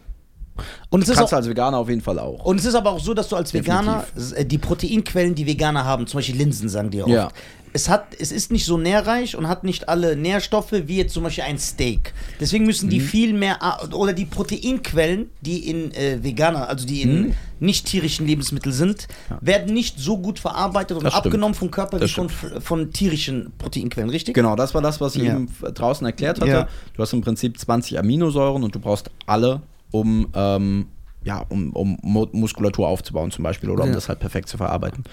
Und 0.90 1.02
es, 1.04 1.10
ist 1.10 1.16
kannst 1.18 1.32
du 1.32 1.36
auch, 1.36 1.40
als 1.40 1.48
Veganer 1.50 1.78
auf 1.78 1.90
jeden 1.90 2.02
Fall 2.02 2.20
auch. 2.20 2.46
und 2.46 2.60
es 2.60 2.66
ist 2.66 2.76
aber 2.76 2.92
auch 2.92 3.00
so, 3.00 3.14
dass 3.14 3.28
du 3.30 3.36
als 3.36 3.54
Veganer 3.54 4.06
äh, 4.36 4.46
die 4.46 4.58
Proteinquellen, 4.58 5.36
die 5.36 5.46
Veganer 5.46 5.84
haben, 5.86 6.08
zum 6.08 6.18
Beispiel 6.20 6.36
Linsen, 6.38 6.70
sagen 6.70 6.90
die 6.90 7.02
oft. 7.02 7.12
Ja. 7.12 7.30
Es, 7.72 7.88
hat, 7.88 8.16
es 8.20 8.32
ist 8.32 8.52
nicht 8.52 8.66
so 8.66 8.80
nährreich 8.80 9.36
und 9.38 9.48
hat 9.48 9.64
nicht 9.64 9.90
alle 9.90 10.16
Nährstoffe 10.16 10.72
wie 10.72 10.98
jetzt 10.98 11.14
zum 11.14 11.22
Beispiel 11.22 11.44
ein 11.44 11.60
Steak. 11.60 12.14
Deswegen 12.40 12.66
müssen 12.66 12.88
Mhm. 12.88 12.90
die 12.90 13.00
viel 13.00 13.34
mehr, 13.34 13.60
oder 13.94 14.12
die 14.14 14.26
Proteinquellen, 14.26 15.30
die 15.42 15.70
in 15.70 15.92
äh, 15.94 16.18
Veganer, 16.24 16.68
also 16.68 16.88
die 16.88 17.04
in 17.04 17.22
Mhm. 17.28 17.34
nicht 17.60 17.86
tierischen 17.86 18.26
Lebensmitteln 18.26 18.74
sind, 18.74 19.08
werden 19.42 19.72
nicht 19.74 20.00
so 20.00 20.18
gut 20.18 20.40
verarbeitet 20.40 20.98
und 20.98 21.02
stimmt. 21.08 21.14
abgenommen 21.26 21.54
vom 21.54 21.70
Körper 21.70 22.00
Das 22.00 22.10
wie 22.10 22.14
von, 22.16 22.30
von 22.30 22.92
tierischen 22.92 23.52
Proteinquellen, 23.60 24.10
richtig? 24.10 24.34
Genau, 24.34 24.56
das 24.56 24.74
war 24.74 24.82
das, 24.82 25.00
was 25.00 25.16
ich 25.16 25.24
Ja. 25.24 25.36
eben 25.36 25.48
draußen 25.62 26.06
erklärt 26.08 26.40
hatte. 26.42 26.50
Ja. 26.52 26.68
Du 26.96 27.02
hast 27.04 27.14
im 27.14 27.22
Prinzip 27.22 27.60
20 27.60 28.00
Aminosäuren 28.00 28.64
und 28.64 28.74
du 28.74 28.80
brauchst 28.80 29.12
alle, 29.28 29.62
um, 29.92 30.28
ähm, 30.34 30.86
ja, 31.24 31.46
um, 31.50 31.72
um 31.74 31.98
Mu- 32.02 32.28
Muskulatur 32.32 32.88
aufzubauen 32.88 33.32
zum 33.32 33.44
Beispiel 33.44 33.70
oder 33.70 33.84
um 33.84 33.90
Ja. 33.90 33.96
das 33.96 34.10
halt 34.10 34.20
perfekt 34.20 34.50
zu 34.50 34.58
verarbeiten. 34.58 35.04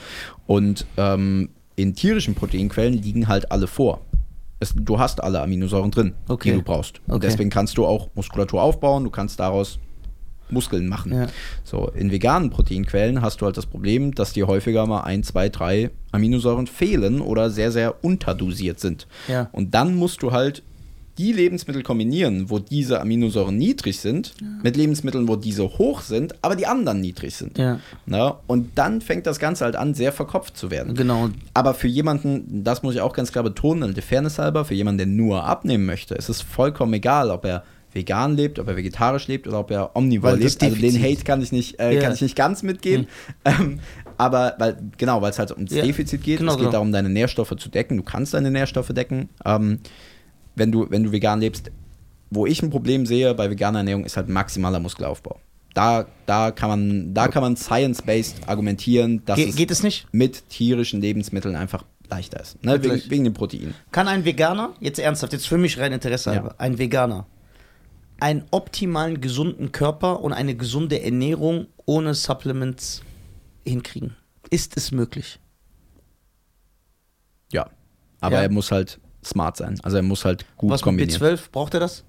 Und 0.47 0.87
ähm, 0.97 1.49
in 1.75 1.95
tierischen 1.95 2.35
Proteinquellen 2.35 2.95
liegen 2.95 3.29
halt 3.29 3.51
alle 3.53 3.67
vor. 3.67 4.01
Es, 4.61 4.73
du 4.75 4.99
hast 4.99 5.23
alle 5.23 5.43
Aminosäuren 5.43 5.91
drin, 5.91 6.15
Okay. 6.29 6.51
die 6.51 6.57
du 6.57 6.63
brauchst. 6.63 7.01
Und 7.07 7.17
Okay. 7.17 7.27
deswegen 7.27 7.51
kannst 7.51 7.77
du 7.77 7.85
auch 7.85 8.09
Muskulatur 8.15 8.63
aufbauen, 8.63 9.05
du 9.05 9.11
kannst 9.11 9.39
daraus 9.41 9.79
Muskeln 10.49 10.87
machen. 10.89 11.13
Ja. 11.13 11.27
So, 11.65 11.89
in 11.91 12.13
veganen 12.13 12.51
Proteinquellen 12.51 13.21
hast 13.21 13.41
du 13.41 13.47
halt 13.47 13.57
das 13.57 13.67
Problem, 13.67 14.15
dass 14.15 14.33
dir 14.33 14.47
häufiger 14.47 14.87
mal 14.87 15.01
ein, 15.01 15.25
zwei, 15.25 15.49
drei 15.49 15.91
Aminosäuren 16.13 16.69
fehlen 16.69 17.21
oder 17.21 17.51
sehr, 17.51 17.73
sehr 17.73 18.05
unterdosiert 18.05 18.79
sind. 18.79 19.09
Ja. 19.27 19.49
Und 19.51 19.75
dann 19.75 19.97
musst 19.97 20.23
du 20.23 20.31
halt 20.31 20.63
die 21.19 21.33
Lebensmittel 21.33 21.83
kombinieren, 21.83 22.51
wo 22.51 22.59
diese 22.59 23.01
Aminosäuren 23.01 23.57
niedrig 23.57 24.01
sind, 24.01 24.35
mit 24.63 24.77
Lebensmitteln, 24.77 25.29
wo 25.29 25.37
diese 25.37 25.63
hoch 25.65 26.01
sind, 26.03 26.35
aber 26.43 26.57
die 26.57 26.67
anderen 26.67 27.01
niedrig 27.01 27.35
sind. 27.35 27.57
Ja. 27.59 27.81
Na, 28.05 28.41
und 28.47 28.71
dann 28.77 29.01
fängt 29.01 29.27
das 29.27 29.39
Ganze 29.39 29.65
halt 29.65 29.77
an, 29.77 29.95
sehr 29.95 30.13
verkopft 30.13 30.57
zu 30.57 30.71
werden. 30.71 30.95
Genau. 30.95 31.31
Aber 31.55 31.75
für 31.75 31.89
jemanden, 31.89 32.63
das 32.65 32.83
muss 32.83 32.95
ich 32.95 33.01
auch 33.01 33.15
ganz 33.15 33.33
klar 33.33 33.45
betonen, 33.45 33.95
der 33.95 34.03
Fairness 34.03 34.39
halber, 34.39 34.65
für 34.65 34.75
jemanden, 34.75 34.99
der 34.99 35.07
nur 35.07 35.45
abnehmen 35.45 35.87
möchte, 35.87 36.15
ist 36.15 36.29
es 36.29 36.43
vollkommen 36.43 36.93
egal, 36.95 37.31
ob 37.31 37.45
er 37.45 37.65
vegan 37.93 38.37
lebt, 38.37 38.59
ob 38.59 38.69
er 38.69 38.77
vegetarisch 38.77 39.27
lebt 39.27 39.49
oder 39.49 39.61
ob 39.61 39.71
er 39.71 39.97
omnivor 39.97 40.33
Weil 40.33 40.39
lebt. 40.41 40.63
Also 40.63 40.77
den. 40.77 41.03
Hate 41.03 41.25
kann 41.25 41.41
ich 41.41 41.51
nicht, 41.51 41.81
äh, 41.81 41.95
Ja. 41.95 42.01
kann 42.03 42.13
ich 42.13 42.21
nicht 42.21 42.37
ganz 42.37 42.63
mitgehen. 42.63 43.07
Ähm, 43.45 43.81
aber 44.19 44.55
weil, 44.59 44.77
genau, 44.99 45.23
weil 45.23 45.31
es 45.31 45.39
halt 45.39 45.51
ums 45.53 45.73
Ja, 45.73 45.83
Defizit 45.83 46.23
geht. 46.23 46.39
genau, 46.41 46.53
es 46.53 46.57
geht 46.57 46.65
genau. 46.65 46.73
darum, 46.73 46.93
deine 46.93 47.09
Nährstoffe 47.09 47.55
zu 47.57 47.69
decken. 47.71 47.97
Du 47.97 48.03
kannst 48.03 48.35
deine 48.35 48.51
Nährstoffe 48.51 48.89
decken. 48.89 49.31
Ähm, 49.45 49.79
wenn, 50.57 50.73
du, 50.73 50.91
wenn 50.91 51.05
du 51.05 51.13
vegan 51.13 51.41
lebst, 51.41 51.71
wo 52.31 52.47
ich 52.47 52.63
ein 52.63 52.71
Problem 52.71 53.07
sehe 53.07 53.35
bei 53.35 53.49
veganer 53.51 53.79
Ernährung, 53.81 54.05
ist 54.05 54.17
halt 54.17 54.29
maximaler 54.29 54.81
Muskelaufbau. 54.81 55.39
Da, 55.75 56.07
da 56.25 56.51
kann 56.51 56.71
man, 56.71 57.15
da 57.15 57.29
kann 57.29 57.43
man 57.43 57.57
science-based 57.57 58.49
argumentieren, 58.49 59.25
dass 59.27 59.37
Ge 59.37 59.49
es 59.51 59.57
geht 59.57 59.71
es 59.71 59.83
nicht? 59.83 60.07
mit 60.11 60.49
tierischen 60.49 61.01
Lebensmitteln 61.03 61.55
einfach 61.55 61.85
leichter 62.09 62.41
ist. 62.41 62.65
Ne? 62.65 62.83
Wegen, 62.83 63.11
wegen 63.11 63.25
dem 63.25 63.35
Protein. 63.35 63.75
Kann 63.93 64.09
ein 64.09 64.25
Veganer, 64.25 64.75
jetzt 64.81 64.99
ernsthaft, 64.99 65.33
jetzt 65.35 65.47
für 65.47 65.59
mich 65.59 65.79
rein 65.79 65.93
Interesse 65.93 66.31
Ja. 66.31 66.37
halber, 66.37 66.55
ein 66.59 66.79
Veganer, 66.79 67.27
einen 68.21 68.45
optimalen, 68.51 69.21
gesunden 69.21 69.71
Körper 69.71 70.21
und 70.21 70.33
eine 70.33 70.55
gesunde 70.57 71.03
Ernährung 71.03 71.67
ohne 71.85 72.15
Supplements 72.15 73.03
hinkriegen? 73.67 74.17
Ist 74.49 74.77
es 74.79 74.93
möglich? 74.93 75.39
Ja. 77.53 77.69
Aber 78.21 78.37
Ja. 78.37 78.43
er 78.45 78.51
muss 78.51 78.71
halt 78.73 78.99
smart 79.27 79.57
sein. 79.57 79.79
Also 79.83 79.97
er 79.99 80.03
muss 80.03 80.25
halt 80.25 80.45
gut 80.57 80.71
was 80.71 80.83
kombinieren. 80.83 81.21
B12, 81.21 81.51
braucht 81.53 81.75
er 81.75 81.81
das? 81.81 82.05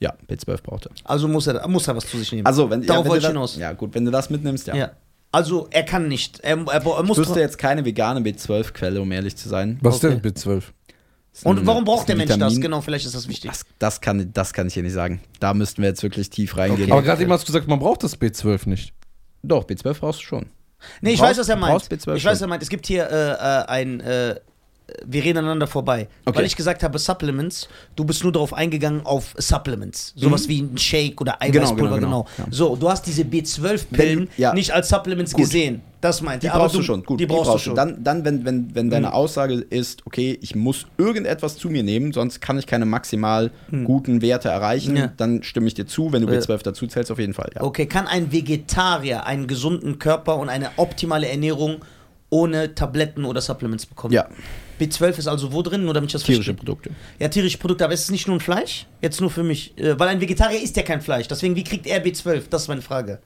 Ja, 0.00 0.14
B12 0.28 0.62
braucht 0.62 0.86
er. 0.86 0.92
Also 1.04 1.26
muss 1.28 1.46
er, 1.46 1.66
muss 1.68 1.88
er 1.88 1.96
was 1.96 2.06
zu 2.06 2.18
sich 2.18 2.30
nehmen. 2.32 2.46
Also, 2.46 2.70
wenn, 2.70 2.82
Darauf 2.86 3.04
ja, 3.04 3.04
wenn 3.04 3.10
wollte 3.10 3.20
du 3.22 3.26
ich 3.28 3.32
hinaus. 3.32 3.52
das, 3.52 3.60
ja, 3.60 3.72
gut, 3.72 3.94
wenn 3.94 4.04
du 4.04 4.10
das 4.10 4.30
mitnimmst, 4.30 4.66
ja. 4.68 4.74
ja. 4.76 4.90
Also 5.32 5.66
er 5.70 5.82
kann 5.84 6.08
nicht. 6.08 6.40
Er, 6.40 6.56
er, 6.56 6.84
er 6.86 7.02
muss 7.02 7.18
Ich 7.18 7.24
wüsste 7.26 7.40
jetzt 7.40 7.58
keine 7.58 7.84
vegane 7.84 8.20
B12-Quelle, 8.20 9.00
um 9.00 9.10
ehrlich 9.12 9.36
zu 9.36 9.48
sein. 9.48 9.78
Was 9.82 9.96
Okay. 10.02 10.18
denn 10.20 10.32
B12? 10.32 10.62
Das 11.32 11.40
ist 11.40 11.46
und 11.46 11.66
warum 11.66 11.84
das 11.84 11.92
braucht 11.92 12.00
ist 12.02 12.08
der 12.08 12.16
Mensch 12.16 12.28
das? 12.30 12.36
Vitamin. 12.38 12.60
Genau, 12.62 12.80
vielleicht 12.80 13.06
ist 13.06 13.14
das 13.14 13.28
wichtig. 13.28 13.50
Das, 13.50 13.64
das, 13.78 14.00
kann, 14.00 14.30
das 14.32 14.52
kann 14.52 14.66
ich 14.68 14.74
hier 14.74 14.82
nicht 14.82 14.94
sagen. 14.94 15.20
Da 15.40 15.52
müssten 15.52 15.82
wir 15.82 15.88
jetzt 15.88 16.02
wirklich 16.02 16.30
tief 16.30 16.56
reingehen. 16.56 16.90
Aber 16.90 17.02
gerade 17.02 17.22
eben 17.22 17.30
hast 17.32 17.42
du 17.42 17.46
gesagt, 17.52 17.68
man 17.68 17.78
braucht 17.78 18.02
das 18.04 18.18
B12 18.18 18.68
nicht. 18.68 18.94
Doch, 19.42 19.64
B12 19.64 19.98
brauchst 20.00 20.20
du 20.20 20.24
schon. 20.24 20.46
Nee, 21.00 21.10
ich 21.12 21.18
brauchst- 21.18 21.30
weiß, 21.32 21.38
was 21.38 21.48
er 21.48 21.54
du 21.56 21.60
meint. 21.60 21.72
brauchst 21.74 21.92
B12 21.92 22.14
ich 22.16 22.24
weiß, 22.24 22.32
was 22.32 22.40
er 22.40 22.46
meint. 22.48 22.62
Es 22.62 22.68
gibt 22.68 22.86
hier 22.86 23.10
äh, 23.10 23.32
äh, 23.32 23.64
ein. 23.66 24.00
Äh, 24.00 24.36
wir 25.06 25.22
reden 25.24 25.38
aneinander 25.38 25.66
vorbei. 25.66 26.08
Okay. 26.24 26.38
Weil 26.38 26.44
ich 26.46 26.56
gesagt 26.56 26.82
habe, 26.82 26.98
Supplements, 26.98 27.68
du 27.96 28.04
bist 28.04 28.22
nur 28.22 28.32
darauf 28.32 28.52
eingegangen 28.54 29.04
auf 29.04 29.34
Supplements. 29.36 30.14
Sowas 30.16 30.48
wie 30.48 30.62
ein 30.62 30.78
Shake 30.78 31.20
oder 31.20 31.42
Eiweißpulver, 31.42 31.96
genau. 31.96 32.24
genau, 32.24 32.26
genau, 32.36 32.46
ja. 32.46 32.46
So, 32.50 32.76
du 32.76 32.88
hast 32.88 33.06
diese 33.06 33.22
B12-Pillen 33.22 34.18
Wenn 34.20 34.24
du- 34.26 34.30
ja. 34.36 34.54
nicht 34.54 34.72
als 34.72 34.88
Supplements 34.88 35.32
Gut. 35.32 35.44
gesehen. 35.44 35.82
Das 36.00 36.22
meint 36.22 36.42
Die 36.44 36.46
er. 36.46 36.54
Aber 36.54 36.64
brauchst 36.64 36.76
du, 36.76 36.82
schon. 36.82 37.02
Gut, 37.02 37.18
die 37.18 37.26
brauchst, 37.26 37.52
du 37.52 37.58
schon. 37.58 37.74
Dann, 37.74 38.04
dann 38.04 38.24
wenn, 38.24 38.44
wenn, 38.44 38.72
wenn 38.74 38.88
deine 38.88 39.08
Mhm. 39.08 39.12
Aussage 39.14 39.54
ist, 39.54 40.06
okay, 40.06 40.38
ich 40.40 40.54
muss 40.54 40.86
irgendetwas 40.96 41.56
zu 41.56 41.68
mir 41.70 41.82
nehmen, 41.82 42.12
sonst 42.12 42.40
kann 42.40 42.56
ich 42.58 42.66
keine 42.68 42.84
maximal 42.86 43.50
guten 43.84 44.22
Werte 44.22 44.48
erreichen, 44.48 44.92
Mhm. 44.92 44.96
Ja. 44.96 45.12
dann 45.16 45.42
stimme 45.42 45.66
ich 45.66 45.74
dir 45.74 45.86
zu. 45.86 46.12
Wenn 46.12 46.24
du 46.24 46.32
Ja. 46.32 46.38
B12 46.38 46.62
dazu 46.62 46.86
zählst, 46.86 47.10
auf 47.10 47.18
jeden 47.18 47.34
Fall. 47.34 47.50
Ja. 47.54 47.62
Okay, 47.62 47.86
kann 47.86 48.06
ein 48.06 48.30
Vegetarier 48.32 49.26
einen 49.26 49.48
gesunden 49.48 49.98
Körper 49.98 50.36
und 50.38 50.48
eine 50.48 50.70
optimale 50.76 51.28
Ernährung 51.28 51.78
ohne 52.30 52.74
Tabletten 52.76 53.24
oder 53.24 53.40
Supplements 53.40 53.86
bekommen. 53.86 54.12
Ja, 54.14 54.28
B12 54.80 55.18
ist 55.18 55.28
also 55.28 55.52
wo 55.52 55.62
drin, 55.62 55.84
nur 55.84 55.94
damit 55.94 56.08
ich 56.08 56.12
das 56.12 56.22
tierische 56.22 56.54
verstehe? 56.54 56.54
Produkte. 56.56 56.90
Ja, 57.18 57.28
tierische 57.28 57.58
Produkte, 57.58 57.84
aber 57.84 57.94
ist 57.94 58.04
es 58.04 58.10
nicht 58.10 58.26
nur 58.26 58.36
ein 58.36 58.40
Fleisch? 58.40 58.86
Jetzt 59.02 59.20
nur 59.20 59.30
für 59.30 59.42
mich. 59.42 59.76
Äh, 59.78 59.98
weil 59.98 60.08
ein 60.08 60.20
Vegetarier 60.20 60.62
isst 60.62 60.76
ja 60.76 60.82
kein 60.82 61.00
Fleisch. 61.00 61.28
Deswegen, 61.28 61.56
wie 61.56 61.64
kriegt 61.64 61.86
er 61.86 62.04
B12? 62.04 62.44
Das 62.50 62.62
ist 62.62 62.68
meine 62.68 62.82
Frage. 62.82 63.20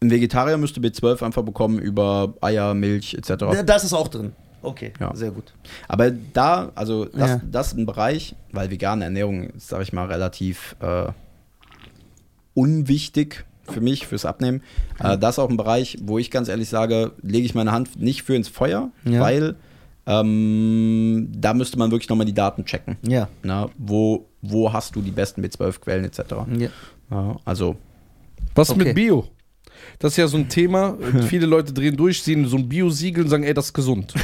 Ein 0.00 0.10
Vegetarier 0.10 0.56
müsste 0.58 0.80
B12 0.80 1.24
einfach 1.24 1.42
bekommen 1.42 1.78
über 1.78 2.34
Eier, 2.40 2.72
Milch 2.74 3.14
etc. 3.14 3.28
Da, 3.38 3.62
da 3.62 3.76
ist 3.76 3.84
es 3.84 3.92
auch 3.92 4.08
drin. 4.08 4.32
Okay, 4.62 4.92
Ja. 5.00 5.14
sehr 5.14 5.30
gut. 5.30 5.52
Aber 5.86 6.10
da, 6.10 6.72
also 6.74 7.04
das, 7.04 7.30
Ja. 7.30 7.40
das 7.50 7.66
ist 7.68 7.78
ein 7.78 7.86
Bereich, 7.86 8.34
weil 8.52 8.70
vegane 8.70 9.04
Ernährung 9.04 9.50
ist, 9.50 9.68
sage 9.68 9.82
ich 9.84 9.92
mal, 9.92 10.06
relativ 10.06 10.74
äh, 10.80 11.06
unwichtig 12.54 13.44
für 13.72 13.80
mich, 13.80 14.06
fürs 14.06 14.24
Abnehmen. 14.24 14.62
Äh, 14.98 15.18
das 15.18 15.36
ist 15.36 15.38
auch 15.38 15.50
ein 15.50 15.56
Bereich, 15.56 15.98
wo 16.02 16.18
ich 16.18 16.30
ganz 16.30 16.48
ehrlich 16.48 16.68
sage, 16.68 17.12
lege 17.22 17.44
ich 17.46 17.54
meine 17.54 17.72
Hand 17.72 18.00
nicht 18.00 18.22
für 18.22 18.34
ins 18.34 18.48
Feuer, 18.48 18.90
Ja. 19.04 19.20
weil 19.20 19.56
ähm, 20.06 21.28
da 21.36 21.54
müsste 21.54 21.78
man 21.78 21.90
wirklich 21.90 22.08
nochmal 22.08 22.26
die 22.26 22.34
Daten 22.34 22.64
checken. 22.64 22.96
Ja. 23.06 23.28
Na, 23.42 23.68
wo, 23.76 24.26
wo 24.42 24.72
hast 24.72 24.96
du 24.96 25.02
die 25.02 25.10
besten 25.10 25.42
B12-Quellen 25.44 26.04
etc. 26.04 26.20
ja. 26.58 26.68
Ja, 27.10 27.36
also, 27.44 27.76
Was 28.54 28.70
Okay. 28.70 28.84
mit 28.84 28.94
Bio? 28.94 29.26
Das 29.98 30.12
ist 30.12 30.16
ja 30.16 30.26
so 30.28 30.36
ein 30.36 30.48
Thema. 30.48 30.96
Viele 31.28 31.46
Leute 31.46 31.72
drehen 31.72 31.96
durch, 31.96 32.22
sehen 32.22 32.46
so 32.46 32.56
ein 32.56 32.68
Bio-Siegel 32.68 33.24
und 33.24 33.30
sagen, 33.30 33.44
ey, 33.44 33.54
das 33.54 33.66
ist 33.66 33.72
gesund. 33.74 34.14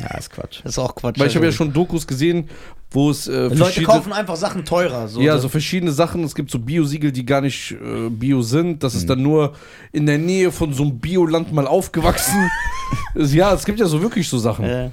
ja, 0.00 0.16
ist 0.18 0.30
Quatsch. 0.30 0.60
Das 0.62 0.72
ist 0.72 0.78
auch 0.78 0.94
Quatsch. 0.94 1.18
Weil 1.18 1.28
ich 1.28 1.34
habe 1.34 1.44
ja 1.46 1.48
Also, 1.50 1.58
schon 1.58 1.72
Dokus 1.72 2.06
gesehen, 2.06 2.48
wo 2.90 3.10
es 3.10 3.26
äh, 3.28 3.48
Leute 3.48 3.82
kaufen 3.82 4.12
einfach 4.12 4.36
Sachen 4.36 4.64
teurer. 4.64 5.08
So 5.08 5.20
ja, 5.20 5.38
so 5.38 5.48
verschiedene 5.48 5.92
Sachen. 5.92 6.22
Es 6.24 6.34
gibt 6.34 6.50
so 6.50 6.58
Bio-Siegel, 6.58 7.12
die 7.12 7.26
gar 7.26 7.40
nicht 7.40 7.72
äh, 7.72 8.08
Bio 8.10 8.42
sind. 8.42 8.82
Das 8.82 8.94
Mhm. 8.94 9.00
ist 9.00 9.10
dann 9.10 9.22
nur 9.22 9.54
in 9.92 10.06
der 10.06 10.18
Nähe 10.18 10.52
von 10.52 10.72
so 10.72 10.84
einem 10.84 10.98
Bioland 10.98 11.52
mal 11.52 11.66
aufgewachsen. 11.66 12.50
ja, 13.14 13.52
es 13.54 13.64
gibt 13.64 13.80
ja 13.80 13.86
so 13.86 14.00
wirklich 14.02 14.28
so 14.28 14.38
Sachen. 14.38 14.64
Äh, 14.64 14.90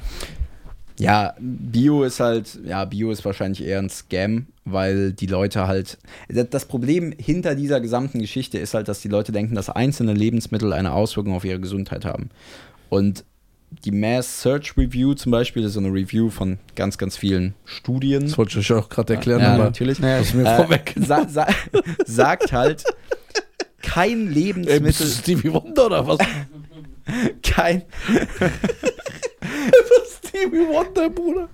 Ja, 0.99 1.33
Bio 1.39 2.03
ist 2.03 2.19
halt, 2.19 2.59
ja, 2.65 2.85
Bio 2.85 3.09
ist 3.11 3.25
wahrscheinlich 3.25 3.63
eher 3.65 3.79
ein 3.79 3.89
Scam, 3.89 4.45
weil 4.63 5.11
die 5.11 5.25
Leute 5.25 5.65
halt. 5.67 5.97
Das 6.29 6.49
das 6.51 6.65
Problem 6.65 7.13
hinter 7.17 7.55
dieser 7.55 7.81
gesamten 7.81 8.19
Geschichte 8.19 8.59
ist 8.59 8.75
halt, 8.75 8.87
dass 8.87 9.01
die 9.01 9.07
Leute 9.07 9.31
denken, 9.31 9.55
dass 9.55 9.69
einzelne 9.71 10.13
Lebensmittel 10.13 10.71
eine 10.71 10.93
Auswirkung 10.93 11.33
auf 11.33 11.45
ihre 11.45 11.59
Gesundheit 11.59 12.05
haben. 12.05 12.29
Und 12.89 13.23
die 13.85 13.91
Mass 13.91 14.41
Search 14.41 14.77
Review 14.77 15.13
zum 15.13 15.31
Beispiel 15.31 15.63
ist 15.63 15.73
so 15.73 15.79
eine 15.79 15.89
Review 15.89 16.29
von 16.29 16.57
ganz, 16.75 16.97
ganz 16.97 17.17
vielen 17.17 17.53
Studien. 17.65 18.21
Das 18.23 18.37
wollte 18.37 18.59
ich 18.59 18.71
euch 18.71 18.77
auch 18.77 18.89
gerade 18.89 19.13
erklären, 19.15 19.41
ja, 19.41 19.53
aber 19.55 19.65
natürlich. 19.65 19.99
Ja. 19.99 20.17
das 20.19 20.27
ist 20.27 20.33
mir 20.35 20.45
Äh, 20.45 20.55
vorweg. 20.57 20.93
sa 20.97 21.27
sa 21.27 21.47
sagt 22.05 22.51
halt, 22.51 22.83
kein 23.81 24.27
Ey, 24.27 24.33
bist 24.33 24.35
Lebensmittel, 24.35 25.05
du 25.07 25.11
Stevie 25.13 25.53
Wonder 25.53 25.85
oder 25.87 26.07
was? 26.07 26.17
kein, 27.43 27.83
Stevie 30.19 30.67
Wonder, 30.67 31.09
Bruder. 31.09 31.49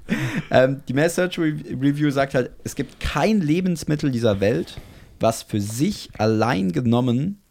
Ähm, 0.52 0.82
die 0.88 0.94
Mass 0.94 1.16
Search 1.16 1.38
Re 1.40 1.54
Review 1.82 2.10
sagt 2.12 2.34
halt, 2.36 2.52
es 2.64 2.76
gibt 2.76 3.00
kein 3.00 3.42
Lebensmittel 3.42 4.12
dieser 4.12 4.40
Welt, 4.40 4.78
was 5.20 5.44
für 5.44 5.60
sich 5.60 6.10
allein 6.18 6.72
genommen 6.72 7.42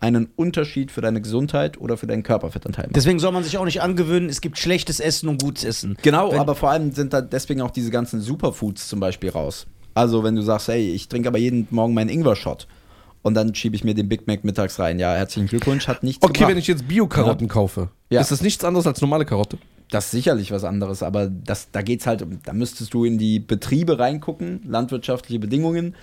einen 0.00 0.28
Unterschied 0.36 0.90
für 0.90 1.00
deine 1.02 1.20
Gesundheit 1.20 1.78
oder 1.80 1.96
für 1.96 2.06
deinen 2.06 2.22
Körperfettanteil 2.22 2.86
macht. 2.86 2.96
deswegen 2.96 3.18
soll 3.18 3.32
man 3.32 3.44
sich 3.44 3.58
auch 3.58 3.64
nicht 3.66 3.82
angewöhnen, 3.82 4.28
es 4.30 4.40
gibt 4.40 4.58
schlechtes 4.58 4.98
Essen 4.98 5.28
und 5.28 5.42
gutes 5.42 5.64
Essen. 5.64 5.96
Genau, 6.02 6.32
Wenn- 6.32 6.40
aber 6.40 6.54
vor 6.54 6.70
allem 6.70 6.92
sind 6.92 7.12
da 7.12 7.20
deswegen 7.20 7.60
auch 7.60 7.70
diese 7.70 7.90
ganzen 7.90 8.20
Superfoods 8.20 8.88
zum 8.88 8.98
Beispiel 9.00 9.30
raus. 9.30 9.66
Also 9.94 10.24
wenn 10.24 10.36
du 10.36 10.42
sagst, 10.42 10.68
hey, 10.68 10.90
ich 10.90 11.08
trinke 11.08 11.28
aber 11.28 11.38
jeden 11.38 11.66
Morgen 11.70 11.92
meinen 11.94 12.08
Ingwer-Shot 12.08 12.66
und 13.22 13.34
dann 13.34 13.54
schiebe 13.54 13.76
ich 13.76 13.84
mir 13.84 13.94
den 13.94 14.08
Big 14.08 14.26
Mac 14.26 14.42
mittags 14.44 14.78
rein. 14.78 14.98
Ja, 14.98 15.14
herzlichen 15.14 15.48
Glückwunsch, 15.48 15.86
hat 15.88 16.02
nichts 16.02 16.22
Okay, 16.24 16.32
gebracht. 16.32 16.50
wenn 16.52 16.58
ich 16.58 16.66
jetzt 16.68 16.88
Bio-Karotten 16.88 17.48
kaufe, 17.48 17.90
Ja. 18.08 18.20
ist 18.22 18.30
das 18.30 18.40
nichts 18.40 18.64
anderes 18.64 18.86
als 18.86 19.00
normale 19.02 19.26
Karotte? 19.26 19.58
Das 19.90 20.06
ist 20.06 20.10
sicherlich 20.12 20.52
was 20.52 20.62
anderes, 20.64 21.02
aber 21.02 21.26
das, 21.28 21.68
da 21.72 21.82
geht's 21.82 22.06
halt, 22.06 22.22
um- 22.22 22.38
da 22.44 22.52
müsstest 22.54 22.94
du 22.94 23.04
in 23.04 23.18
die 23.18 23.40
Betriebe 23.40 23.98
reingucken, 23.98 24.60
landwirtschaftliche 24.64 25.40
Bedingungen. 25.40 25.94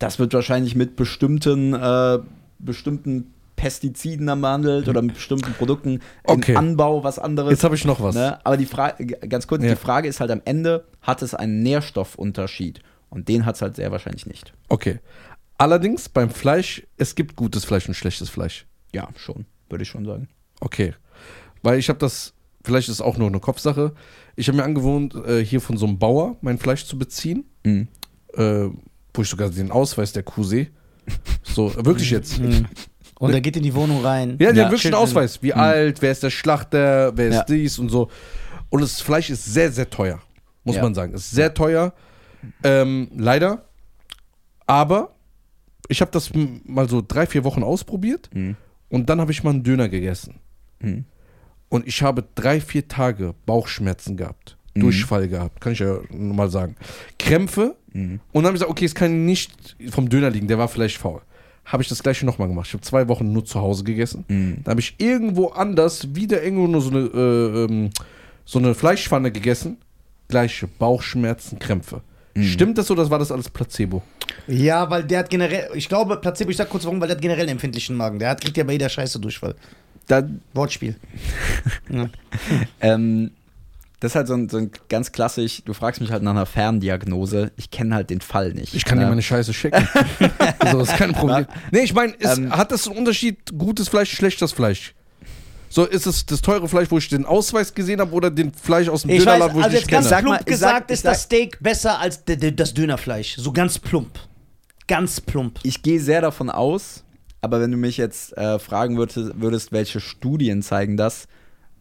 Das 0.00 0.18
wird 0.18 0.34
wahrscheinlich 0.34 0.74
mit 0.74 0.96
bestimmten, 0.96 1.72
äh, 1.74 2.18
bestimmten 2.58 3.32
Pestiziden 3.56 4.28
am 4.28 4.40
behandelt 4.40 4.88
oder 4.88 5.00
mit 5.00 5.14
bestimmten 5.14 5.52
Produkten 5.54 6.00
Okay. 6.24 6.52
im 6.52 6.58
Anbau 6.58 7.04
was 7.04 7.18
anderes. 7.18 7.50
Jetzt 7.52 7.64
habe 7.64 7.76
ich 7.76 7.84
noch 7.84 8.00
was. 8.00 8.14
Ne? 8.14 8.44
Aber 8.44 8.56
die 8.56 8.66
Frage, 8.66 9.06
ganz 9.28 9.46
kurz, 9.46 9.62
Ja. 9.62 9.70
die 9.70 9.76
Frage 9.76 10.08
ist 10.08 10.20
halt 10.20 10.30
am 10.32 10.42
Ende, 10.44 10.84
hat 11.02 11.22
es 11.22 11.34
einen 11.34 11.62
Nährstoffunterschied? 11.62 12.80
Und 13.10 13.28
den 13.28 13.46
hat 13.46 13.54
es 13.54 13.62
halt 13.62 13.76
sehr 13.76 13.92
wahrscheinlich 13.92 14.26
nicht. 14.26 14.52
Okay. 14.68 14.98
Allerdings 15.56 16.08
beim 16.08 16.30
Fleisch, 16.30 16.84
es 16.96 17.14
gibt 17.14 17.36
gutes 17.36 17.64
Fleisch 17.64 17.86
und 17.86 17.94
schlechtes 17.94 18.28
Fleisch. 18.28 18.66
Ja, 18.92 19.08
schon, 19.16 19.46
würde 19.68 19.82
ich 19.82 19.88
schon 19.88 20.04
sagen. 20.04 20.28
Okay. 20.60 20.94
Weil 21.62 21.78
ich 21.78 21.88
habe 21.88 21.98
das, 22.00 22.34
vielleicht 22.64 22.88
ist 22.88 22.94
es 22.96 23.00
auch 23.00 23.16
nur 23.16 23.28
eine 23.28 23.38
Kopfsache. 23.38 23.92
Ich 24.34 24.48
habe 24.48 24.56
mir 24.58 24.64
angewohnt, 24.64 25.14
äh, 25.14 25.44
hier 25.44 25.60
von 25.60 25.76
so 25.76 25.86
einem 25.86 25.98
Bauer 26.00 26.36
mein 26.40 26.58
Fleisch 26.58 26.86
zu 26.86 26.98
beziehen, 26.98 27.44
Mhm. 27.62 27.86
äh, 28.34 28.68
wo 29.14 29.22
ich 29.22 29.28
sogar 29.28 29.48
den 29.48 29.70
Ausweis 29.70 30.12
der 30.12 30.24
Kuh 30.24 30.42
sehe. 30.42 30.66
So, 31.42 31.74
wirklich 31.84 32.10
jetzt. 32.10 32.38
Mhm. 32.40 32.66
Und 33.18 33.32
er 33.32 33.40
geht 33.40 33.56
in 33.56 33.62
die 33.62 33.74
Wohnung 33.74 34.04
rein. 34.04 34.30
Ja, 34.40 34.52
der 34.52 34.54
Ja, 34.54 34.64
hat 34.64 34.72
wirklich 34.72 34.86
einen. 34.86 34.94
Ausweis. 34.94 35.42
Wie 35.42 35.52
alt, 35.52 36.02
wer 36.02 36.10
ist 36.12 36.22
der 36.22 36.30
Schlachter, 36.30 37.16
wer 37.16 37.28
ist 37.28 37.34
Ja. 37.36 37.44
dies 37.44 37.78
und 37.78 37.88
so. 37.88 38.10
Und 38.70 38.80
das 38.80 39.00
Fleisch 39.00 39.30
ist 39.30 39.44
sehr, 39.44 39.70
sehr 39.70 39.88
teuer. 39.88 40.20
Muss 40.64 40.76
Ja. 40.76 40.82
man 40.82 40.94
sagen. 40.94 41.14
Ist 41.14 41.30
sehr 41.30 41.54
teuer. 41.54 41.92
Ähm, 42.62 43.08
leider. 43.16 43.64
Aber 44.66 45.14
ich 45.88 46.00
habe 46.00 46.10
das 46.10 46.30
mal 46.64 46.88
so 46.88 47.02
drei, 47.06 47.26
vier 47.26 47.44
Wochen 47.44 47.62
ausprobiert 47.62 48.30
Mhm. 48.32 48.56
und 48.88 49.08
dann 49.08 49.20
habe 49.20 49.30
ich 49.32 49.44
mal 49.44 49.50
einen 49.50 49.62
Döner 49.62 49.88
gegessen. 49.88 50.40
Mhm. 50.80 51.04
Und 51.68 51.86
ich 51.86 52.02
habe 52.02 52.24
drei, 52.34 52.60
vier 52.60 52.88
Tage 52.88 53.34
Bauchschmerzen 53.46 54.16
gehabt. 54.16 54.53
Mhm. 54.74 54.80
Durchfall 54.80 55.28
gehabt, 55.28 55.60
kann 55.60 55.72
ich 55.72 55.78
ja 55.78 55.98
mal 56.10 56.50
sagen. 56.50 56.76
Krämpfe. 57.18 57.76
Mhm. 57.92 58.20
Und 58.32 58.42
dann 58.42 58.46
habe 58.46 58.56
ich 58.56 58.60
gesagt, 58.60 58.70
okay, 58.70 58.84
es 58.84 58.94
kann 58.94 59.24
nicht 59.24 59.76
vom 59.90 60.08
Döner 60.08 60.30
liegen, 60.30 60.48
der 60.48 60.58
war 60.58 60.68
vielleicht 60.68 60.98
faul. 60.98 61.20
Habe 61.64 61.82
ich 61.82 61.88
das 61.88 62.02
gleiche 62.02 62.26
nochmal 62.26 62.48
gemacht. 62.48 62.66
Ich 62.66 62.74
habe 62.74 62.82
zwei 62.82 63.08
Wochen 63.08 63.32
nur 63.32 63.44
zu 63.44 63.60
Hause 63.60 63.84
gegessen. 63.84 64.24
Mhm. 64.28 64.58
Da 64.64 64.72
habe 64.72 64.80
ich 64.80 64.96
irgendwo 64.98 65.48
anders 65.48 66.14
wieder 66.14 66.42
irgendwo 66.42 66.66
nur 66.66 66.80
so 66.80 66.90
eine, 66.90 66.98
äh, 67.00 67.64
ähm, 67.64 67.90
so 68.44 68.58
eine 68.58 68.74
Fleischpfanne 68.74 69.32
gegessen. 69.32 69.78
Gleiche 70.28 70.66
Bauchschmerzen, 70.66 71.58
Krämpfe. 71.58 72.02
Mhm. 72.34 72.44
Stimmt 72.44 72.78
das 72.78 72.90
oder 72.90 73.08
war 73.08 73.18
das 73.18 73.32
alles 73.32 73.48
Placebo? 73.48 74.02
Ja, 74.46 74.90
weil 74.90 75.04
der 75.04 75.20
hat 75.20 75.30
generell, 75.30 75.68
ich 75.74 75.88
glaube, 75.88 76.16
Placebo, 76.16 76.50
ich 76.50 76.56
sag 76.56 76.68
kurz 76.68 76.84
warum, 76.84 77.00
weil 77.00 77.08
der 77.08 77.16
hat 77.16 77.22
generell 77.22 77.42
einen 77.42 77.52
empfindlichen 77.52 77.96
Magen. 77.96 78.18
Der 78.18 78.30
hat, 78.30 78.40
kriegt 78.40 78.56
ja 78.56 78.64
bei 78.64 78.72
jeder 78.72 78.88
Scheiße 78.88 79.20
Durchfall. 79.20 79.54
Da, 80.06 80.28
Wortspiel. 80.52 80.96
ja. 81.88 82.08
Ähm, 82.80 83.30
das 84.04 84.12
ist 84.12 84.16
halt 84.16 84.28
so 84.28 84.34
ein, 84.34 84.48
so 84.50 84.58
ein 84.58 84.70
ganz 84.90 85.12
klassisch, 85.12 85.62
du 85.64 85.72
fragst 85.72 86.02
mich 86.02 86.12
halt 86.12 86.22
nach 86.22 86.32
einer 86.32 86.44
Ferndiagnose, 86.44 87.52
ich 87.56 87.70
kenne 87.70 87.94
halt 87.94 88.10
den 88.10 88.20
Fall 88.20 88.52
nicht. 88.52 88.74
Ich 88.74 88.84
kann 88.84 88.98
dir 88.98 89.04
ne? 89.04 89.10
meine 89.10 89.22
Scheiße 89.22 89.54
schicken. 89.54 89.88
also, 90.58 90.80
das 90.80 90.90
ist 90.90 90.96
kein 90.98 91.14
Problem. 91.14 91.46
Nee, 91.70 91.80
ich 91.80 91.94
meine, 91.94 92.12
Ähm, 92.20 92.54
hat 92.54 92.70
das 92.70 92.86
einen 92.86 92.98
Unterschied, 92.98 93.56
gutes 93.56 93.88
Fleisch, 93.88 94.12
schlechtes 94.14 94.52
Fleisch? 94.52 94.94
So, 95.70 95.86
ist 95.86 96.06
es 96.06 96.26
das 96.26 96.42
teure 96.42 96.68
Fleisch, 96.68 96.90
wo 96.90 96.98
ich 96.98 97.08
den 97.08 97.24
Ausweis 97.24 97.72
gesehen 97.72 97.98
habe, 97.98 98.12
oder 98.12 98.30
den 98.30 98.52
Fleisch 98.52 98.88
aus 98.90 99.02
dem 99.02 99.10
Ich 99.10 99.20
weiß, 99.20 99.24
Dönerladen, 99.24 99.54
wo 99.54 99.58
ich 99.60 99.64
also 99.64 99.74
nicht 99.74 99.90
jetzt 99.90 99.90
ganz 99.90 100.04
kenne? 100.04 100.10
Sag 100.10 100.20
plump 100.20 100.34
mal, 100.34 100.40
ich 100.40 100.46
gesagt 100.46 100.72
sag- 100.74 100.84
ich 100.90 100.94
ist 100.94 101.04
das 101.06 101.22
Steak 101.22 101.58
besser 101.62 101.98
als 101.98 102.22
das 102.26 102.74
Dönerfleisch. 102.74 103.36
So 103.38 103.52
ganz 103.52 103.78
plump. 103.78 104.18
Ganz 104.86 105.18
plump. 105.22 105.60
Ich 105.62 105.82
gehe 105.82 105.98
sehr 105.98 106.20
davon 106.20 106.50
aus, 106.50 107.04
aber 107.40 107.58
wenn 107.62 107.70
du 107.70 107.78
mich 107.78 107.96
jetzt 107.96 108.36
äh, 108.36 108.58
fragen 108.58 108.98
würdest, 108.98 109.40
würdest, 109.40 109.72
welche 109.72 110.00
Studien 110.00 110.60
zeigen 110.60 110.98
das, 110.98 111.26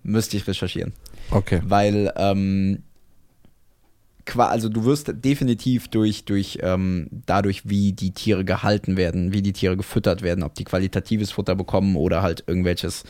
müsste 0.04 0.38
ich 0.38 0.48
recherchieren. 0.48 0.94
Okay. 1.32 1.62
Weil, 1.66 2.12
ähm, 2.16 2.84
also 4.38 4.70
du 4.70 4.86
wirst 4.86 5.12
definitiv 5.26 5.90
durch, 5.90 6.24
durch 6.24 6.60
ähm, 6.62 7.08
dadurch, 7.26 7.68
wie 7.68 7.92
die 7.92 8.12
Tiere 8.12 8.46
gehalten 8.46 8.96
werden, 8.96 9.34
wie 9.34 9.42
die 9.42 9.52
Tiere 9.52 9.76
gefüttert 9.76 10.22
werden, 10.22 10.46
ob 10.46 10.56
die 10.56 10.64
qualitatives 10.64 11.32
Futter 11.32 11.56
bekommen 11.56 11.98
oder 11.98 12.22
halt 12.22 12.44
irgendwelches 12.48 13.04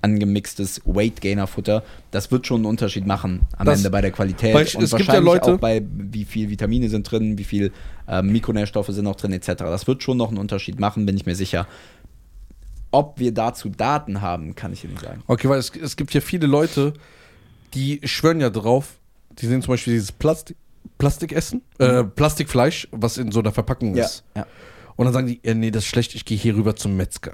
angemixtes 0.00 0.80
Weight 0.86 1.20
Gainer 1.20 1.46
Futter, 1.46 1.82
das 2.12 2.30
wird 2.30 2.46
schon 2.46 2.58
einen 2.58 2.64
Unterschied 2.66 3.06
machen 3.06 3.40
am 3.58 3.66
Das- 3.66 3.78
Ende 3.78 3.90
bei 3.90 4.00
der 4.00 4.10
Qualität 4.10 4.54
Weil 4.54 4.62
und 4.64 4.70
gibt 4.70 4.82
ja 4.84 4.92
wahrscheinlich 4.92 5.24
Leute- 5.24 5.54
auch 5.54 5.58
bei 5.58 5.82
wie 5.86 6.24
viel 6.24 6.48
Vitamine 6.48 6.88
sind 6.88 7.10
drin, 7.10 7.36
wie 7.36 7.44
viel 7.44 7.70
ähm, 8.08 8.32
Mikronährstoffe 8.32 8.88
sind 8.88 9.04
noch 9.04 9.16
drin 9.16 9.32
etc. 9.32 9.48
Das 9.58 9.86
wird 9.86 10.02
schon 10.02 10.16
noch 10.16 10.28
einen 10.28 10.38
Unterschied 10.38 10.80
machen, 10.80 11.04
bin 11.04 11.16
ich 11.16 11.26
mir 11.26 11.34
sicher. 11.36 11.66
Ob 12.90 13.18
wir 13.18 13.32
dazu 13.34 13.68
Daten 13.68 14.22
haben, 14.22 14.54
kann 14.54 14.72
ich 14.72 14.84
nicht 14.84 15.00
sagen. 15.00 15.22
Okay, 15.26 15.48
weil 15.48 15.58
es, 15.58 15.70
es 15.76 15.96
gibt 15.96 16.14
ja 16.14 16.20
viele 16.22 16.46
Leute, 16.46 16.94
die 17.74 18.00
schwören 18.04 18.40
ja 18.40 18.50
drauf, 18.50 18.98
die 19.30 19.46
sehen 19.46 19.62
zum 19.62 19.72
Beispiel 19.72 19.94
dieses 19.94 20.12
Plastik, 20.12 20.56
Plastikessen, 20.98 21.62
äh, 21.78 22.04
Plastikfleisch, 22.04 22.88
was 22.92 23.18
in 23.18 23.32
so 23.32 23.40
einer 23.40 23.52
Verpackung 23.52 23.94
ist. 23.96 24.24
ja. 24.36 24.46
Und 24.96 25.06
dann 25.06 25.12
sagen 25.14 25.26
die, 25.26 25.40
ja, 25.44 25.54
nee, 25.54 25.72
das 25.72 25.82
ist 25.84 25.88
schlecht, 25.90 26.14
ich 26.14 26.24
gehe 26.24 26.38
hier 26.38 26.54
rüber 26.54 26.76
zum 26.76 26.96
Metzger. 26.96 27.32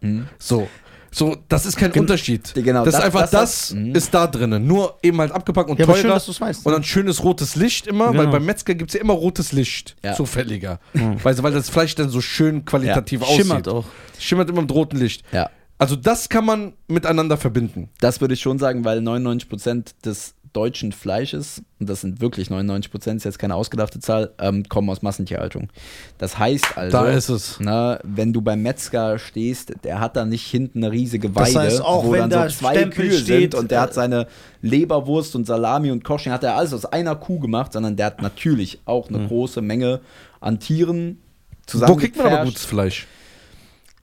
Mhm. 0.00 0.28
So. 0.38 0.68
So, 1.12 1.36
das 1.48 1.66
ist 1.66 1.76
kein 1.76 1.90
Gen- 1.90 2.02
Unterschied. 2.02 2.52
genau, 2.54 2.84
das, 2.84 2.94
ist 2.94 2.98
das- 2.98 3.04
einfach 3.04 3.20
das 3.22 3.30
das, 3.32 3.70
hat- 3.70 3.76
mhm. 3.78 3.94
ist 3.96 4.14
da 4.14 4.28
drinnen. 4.28 4.64
Nur 4.64 4.96
eben 5.02 5.18
halt 5.18 5.32
abgepackt 5.32 5.68
und 5.68 5.80
Ja, 5.80 5.86
teurer. 5.86 5.96
schön, 5.98 6.10
dass 6.10 6.40
weißt, 6.40 6.64
und 6.64 6.70
ne? 6.70 6.76
dann 6.76 6.84
schönes 6.84 7.24
rotes 7.24 7.56
Licht 7.56 7.88
immer, 7.88 8.10
weil 8.10 8.18
Genau. 8.18 8.30
beim 8.30 8.44
Metzger 8.44 8.76
gibt 8.76 8.90
es 8.90 8.94
ja 8.94 9.00
immer 9.00 9.14
rotes 9.14 9.50
Licht. 9.50 9.96
Ja. 10.04 10.14
Zufälliger. 10.14 10.78
Weil, 10.94 11.42
weil 11.42 11.52
das 11.52 11.68
Fleisch 11.68 11.96
dann 11.96 12.10
so 12.10 12.20
schön 12.20 12.64
qualitativ 12.64 13.22
aussieht. 13.22 13.38
Schimmert 13.38 13.66
auch. 13.66 13.86
Schimmert 14.20 14.50
immer 14.50 14.62
mit 14.62 14.70
rotem 14.70 15.00
Licht. 15.00 15.24
Ja. 15.32 15.50
Also 15.80 15.96
das 15.96 16.28
kann 16.28 16.44
man 16.44 16.74
miteinander 16.88 17.38
verbinden. 17.38 17.88
Das 18.00 18.20
würde 18.20 18.34
ich 18.34 18.40
schon 18.40 18.58
sagen, 18.58 18.84
weil 18.84 18.98
99% 18.98 19.94
des 20.04 20.34
deutschen 20.52 20.92
Fleisches, 20.92 21.62
und 21.78 21.88
das 21.88 22.02
sind 22.02 22.20
wirklich 22.20 22.48
99%, 22.48 23.16
ist 23.16 23.24
jetzt 23.24 23.38
keine 23.38 23.54
ausgedachte 23.54 23.98
Zahl, 23.98 24.34
ähm, 24.38 24.64
kommen 24.68 24.90
aus 24.90 25.00
Massentierhaltung. 25.00 25.70
Das 26.18 26.38
heißt 26.38 26.76
also, 26.76 26.98
Da 26.98 27.08
ist 27.08 27.30
es. 27.30 27.56
Na, 27.60 27.98
wenn 28.02 28.34
du 28.34 28.42
beim 28.42 28.60
Metzger 28.60 29.18
stehst, 29.18 29.72
der 29.82 30.00
hat 30.00 30.16
da 30.16 30.26
nicht 30.26 30.44
hinten 30.44 30.84
eine 30.84 30.92
riesige 30.92 31.34
Weide, 31.34 31.54
Das 31.54 31.62
heißt, 31.62 31.80
auch 31.82 32.04
wo 32.04 32.12
wenn 32.12 32.20
dann 32.20 32.30
da 32.30 32.50
so 32.50 32.58
zwei 32.58 32.74
Stempel 32.74 33.08
Kühe 33.08 33.12
steht, 33.18 33.52
sind 33.52 33.54
und 33.54 33.70
der 33.70 33.78
äh, 33.78 33.82
hat 33.82 33.94
seine 33.94 34.26
Leberwurst 34.60 35.34
und 35.34 35.46
Salami 35.46 35.90
und 35.92 36.04
Kosching, 36.04 36.30
hat 36.30 36.44
er 36.44 36.56
alles 36.56 36.74
aus 36.74 36.84
einer 36.84 37.16
Kuh 37.16 37.40
gemacht, 37.40 37.72
sondern 37.72 37.96
der 37.96 38.04
hat 38.04 38.20
natürlich 38.20 38.80
auch 38.84 39.08
eine 39.08 39.26
große 39.28 39.62
Menge 39.62 40.00
an 40.40 40.60
Tieren 40.60 41.22
zusammen. 41.64 41.94
Wo 41.94 41.96
kriegt 41.96 42.18
man 42.18 42.26
aber 42.26 42.44
gutes 42.44 42.66
Fleisch 42.66 43.06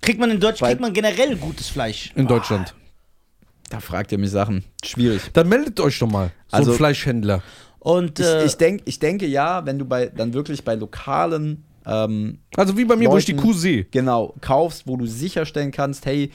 Kriegt 0.02 0.20
man 0.20 0.32
in 0.32 0.40
Deutschland, 0.40 0.70
kriegt 0.72 0.82
man 0.82 0.94
generell 0.94 1.36
gutes 1.36 1.68
Fleisch. 1.70 2.12
in 2.16 2.28
Deutschland? 2.28 2.74
Da 3.70 3.80
fragt 3.80 4.12
ihr 4.12 4.18
mich 4.18 4.32
Sachen. 4.32 4.64
Schwierig. 4.84 5.22
Dann 5.34 5.50
meldet 5.50 5.80
euch 5.80 6.00
doch 6.00 6.10
mal. 6.10 6.32
So 6.50 6.58
Also- 6.58 6.72
ein 6.72 6.78
Fleischhändler. 6.78 7.42
Und 7.80 8.20
Ich, 8.20 8.26
äh, 8.26 8.46
ich, 8.46 8.56
denk, 8.58 8.82
ich 8.86 9.00
denke 9.00 9.26
ja, 9.28 9.66
wenn 9.66 9.78
du 9.80 9.86
bei 9.86 10.08
dann 10.08 10.34
wirklich 10.34 10.64
bei 10.64 10.76
lokalen 10.76 11.64
ähm, 11.86 12.40
Also 12.58 12.78
wie 12.78 12.84
bei 12.86 12.96
mir, 12.98 13.10
wo 13.10 13.18
ich 13.18 13.26
die 13.26 13.32
Leuten- 13.34 13.44
Kuh 13.48 13.54
sehe. 13.54 13.86
genau 13.86 14.34
kaufst, 14.42 14.88
wo 14.88 14.98
du 14.98 15.06
sicherstellen 15.06 15.72
kannst, 15.72 16.06
hey, 16.06 16.32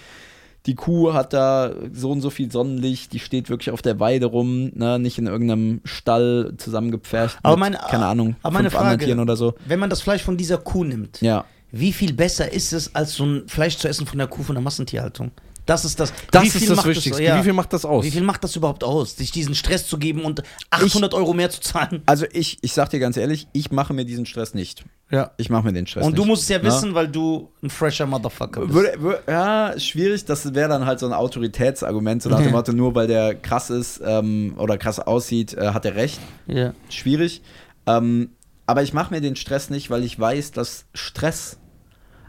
die 0.65 0.75
Kuh 0.75 1.13
hat 1.13 1.33
da 1.35 1.75
so 1.93 2.11
und 2.11 2.21
so 2.23 2.31
viel 2.31 2.51
Sonnenlicht, 2.51 3.13
die 3.13 3.19
steht 3.19 3.51
wirklich 3.51 3.71
auf 3.71 3.83
der 3.83 3.99
Weide 4.01 4.27
rum, 4.27 4.71
ne, 4.75 4.99
nicht 4.99 5.19
in 5.19 5.27
irgendeinem 5.27 5.81
Stall 5.85 6.55
zusammengepfercht 6.57 7.39
Aber 7.43 7.57
mit, 7.57 7.61
meine- 7.61 7.79
keine 7.91 8.07
Ahnung, 8.07 8.37
aber 8.43 8.55
meine 8.55 8.71
Frage- 8.71 9.15
oder 9.21 9.37
so. 9.37 9.55
wenn 9.67 9.79
man 9.81 9.91
das 9.91 10.01
Fleisch 10.01 10.23
von 10.23 10.37
dieser 10.39 10.57
Kuh 10.59 10.85
nimmt, 10.85 11.21
Ja. 11.21 11.45
Wie 11.73 11.93
viel 11.93 12.13
besser 12.13 12.53
ist 12.53 12.73
es, 12.73 12.95
als 12.95 13.15
so 13.15 13.25
ein 13.25 13.49
Fleisch 13.49 13.77
zu 13.79 13.89
essen 13.89 14.07
von 14.07 14.19
der 14.19 14.29
Kuh 14.29 14.43
von 14.43 14.55
der 14.55 14.63
Massentierhaltung? 14.63 15.31
Das 15.65 15.85
ist 15.85 16.01
das. 16.01 16.13
Das 16.33 16.43
wie 16.43 16.47
ist 16.49 16.57
viel 16.59 16.69
das 16.69 16.77
macht 16.77 16.89
Wichtigste. 16.89 17.23
ja. 17.23 17.39
Wie 17.39 17.45
viel 17.45 17.53
macht 17.53 17.73
das 17.73 17.85
aus? 17.85 18.05
Wie 18.05 18.11
viel 18.11 18.23
macht 18.25 18.43
das 18.43 18.57
überhaupt 18.57 18.83
aus, 18.83 19.17
sich 19.17 19.31
diesen 19.31 19.55
Stress 19.55 19.87
zu 19.87 19.97
geben 19.97 20.25
und 20.25 20.43
800 20.71 21.15
Euro 21.15 21.35
mehr 21.35 21.51
zu 21.51 21.61
zahlen? 21.61 22.03
Also 22.07 22.27
ich, 22.33 22.59
ich 22.63 22.73
sag 22.73 22.91
dir 22.91 22.99
ganz 22.99 23.17
ehrlich, 23.17 23.47
ich 23.53 23.71
mache 23.71 23.95
mir 23.95 24.05
diesen 24.05 24.27
Stress 24.27 24.55
nicht. 24.55 24.85
Ja. 25.13 25.31
Ich 25.37 25.51
mache 25.51 25.63
mir 25.65 25.73
den 25.73 25.87
Stress 25.87 26.05
Und 26.05 26.13
nicht. 26.13 26.19
du 26.19 26.25
musst 26.25 26.43
es 26.43 26.49
ja 26.49 26.61
wissen, 26.65 26.95
weil 26.95 27.07
du 27.07 27.49
ein 27.63 27.71
fresher 27.71 28.07
Motherfucker 28.07 28.63
bist. 28.63 28.75
Würde, 28.75 29.01
würde, 29.01 29.23
ja, 29.29 29.79
schwierig, 29.79 30.25
das 30.25 30.53
wäre 30.53 30.69
dann 30.69 30.85
halt 30.85 30.99
so 30.99 31.07
ein 31.07 31.13
Autoritätsargument, 31.13 32.23
so 32.23 32.29
nach 32.31 32.41
dem 32.43 32.51
Motto, 32.53 32.73
nur 32.73 32.95
weil 32.97 33.07
der 33.07 33.37
krass 33.37 33.71
ist 33.71 34.01
ähm, 34.05 34.55
oder 34.59 34.79
krass 34.79 34.99
aussieht, 34.99 35.55
äh, 35.55 35.69
hat 35.69 35.85
er 35.85 35.95
recht. 35.95 36.19
ja. 36.49 36.75
Schwierig. 36.89 37.41
Ähm, 37.87 38.31
aber 38.67 38.83
ich 38.83 38.93
mache 38.93 39.13
mir 39.15 39.21
den 39.21 39.37
Stress 39.37 39.71
nicht, 39.71 39.91
weil 39.91 40.05
ich 40.05 40.19
weiß, 40.19 40.53
dass 40.53 40.85
Stress 40.95 41.59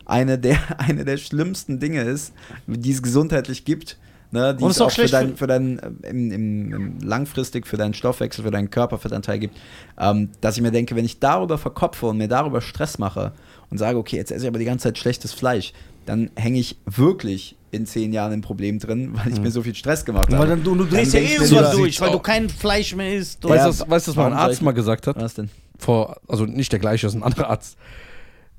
eine 0.05 0.37
der, 0.39 0.57
eine 0.79 1.05
der 1.05 1.17
schlimmsten 1.17 1.79
Dinge 1.79 2.01
ist, 2.01 2.33
die 2.67 2.91
es 2.91 3.01
gesundheitlich 3.01 3.65
gibt. 3.65 3.97
Ne, 4.31 4.55
die 4.55 4.63
Und 4.63 4.71
es 4.71 4.77
ist 4.77 4.81
auch 4.81 4.87
auch 4.87 4.89
für 4.89 4.95
schlecht 5.07 5.13
dein, 5.13 5.29
für- 5.31 5.37
für 5.37 5.47
dein 5.47 5.77
äh, 5.77 6.09
im, 6.09 6.31
im, 6.31 6.73
im 6.73 6.99
langfristig 7.01 7.67
für 7.67 7.77
deinen 7.77 7.93
Stoffwechsel, 7.93 8.43
für 8.43 8.49
deinen 8.49 8.71
Körper, 8.71 8.97
für 8.97 9.07
deinen 9.07 9.21
Teil 9.21 9.37
gibt, 9.37 9.55
ähm, 9.99 10.29
dass 10.41 10.55
ich 10.57 10.63
mir 10.63 10.71
denke, 10.71 10.95
wenn 10.95 11.05
ich 11.05 11.19
darüber 11.19 11.59
verkopfe 11.59 12.07
und 12.07 12.17
mir 12.17 12.27
darüber 12.27 12.59
Stress 12.59 12.97
mache 12.97 13.33
und 13.69 13.77
sage, 13.77 13.95
okay, 13.99 14.15
jetzt 14.15 14.31
esse 14.31 14.45
ich 14.45 14.47
aber 14.47 14.57
die 14.57 14.65
ganze 14.65 14.85
Zeit 14.85 14.97
schlechtes 14.97 15.33
Fleisch, 15.33 15.71
dann 16.07 16.31
hänge 16.35 16.57
ich 16.57 16.77
wirklich 16.87 17.55
in 17.69 17.85
zehn 17.85 18.11
Jahren 18.11 18.33
ein 18.33 18.41
Problem 18.41 18.79
drin, 18.79 19.11
weil 19.23 19.31
ich 19.33 19.39
mir 19.39 19.51
so 19.51 19.61
viel 19.61 19.75
Stress 19.75 20.03
gemacht 20.03 20.31
Weil 20.31 20.39
habe. 20.39 20.47
dann, 20.49 20.63
du, 20.63 20.73
du 20.77 20.85
drehst 20.85 21.13
Dann 21.13 21.21
ja 21.23 21.29
eh 21.29 21.33
irgendwann 21.35 21.77
durch, 21.77 22.01
weil 22.01 22.09
du 22.09 22.15
Oh. 22.17 22.19
kein 22.19 22.49
Fleisch 22.49 22.95
mehr 22.95 23.15
isst. 23.15 23.43
Weißt 23.43 23.55
Ja, 23.55 23.63
du, 23.65 23.69
was- 23.69 23.87
weißt 23.87 24.07
du, 24.07 24.11
was 24.13 24.15
mein 24.17 24.33
Arzt 24.33 24.63
mal 24.63 24.71
gesagt 24.71 25.05
hat? 25.05 25.15
Was 25.17 25.35
denn? 25.35 25.51
Vor, 25.83 26.21
also 26.29 26.45
nicht 26.45 26.71
der 26.71 26.79
gleiche, 26.79 27.05
das 27.05 27.13
ist 27.13 27.19
ein 27.19 27.23
anderer 27.23 27.49
Arzt. 27.49 27.77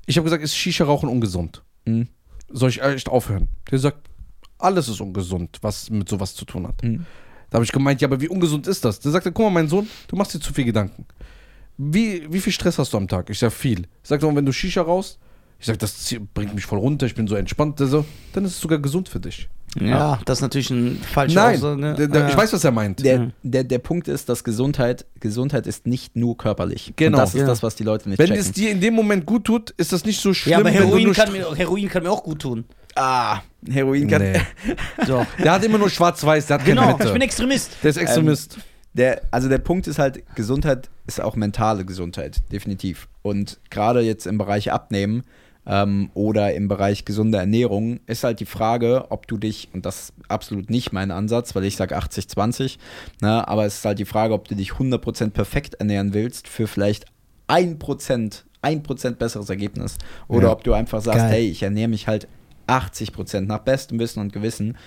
Ich 0.05 0.17
habe 0.17 0.25
gesagt, 0.25 0.43
ist 0.43 0.55
Shisha-Rauchen 0.55 1.09
ungesund? 1.09 1.63
Hm. 1.87 2.07
Soll 2.49 2.69
ich 2.69 2.83
echt 2.83 3.09
aufhören? 3.09 3.47
Der 3.71 3.79
sagt, 3.79 4.07
alles 4.59 4.87
ist 4.87 5.01
ungesund, 5.01 5.57
was 5.61 5.89
mit 5.89 6.07
sowas 6.07 6.35
zu 6.35 6.45
tun 6.45 6.67
hat. 6.67 6.83
Hm. 6.83 7.05
Da 7.49 7.55
habe 7.55 7.65
ich 7.65 7.71
gemeint, 7.71 8.01
ja, 8.01 8.07
aber 8.07 8.21
wie 8.21 8.27
ungesund 8.27 8.67
ist 8.67 8.85
das? 8.85 8.99
Der 8.99 9.11
sagte, 9.11 9.31
guck 9.31 9.45
mal, 9.45 9.49
mein 9.49 9.67
Sohn, 9.67 9.89
du 10.07 10.15
machst 10.15 10.35
dir 10.35 10.39
zu 10.39 10.53
viel 10.53 10.65
Gedanken. 10.65 11.05
Wie, 11.77 12.31
wie 12.31 12.39
viel 12.39 12.53
Stress 12.53 12.77
hast 12.77 12.93
du 12.93 12.97
am 12.97 13.07
Tag? 13.07 13.29
Ich 13.31 13.39
sag, 13.39 13.51
viel. 13.51 13.87
Sagt 14.03 14.21
er, 14.21 14.29
und 14.29 14.35
wenn 14.35 14.45
du 14.45 14.53
Shisha 14.53 14.83
raus? 14.83 15.17
Ich 15.59 15.65
sag, 15.65 15.79
das 15.79 16.15
bringt 16.35 16.53
mich 16.53 16.65
voll 16.65 16.79
runter, 16.79 17.07
ich 17.07 17.15
bin 17.15 17.27
so 17.27 17.35
entspannt. 17.35 17.79
Der 17.79 17.87
so, 17.87 18.05
dann 18.33 18.45
ist 18.45 18.51
es 18.51 18.61
sogar 18.61 18.77
gesund 18.77 19.09
für 19.09 19.19
dich. 19.19 19.49
Ja, 19.79 20.19
das 20.25 20.37
ist 20.37 20.41
natürlich 20.41 20.69
ein 20.69 21.01
falscher 21.01 21.35
Nein, 21.43 21.55
Aussage. 21.57 21.93
der, 21.95 22.07
der, 22.07 22.21
Ja. 22.21 22.29
ich 22.29 22.37
weiß, 22.37 22.53
was 22.53 22.63
er 22.63 22.71
meint. 22.71 23.03
Der, 23.03 23.19
Mhm. 23.19 23.31
der, 23.43 23.63
der 23.65 23.79
Punkt 23.79 24.07
ist, 24.07 24.29
dass 24.29 24.43
Gesundheit, 24.43 25.05
Gesundheit 25.19 25.67
ist 25.67 25.85
nicht 25.85 26.15
nur 26.15 26.37
körperlich. 26.37 26.93
Genau. 26.95 27.17
Und 27.17 27.21
das 27.21 27.35
ist 27.35 27.41
Ja. 27.41 27.47
das, 27.47 27.61
was 27.61 27.75
die 27.75 27.83
Leute 27.83 28.07
nicht 28.09 28.19
wenn 28.19 28.27
checken. 28.27 28.41
es 28.41 28.51
dir 28.53 28.71
in 28.71 28.79
dem 28.79 28.93
Moment 28.93 29.25
gut 29.25 29.43
tut, 29.43 29.71
ist 29.71 29.91
das 29.91 30.05
nicht 30.05 30.21
so 30.21 30.33
schlimm, 30.33 30.51
ja, 30.53 30.57
aber 30.59 30.69
Heroin 30.69 31.11
kann, 31.13 31.31
mir, 31.31 31.53
Heroin 31.55 31.89
kann 31.89 32.03
mir 32.03 32.11
auch 32.11 32.23
gut 32.23 32.39
tun. 32.41 32.63
ah, 32.95 33.39
Heroin 33.69 34.07
kann. 34.07 34.21
Nee. 34.21 34.39
So. 35.07 35.25
Der 35.43 35.51
hat 35.51 35.63
immer 35.65 35.77
nur 35.77 35.89
schwarz-weiß, 35.89 36.47
der 36.47 36.59
hat 36.59 36.65
keine 36.65 36.79
genau, 36.79 36.91
Mitte. 36.93 37.07
ich 37.07 37.13
bin 37.13 37.21
Extremist. 37.21 37.71
der 37.83 37.89
ist 37.89 37.97
Extremist. 37.97 38.57
Der, 38.93 39.21
also 39.31 39.49
der 39.49 39.57
Punkt 39.57 39.87
ist 39.87 39.99
halt, 39.99 40.23
Gesundheit 40.35 40.89
ist 41.05 41.19
auch 41.19 41.35
mentale 41.35 41.83
Gesundheit, 41.83 42.41
definitiv. 42.53 43.09
Und 43.23 43.59
gerade 43.69 43.99
jetzt 43.99 44.25
im 44.25 44.37
Bereich 44.37 44.71
Abnehmen 44.71 45.23
ähm, 45.67 46.09
oder 46.13 46.53
im 46.53 46.67
Bereich 46.67 47.05
gesunde 47.05 47.37
Ernährung 47.37 47.99
ist 48.07 48.23
halt 48.23 48.39
die 48.39 48.45
Frage, 48.45 49.05
ob 49.09 49.27
du 49.27 49.37
dich, 49.37 49.69
und 49.73 49.85
das 49.85 49.95
ist 50.09 50.13
absolut 50.27 50.69
nicht 50.69 50.93
mein 50.93 51.11
Ansatz, 51.11 51.55
weil 51.55 51.63
ich 51.65 51.75
sage 51.75 51.97
80-20, 51.97 52.77
ne, 53.21 53.47
aber 53.47 53.65
es 53.65 53.77
ist 53.79 53.85
halt 53.85 53.99
die 53.99 54.05
Frage, 54.05 54.33
ob 54.33 54.47
du 54.47 54.55
dich 54.55 54.71
100% 54.73 55.31
perfekt 55.31 55.75
ernähren 55.75 56.13
willst 56.13 56.47
für 56.47 56.67
vielleicht 56.67 57.05
1%, 57.47 58.43
1% 58.63 59.11
besseres 59.15 59.49
Ergebnis. 59.49 59.97
Oder 60.27 60.47
Ja. 60.47 60.53
ob 60.53 60.63
du 60.63 60.73
einfach 60.73 61.01
sagst, 61.01 61.19
Geil. 61.19 61.31
hey, 61.31 61.49
ich 61.49 61.63
ernähre 61.63 61.87
mich 61.89 62.07
halt 62.07 62.27
80% 62.67 63.41
nach 63.41 63.59
bestem 63.59 63.99
Wissen 63.99 64.19
und 64.19 64.33
Gewissen. 64.33 64.77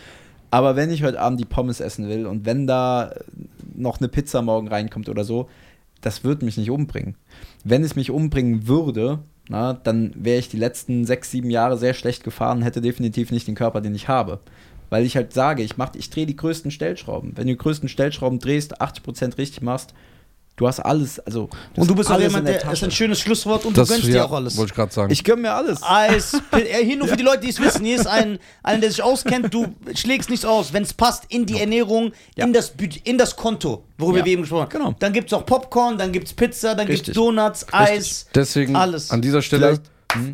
Aber 0.51 0.77
wenn 0.77 0.91
ich 0.91 1.03
heute 1.03 1.21
Abend 1.21 1.39
die 1.39 1.45
Pommes 1.45 1.81
essen 1.81 2.09
will 2.09 2.27
und 2.27 2.47
wenn 2.47 2.67
da 2.67 3.11
äh, 3.11 3.21
noch 3.77 3.99
eine 3.99 4.09
Pizza 4.09 4.43
morgen 4.43 4.69
reinkommt 4.69 5.09
oder 5.09 5.25
so, 5.25 5.49
das 6.01 6.25
wird 6.25 6.43
mich 6.43 6.57
nicht 6.57 6.71
umbringen. 6.71 7.17
Wenn 7.65 7.85
es 7.85 7.97
mich 7.97 8.11
umbringen 8.11 8.67
würde, 8.67 9.19
na, 9.49 9.73
dann 9.73 10.13
wäre 10.15 10.39
ich 10.39 10.49
die 10.49 10.59
letzten 10.59 11.05
sechs, 11.05 11.31
sieben 11.31 11.51
Jahre 11.51 11.79
sehr 11.79 11.95
schlecht 11.95 12.23
gefahren, 12.23 12.63
hätte 12.63 12.81
definitiv 12.81 13.31
nicht 13.31 13.49
den 13.49 13.55
Körper, 13.55 13.81
den 13.81 13.95
ich 13.95 14.09
habe. 14.09 14.41
Weil 14.91 15.05
ich 15.05 15.17
halt 15.17 15.33
sage, 15.33 15.63
ich, 15.63 15.75
ich 15.97 16.11
drehe 16.11 16.27
die 16.27 16.37
größten 16.37 16.71
Stellschrauben. 16.71 17.33
Wenn 17.35 17.47
du 17.47 17.55
die 17.55 17.59
größten 17.59 17.89
Stellschrauben 17.89 18.39
drehst, 18.39 18.81
80% 18.81 19.39
richtig 19.39 19.63
machst, 19.63 19.95
du 20.59 20.67
hast 20.69 20.81
alles, 20.81 21.19
also 21.21 21.49
Und 21.77 21.89
du 21.89 21.95
bist 21.95 22.11
auch 22.11 22.15
alles 22.15 22.27
jemand, 22.27 22.47
in 22.47 22.53
der 22.53 22.61
der, 22.61 22.71
das 22.71 22.79
ist 22.81 22.85
ein 22.85 22.91
schönes 22.91 23.19
Schlusswort 23.21 23.65
und 23.65 23.75
du 23.77 23.87
gönnst 23.87 24.07
dir 24.07 24.25
auch 24.27 24.33
alles. 24.33 24.57
Wollte 24.59 24.73
ich 24.73 24.77
gerade 24.77 24.93
sagen. 24.93 25.11
Ich 25.11 25.25
gönn 25.25 25.41
mir 25.41 25.53
alles. 25.53 25.83
Eis, 25.83 26.37
hier 26.83 26.97
nur 26.97 27.09
für 27.09 27.17
die 27.17 27.23
Leute, 27.23 27.41
die 27.41 27.49
es 27.49 27.61
wissen. 27.61 27.85
Hier 27.85 27.97
ist 27.97 28.07
ein, 28.07 28.39
ein, 28.63 28.81
der 28.83 28.91
sich 28.91 29.03
auskennt. 29.03 29.55
Du 29.55 29.75
schlägst 29.95 30.29
nichts 30.29 30.45
aus. 30.45 30.73
Wenn 30.73 30.83
es 30.83 30.93
passt, 30.93 31.25
in 31.31 31.47
die 31.47 31.59
Ernährung, 31.61 32.13
Ja. 32.37 32.45
in, 32.45 32.53
das 32.53 32.73
in 33.05 33.17
das 33.17 33.35
Konto, 33.37 33.85
worüber 33.97 34.19
Ja. 34.19 34.25
wir 34.27 34.33
eben 34.33 34.43
gesprochen 34.43 34.63
haben. 34.63 34.69
Genau. 34.71 34.95
Dann 34.99 35.13
gibt 35.13 35.33
es 35.33 35.39
auch 35.39 35.47
Popcorn, 35.47 35.97
dann 35.97 36.13
gibt 36.13 36.27
es 36.27 36.35
Pizza, 36.35 36.75
dann 36.75 36.87
gibt 36.87 36.97
es 36.99 37.01
Richtig. 37.09 37.15
Donuts, 37.15 37.67
Eis. 37.73 38.27
Deswegen 38.35 38.77
Alles. 38.77 39.11
an 39.11 39.23
dieser 39.23 39.41
Stelle 39.43 39.67
Vielleicht- 39.69 39.83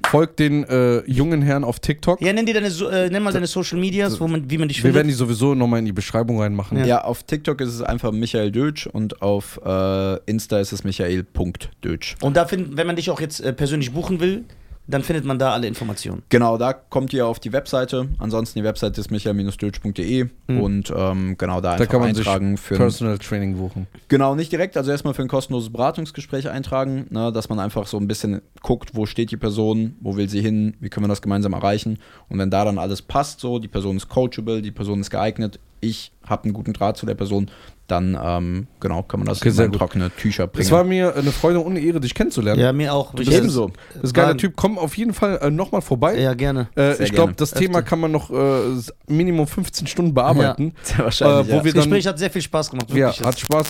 folgt 0.06 0.38
den 0.38 0.64
äh, 0.64 1.00
jungen 1.10 1.42
Herren 1.42 1.64
auf 1.64 1.80
TikTok. 1.80 2.20
Ja, 2.20 2.32
nenn, 2.32 2.46
dir 2.46 2.54
deine, 2.54 2.70
so- 2.70 2.88
äh, 2.88 3.10
nenn 3.10 3.22
mal 3.22 3.32
deine 3.32 3.46
Social 3.46 3.78
Medias, 3.78 4.20
wo 4.20 4.28
man, 4.28 4.48
wie 4.50 4.58
man 4.58 4.68
dich 4.68 4.78
Wir 4.78 4.84
werden 4.94 5.08
findet. 5.08 5.14
die 5.14 5.18
sowieso 5.18 5.54
nochmal 5.54 5.80
in 5.80 5.84
die 5.84 5.92
Beschreibung 5.92 6.40
reinmachen. 6.40 6.84
Ja. 6.84 7.04
auf 7.04 7.22
TikTok 7.24 7.60
ist 7.60 7.70
es 7.74 7.82
einfach 7.82 8.12
Michael 8.12 8.50
Dötsch 8.52 8.86
und 8.86 9.20
auf 9.22 9.60
äh, 9.64 10.16
Insta 10.30 10.60
ist 10.60 10.72
es 10.72 10.84
michael.dötsch. 10.84 12.16
Und 12.22 12.36
da 12.36 12.46
find, 12.46 12.76
wenn 12.76 12.86
man 12.86 12.96
dich 12.96 13.10
auch 13.10 13.20
jetzt 13.20 13.40
äh, 13.40 13.52
persönlich 13.52 13.92
buchen 13.92 14.20
will, 14.20 14.44
dann 14.86 15.02
findet 15.02 15.24
man 15.24 15.38
da 15.38 15.52
alle 15.52 15.66
Informationen. 15.66 16.22
Genau, 16.28 16.58
da 16.58 16.72
kommt 16.72 17.12
ihr 17.12 17.26
auf 17.26 17.40
die 17.40 17.52
Webseite. 17.52 18.08
Ansonsten 18.18 18.58
die 18.58 18.64
Webseite 18.64 19.00
ist 19.00 19.10
michael-dötsch.de 19.10 20.26
und 20.48 20.92
ähm, 20.94 21.36
genau 21.38 21.60
da 21.60 21.62
Da 21.62 21.72
einfach 21.72 21.88
kann 21.88 22.00
man 22.00 22.14
sich 22.14 22.26
eintragen 22.26 22.56
für 22.56 22.74
ein, 22.74 22.78
Personal 22.78 23.18
Training 23.18 23.56
buchen. 23.56 23.86
genau 24.08 24.34
nicht 24.34 24.52
direkt, 24.52 24.76
also 24.76 24.90
erstmal 24.90 25.14
für 25.14 25.22
ein 25.22 25.28
kostenloses 25.28 25.72
Beratungsgespräch 25.72 26.48
eintragen, 26.48 27.06
ne, 27.10 27.32
dass 27.32 27.48
man 27.48 27.58
einfach 27.60 27.86
so 27.86 27.96
ein 27.96 28.06
bisschen 28.06 28.42
guckt, 28.62 28.90
wo 28.94 29.06
steht 29.06 29.30
die 29.30 29.36
Person, 29.36 29.96
wo 30.00 30.16
will 30.16 30.28
sie 30.28 30.40
hin, 30.42 30.76
wie 30.80 30.90
können 30.90 31.04
wir 31.04 31.08
das 31.08 31.22
gemeinsam 31.22 31.54
erreichen 31.54 31.98
und 32.28 32.38
wenn 32.38 32.50
da 32.50 32.64
dann 32.64 32.78
alles 32.78 33.00
passt, 33.02 33.40
so 33.40 33.58
die 33.58 33.68
Person 33.68 33.96
ist 33.96 34.08
coachable, 34.08 34.60
die 34.60 34.70
Person 34.70 35.00
ist 35.00 35.10
geeignet, 35.10 35.58
ich 35.86 36.12
habe 36.26 36.44
einen 36.44 36.52
guten 36.52 36.72
Draht 36.72 36.96
zu 36.96 37.06
der 37.06 37.14
Person, 37.14 37.50
dann 37.86 38.18
ähm, 38.20 38.66
genau 38.80 39.02
kann 39.02 39.20
man 39.20 39.26
das 39.28 39.42
Okay, 39.42 39.62
in 39.62 39.72
trockene 39.72 40.10
Tücher 40.10 40.46
bringen. 40.46 40.64
Es 40.64 40.70
war 40.72 40.84
mir 40.84 41.14
eine 41.16 41.30
Freude 41.32 41.60
und 41.60 41.72
eine 41.72 41.80
Ehre, 41.80 42.00
dich 42.00 42.14
kennenzulernen. 42.14 42.58
Ja, 42.60 42.72
mir 42.72 42.94
auch. 42.94 43.12
bist 43.12 43.30
ebenso. 43.30 43.72
Das 43.94 44.04
ist 44.04 44.10
ein 44.10 44.12
geiler 44.14 44.36
Typ. 44.38 44.54
Komm 44.56 44.78
auf 44.78 44.96
jeden 44.96 45.12
Fall 45.12 45.38
äh, 45.42 45.50
nochmal 45.50 45.82
vorbei. 45.82 46.18
Ja, 46.18 46.32
gerne. 46.32 46.68
Äh, 46.76 47.02
ich 47.04 47.12
glaube, 47.12 47.34
das 47.34 47.50
Thema 47.50 47.82
kann 47.82 48.00
man 48.00 48.10
noch 48.10 48.30
äh, 48.30 48.60
Minimum 49.06 49.46
15 49.46 49.86
Stunden 49.86 50.14
bearbeiten. 50.14 50.72
Sehr 50.82 50.98
wahrscheinlich, 51.00 51.48
Äh, 51.48 51.52
wo 51.52 51.56
ja. 51.58 51.64
wir 51.64 51.72
Das 51.74 51.82
dann, 51.84 51.90
Gespräch 51.90 52.06
hat 52.06 52.18
sehr 52.18 52.30
viel 52.30 52.42
Spaß 52.42 52.70
gemacht. 52.70 52.88
ja, 52.90 52.94
Wirklich 52.96 53.20
hat 53.20 53.34
jetzt. 53.34 53.40
Spaß. 53.40 53.66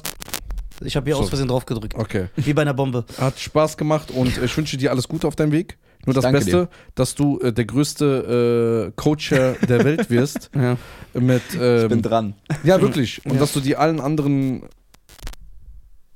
ich 0.84 0.94
habe 0.94 1.06
hier 1.06 1.16
So. 1.16 1.22
aus 1.22 1.28
Versehen 1.30 1.48
drauf 1.48 1.66
gedrückt. 1.66 1.94
Okay. 1.96 2.26
Wie 2.36 2.52
bei 2.54 2.62
einer 2.62 2.74
Bombe. 2.74 3.04
Hat 3.18 3.38
Spaß 3.40 3.76
gemacht 3.76 4.12
und 4.12 4.38
ich 4.42 4.56
wünsche 4.56 4.76
dir 4.76 4.92
alles 4.92 5.08
Gute 5.08 5.26
auf 5.26 5.34
deinem 5.34 5.50
Weg. 5.50 5.76
Nur 6.06 6.14
das 6.14 6.30
Beste, 6.30 6.68
dass 6.94 7.14
du 7.14 7.38
äh, 7.40 7.52
der 7.52 7.64
größte 7.64 8.90
äh, 8.90 8.92
Coacher 8.96 9.52
der 9.68 9.84
Welt 9.84 10.10
wirst. 10.10 10.50
Ja. 10.54 10.76
Mit, 11.14 11.42
ich 11.52 11.60
ähm, 11.60 11.88
bin 11.88 12.02
dran. 12.02 12.34
ja, 12.64 12.80
wirklich. 12.80 13.24
Und 13.24 13.34
Ja. 13.34 13.40
dass 13.40 13.52
du 13.52 13.60
die 13.60 13.76
allen 13.76 14.00
anderen, 14.00 14.62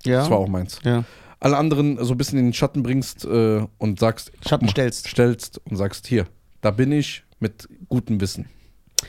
Ja. 0.04 0.20
das 0.20 0.30
war 0.30 0.38
auch 0.38 0.48
meins, 0.48 0.78
ja. 0.84 1.04
alle 1.40 1.56
anderen 1.56 2.02
so 2.04 2.14
ein 2.14 2.18
bisschen 2.18 2.38
in 2.38 2.46
den 2.46 2.52
Schatten 2.54 2.82
bringst 2.82 3.24
äh, 3.24 3.64
und 3.78 4.00
sagst, 4.00 4.32
Schatten 4.46 4.68
stellst. 4.68 5.08
stellst 5.08 5.60
und 5.64 5.76
sagst, 5.76 6.06
hier, 6.06 6.26
da 6.60 6.70
bin 6.70 6.90
ich 6.92 7.22
mit 7.38 7.68
gutem 7.88 8.20
Wissen. 8.20 8.46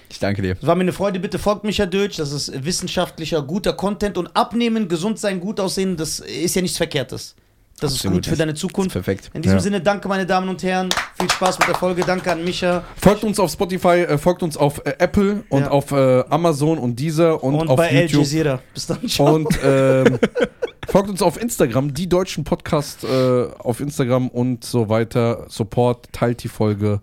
Ich 0.09 0.19
danke 0.19 0.43
dir. 0.43 0.55
Es 0.61 0.67
war 0.67 0.75
mir 0.75 0.81
eine 0.81 0.93
Freude. 0.93 1.19
Bitte 1.19 1.39
folgt 1.39 1.63
Micha 1.63 1.87
Dötsch. 1.87 2.17
Das 2.19 2.31
ist 2.31 2.63
wissenschaftlicher, 2.63 3.41
guter 3.41 3.73
Content. 3.73 4.19
Und 4.19 4.27
abnehmen, 4.35 4.87
gesund 4.87 5.17
sein, 5.17 5.39
gut 5.39 5.59
aussehen, 5.59 5.97
das 5.97 6.19
ist 6.19 6.55
ja 6.55 6.61
nichts 6.61 6.77
Verkehrtes. 6.77 7.35
Das 7.79 7.91
ist 7.91 7.99
Absolut 7.99 8.17
gut 8.17 8.25
für 8.27 8.35
deine 8.35 8.53
Zukunft. 8.53 8.91
Perfekt. 8.91 9.31
In 9.33 9.41
diesem 9.41 9.57
Ja. 9.57 9.61
Sinne, 9.61 9.81
danke, 9.81 10.07
meine 10.07 10.25
Damen 10.25 10.49
und 10.49 10.61
Herren. 10.63 10.89
Viel 11.19 11.29
Spaß 11.29 11.59
mit 11.59 11.67
der 11.67 11.75
Folge. 11.75 12.03
Danke 12.05 12.31
an 12.31 12.43
Micha. 12.43 12.83
Folgt 13.01 13.23
uns 13.23 13.39
auf 13.39 13.51
Spotify, 13.51 14.01
äh, 14.01 14.17
folgt 14.17 14.43
uns 14.43 14.57
auf 14.57 14.85
äh, 14.85 14.95
Apple 14.99 15.43
und 15.49 15.61
Ja. 15.61 15.71
auf 15.71 15.91
äh, 15.91 16.23
Amazon 16.29 16.77
und 16.77 16.95
dieser 16.97 17.43
und, 17.43 17.55
Und, 17.55 17.69
auf 17.69 17.77
bei 17.77 17.89
Al 17.89 17.95
YouTube. 18.03 18.21
Jazeera. 18.23 18.59
Bis 18.73 18.87
dann. 18.87 19.07
Ciao. 19.07 19.33
Und 19.35 19.47
ähm, 19.63 20.19
folgt 20.87 21.09
uns 21.09 21.21
auf 21.21 21.41
Instagram, 21.41 21.93
die 21.93 22.09
deutschen 22.09 22.43
Podcast 22.43 23.05
auf 23.05 23.79
Instagram 23.79 24.27
und 24.29 24.63
so 24.63 24.89
weiter. 24.89 25.45
Support, 25.47 26.07
teilt 26.11 26.43
die 26.43 26.47
Folge 26.47 27.01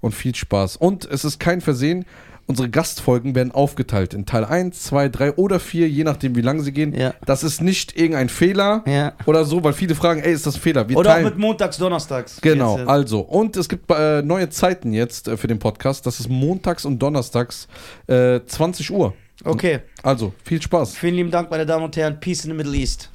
und 0.00 0.12
viel 0.14 0.34
Spaß. 0.34 0.76
Und 0.76 1.04
es 1.04 1.24
ist 1.24 1.38
kein 1.38 1.60
Versehen, 1.60 2.04
unsere 2.48 2.68
Gastfolgen 2.70 3.34
werden 3.34 3.52
aufgeteilt 3.52 4.14
in 4.14 4.26
Teil 4.26 4.44
1, 4.44 4.82
2, 4.82 5.10
3 5.10 5.34
oder 5.34 5.60
4, 5.60 5.88
je 5.88 6.02
nachdem 6.02 6.34
wie 6.34 6.40
lang 6.40 6.60
sie 6.62 6.72
gehen. 6.72 6.94
Ja. 6.94 7.14
Das 7.24 7.44
ist 7.44 7.60
nicht 7.60 7.96
irgendein 7.96 8.28
Fehler 8.30 8.82
ja. 8.86 9.12
oder 9.26 9.44
so, 9.44 9.62
weil 9.62 9.74
viele 9.74 9.94
fragen, 9.94 10.20
ey, 10.20 10.32
ist 10.32 10.46
das 10.46 10.56
ein 10.56 10.60
Fehler? 10.60 10.88
Wir 10.88 10.96
Oder 10.96 11.16
auch 11.16 11.22
mit 11.22 11.36
montags, 11.36 11.76
donnerstags. 11.76 12.40
Genau, 12.40 12.78
Jetzt, 12.78 12.86
äh, 12.86 12.90
also. 12.90 13.20
Und 13.20 13.56
es 13.56 13.68
gibt 13.68 13.90
äh, 13.90 14.22
neue 14.22 14.48
Zeiten 14.48 14.92
jetzt 14.92 15.28
äh, 15.28 15.36
für 15.36 15.46
den 15.46 15.58
Podcast. 15.58 16.06
Das 16.06 16.20
ist 16.20 16.28
montags 16.28 16.84
und 16.84 16.98
donnerstags 16.98 17.68
äh, 18.06 18.40
20 18.44 18.90
Uhr. 18.90 19.14
Okay. 19.44 19.80
Also, 20.02 20.32
viel 20.42 20.60
Spaß. 20.60 20.96
Vielen 20.96 21.14
lieben 21.14 21.30
Dank, 21.30 21.50
meine 21.50 21.66
Damen 21.66 21.84
und 21.84 21.96
Herren. 21.96 22.18
Peace 22.18 22.44
in 22.44 22.50
the 22.50 22.56
Middle 22.56 22.74
East. 22.74 23.10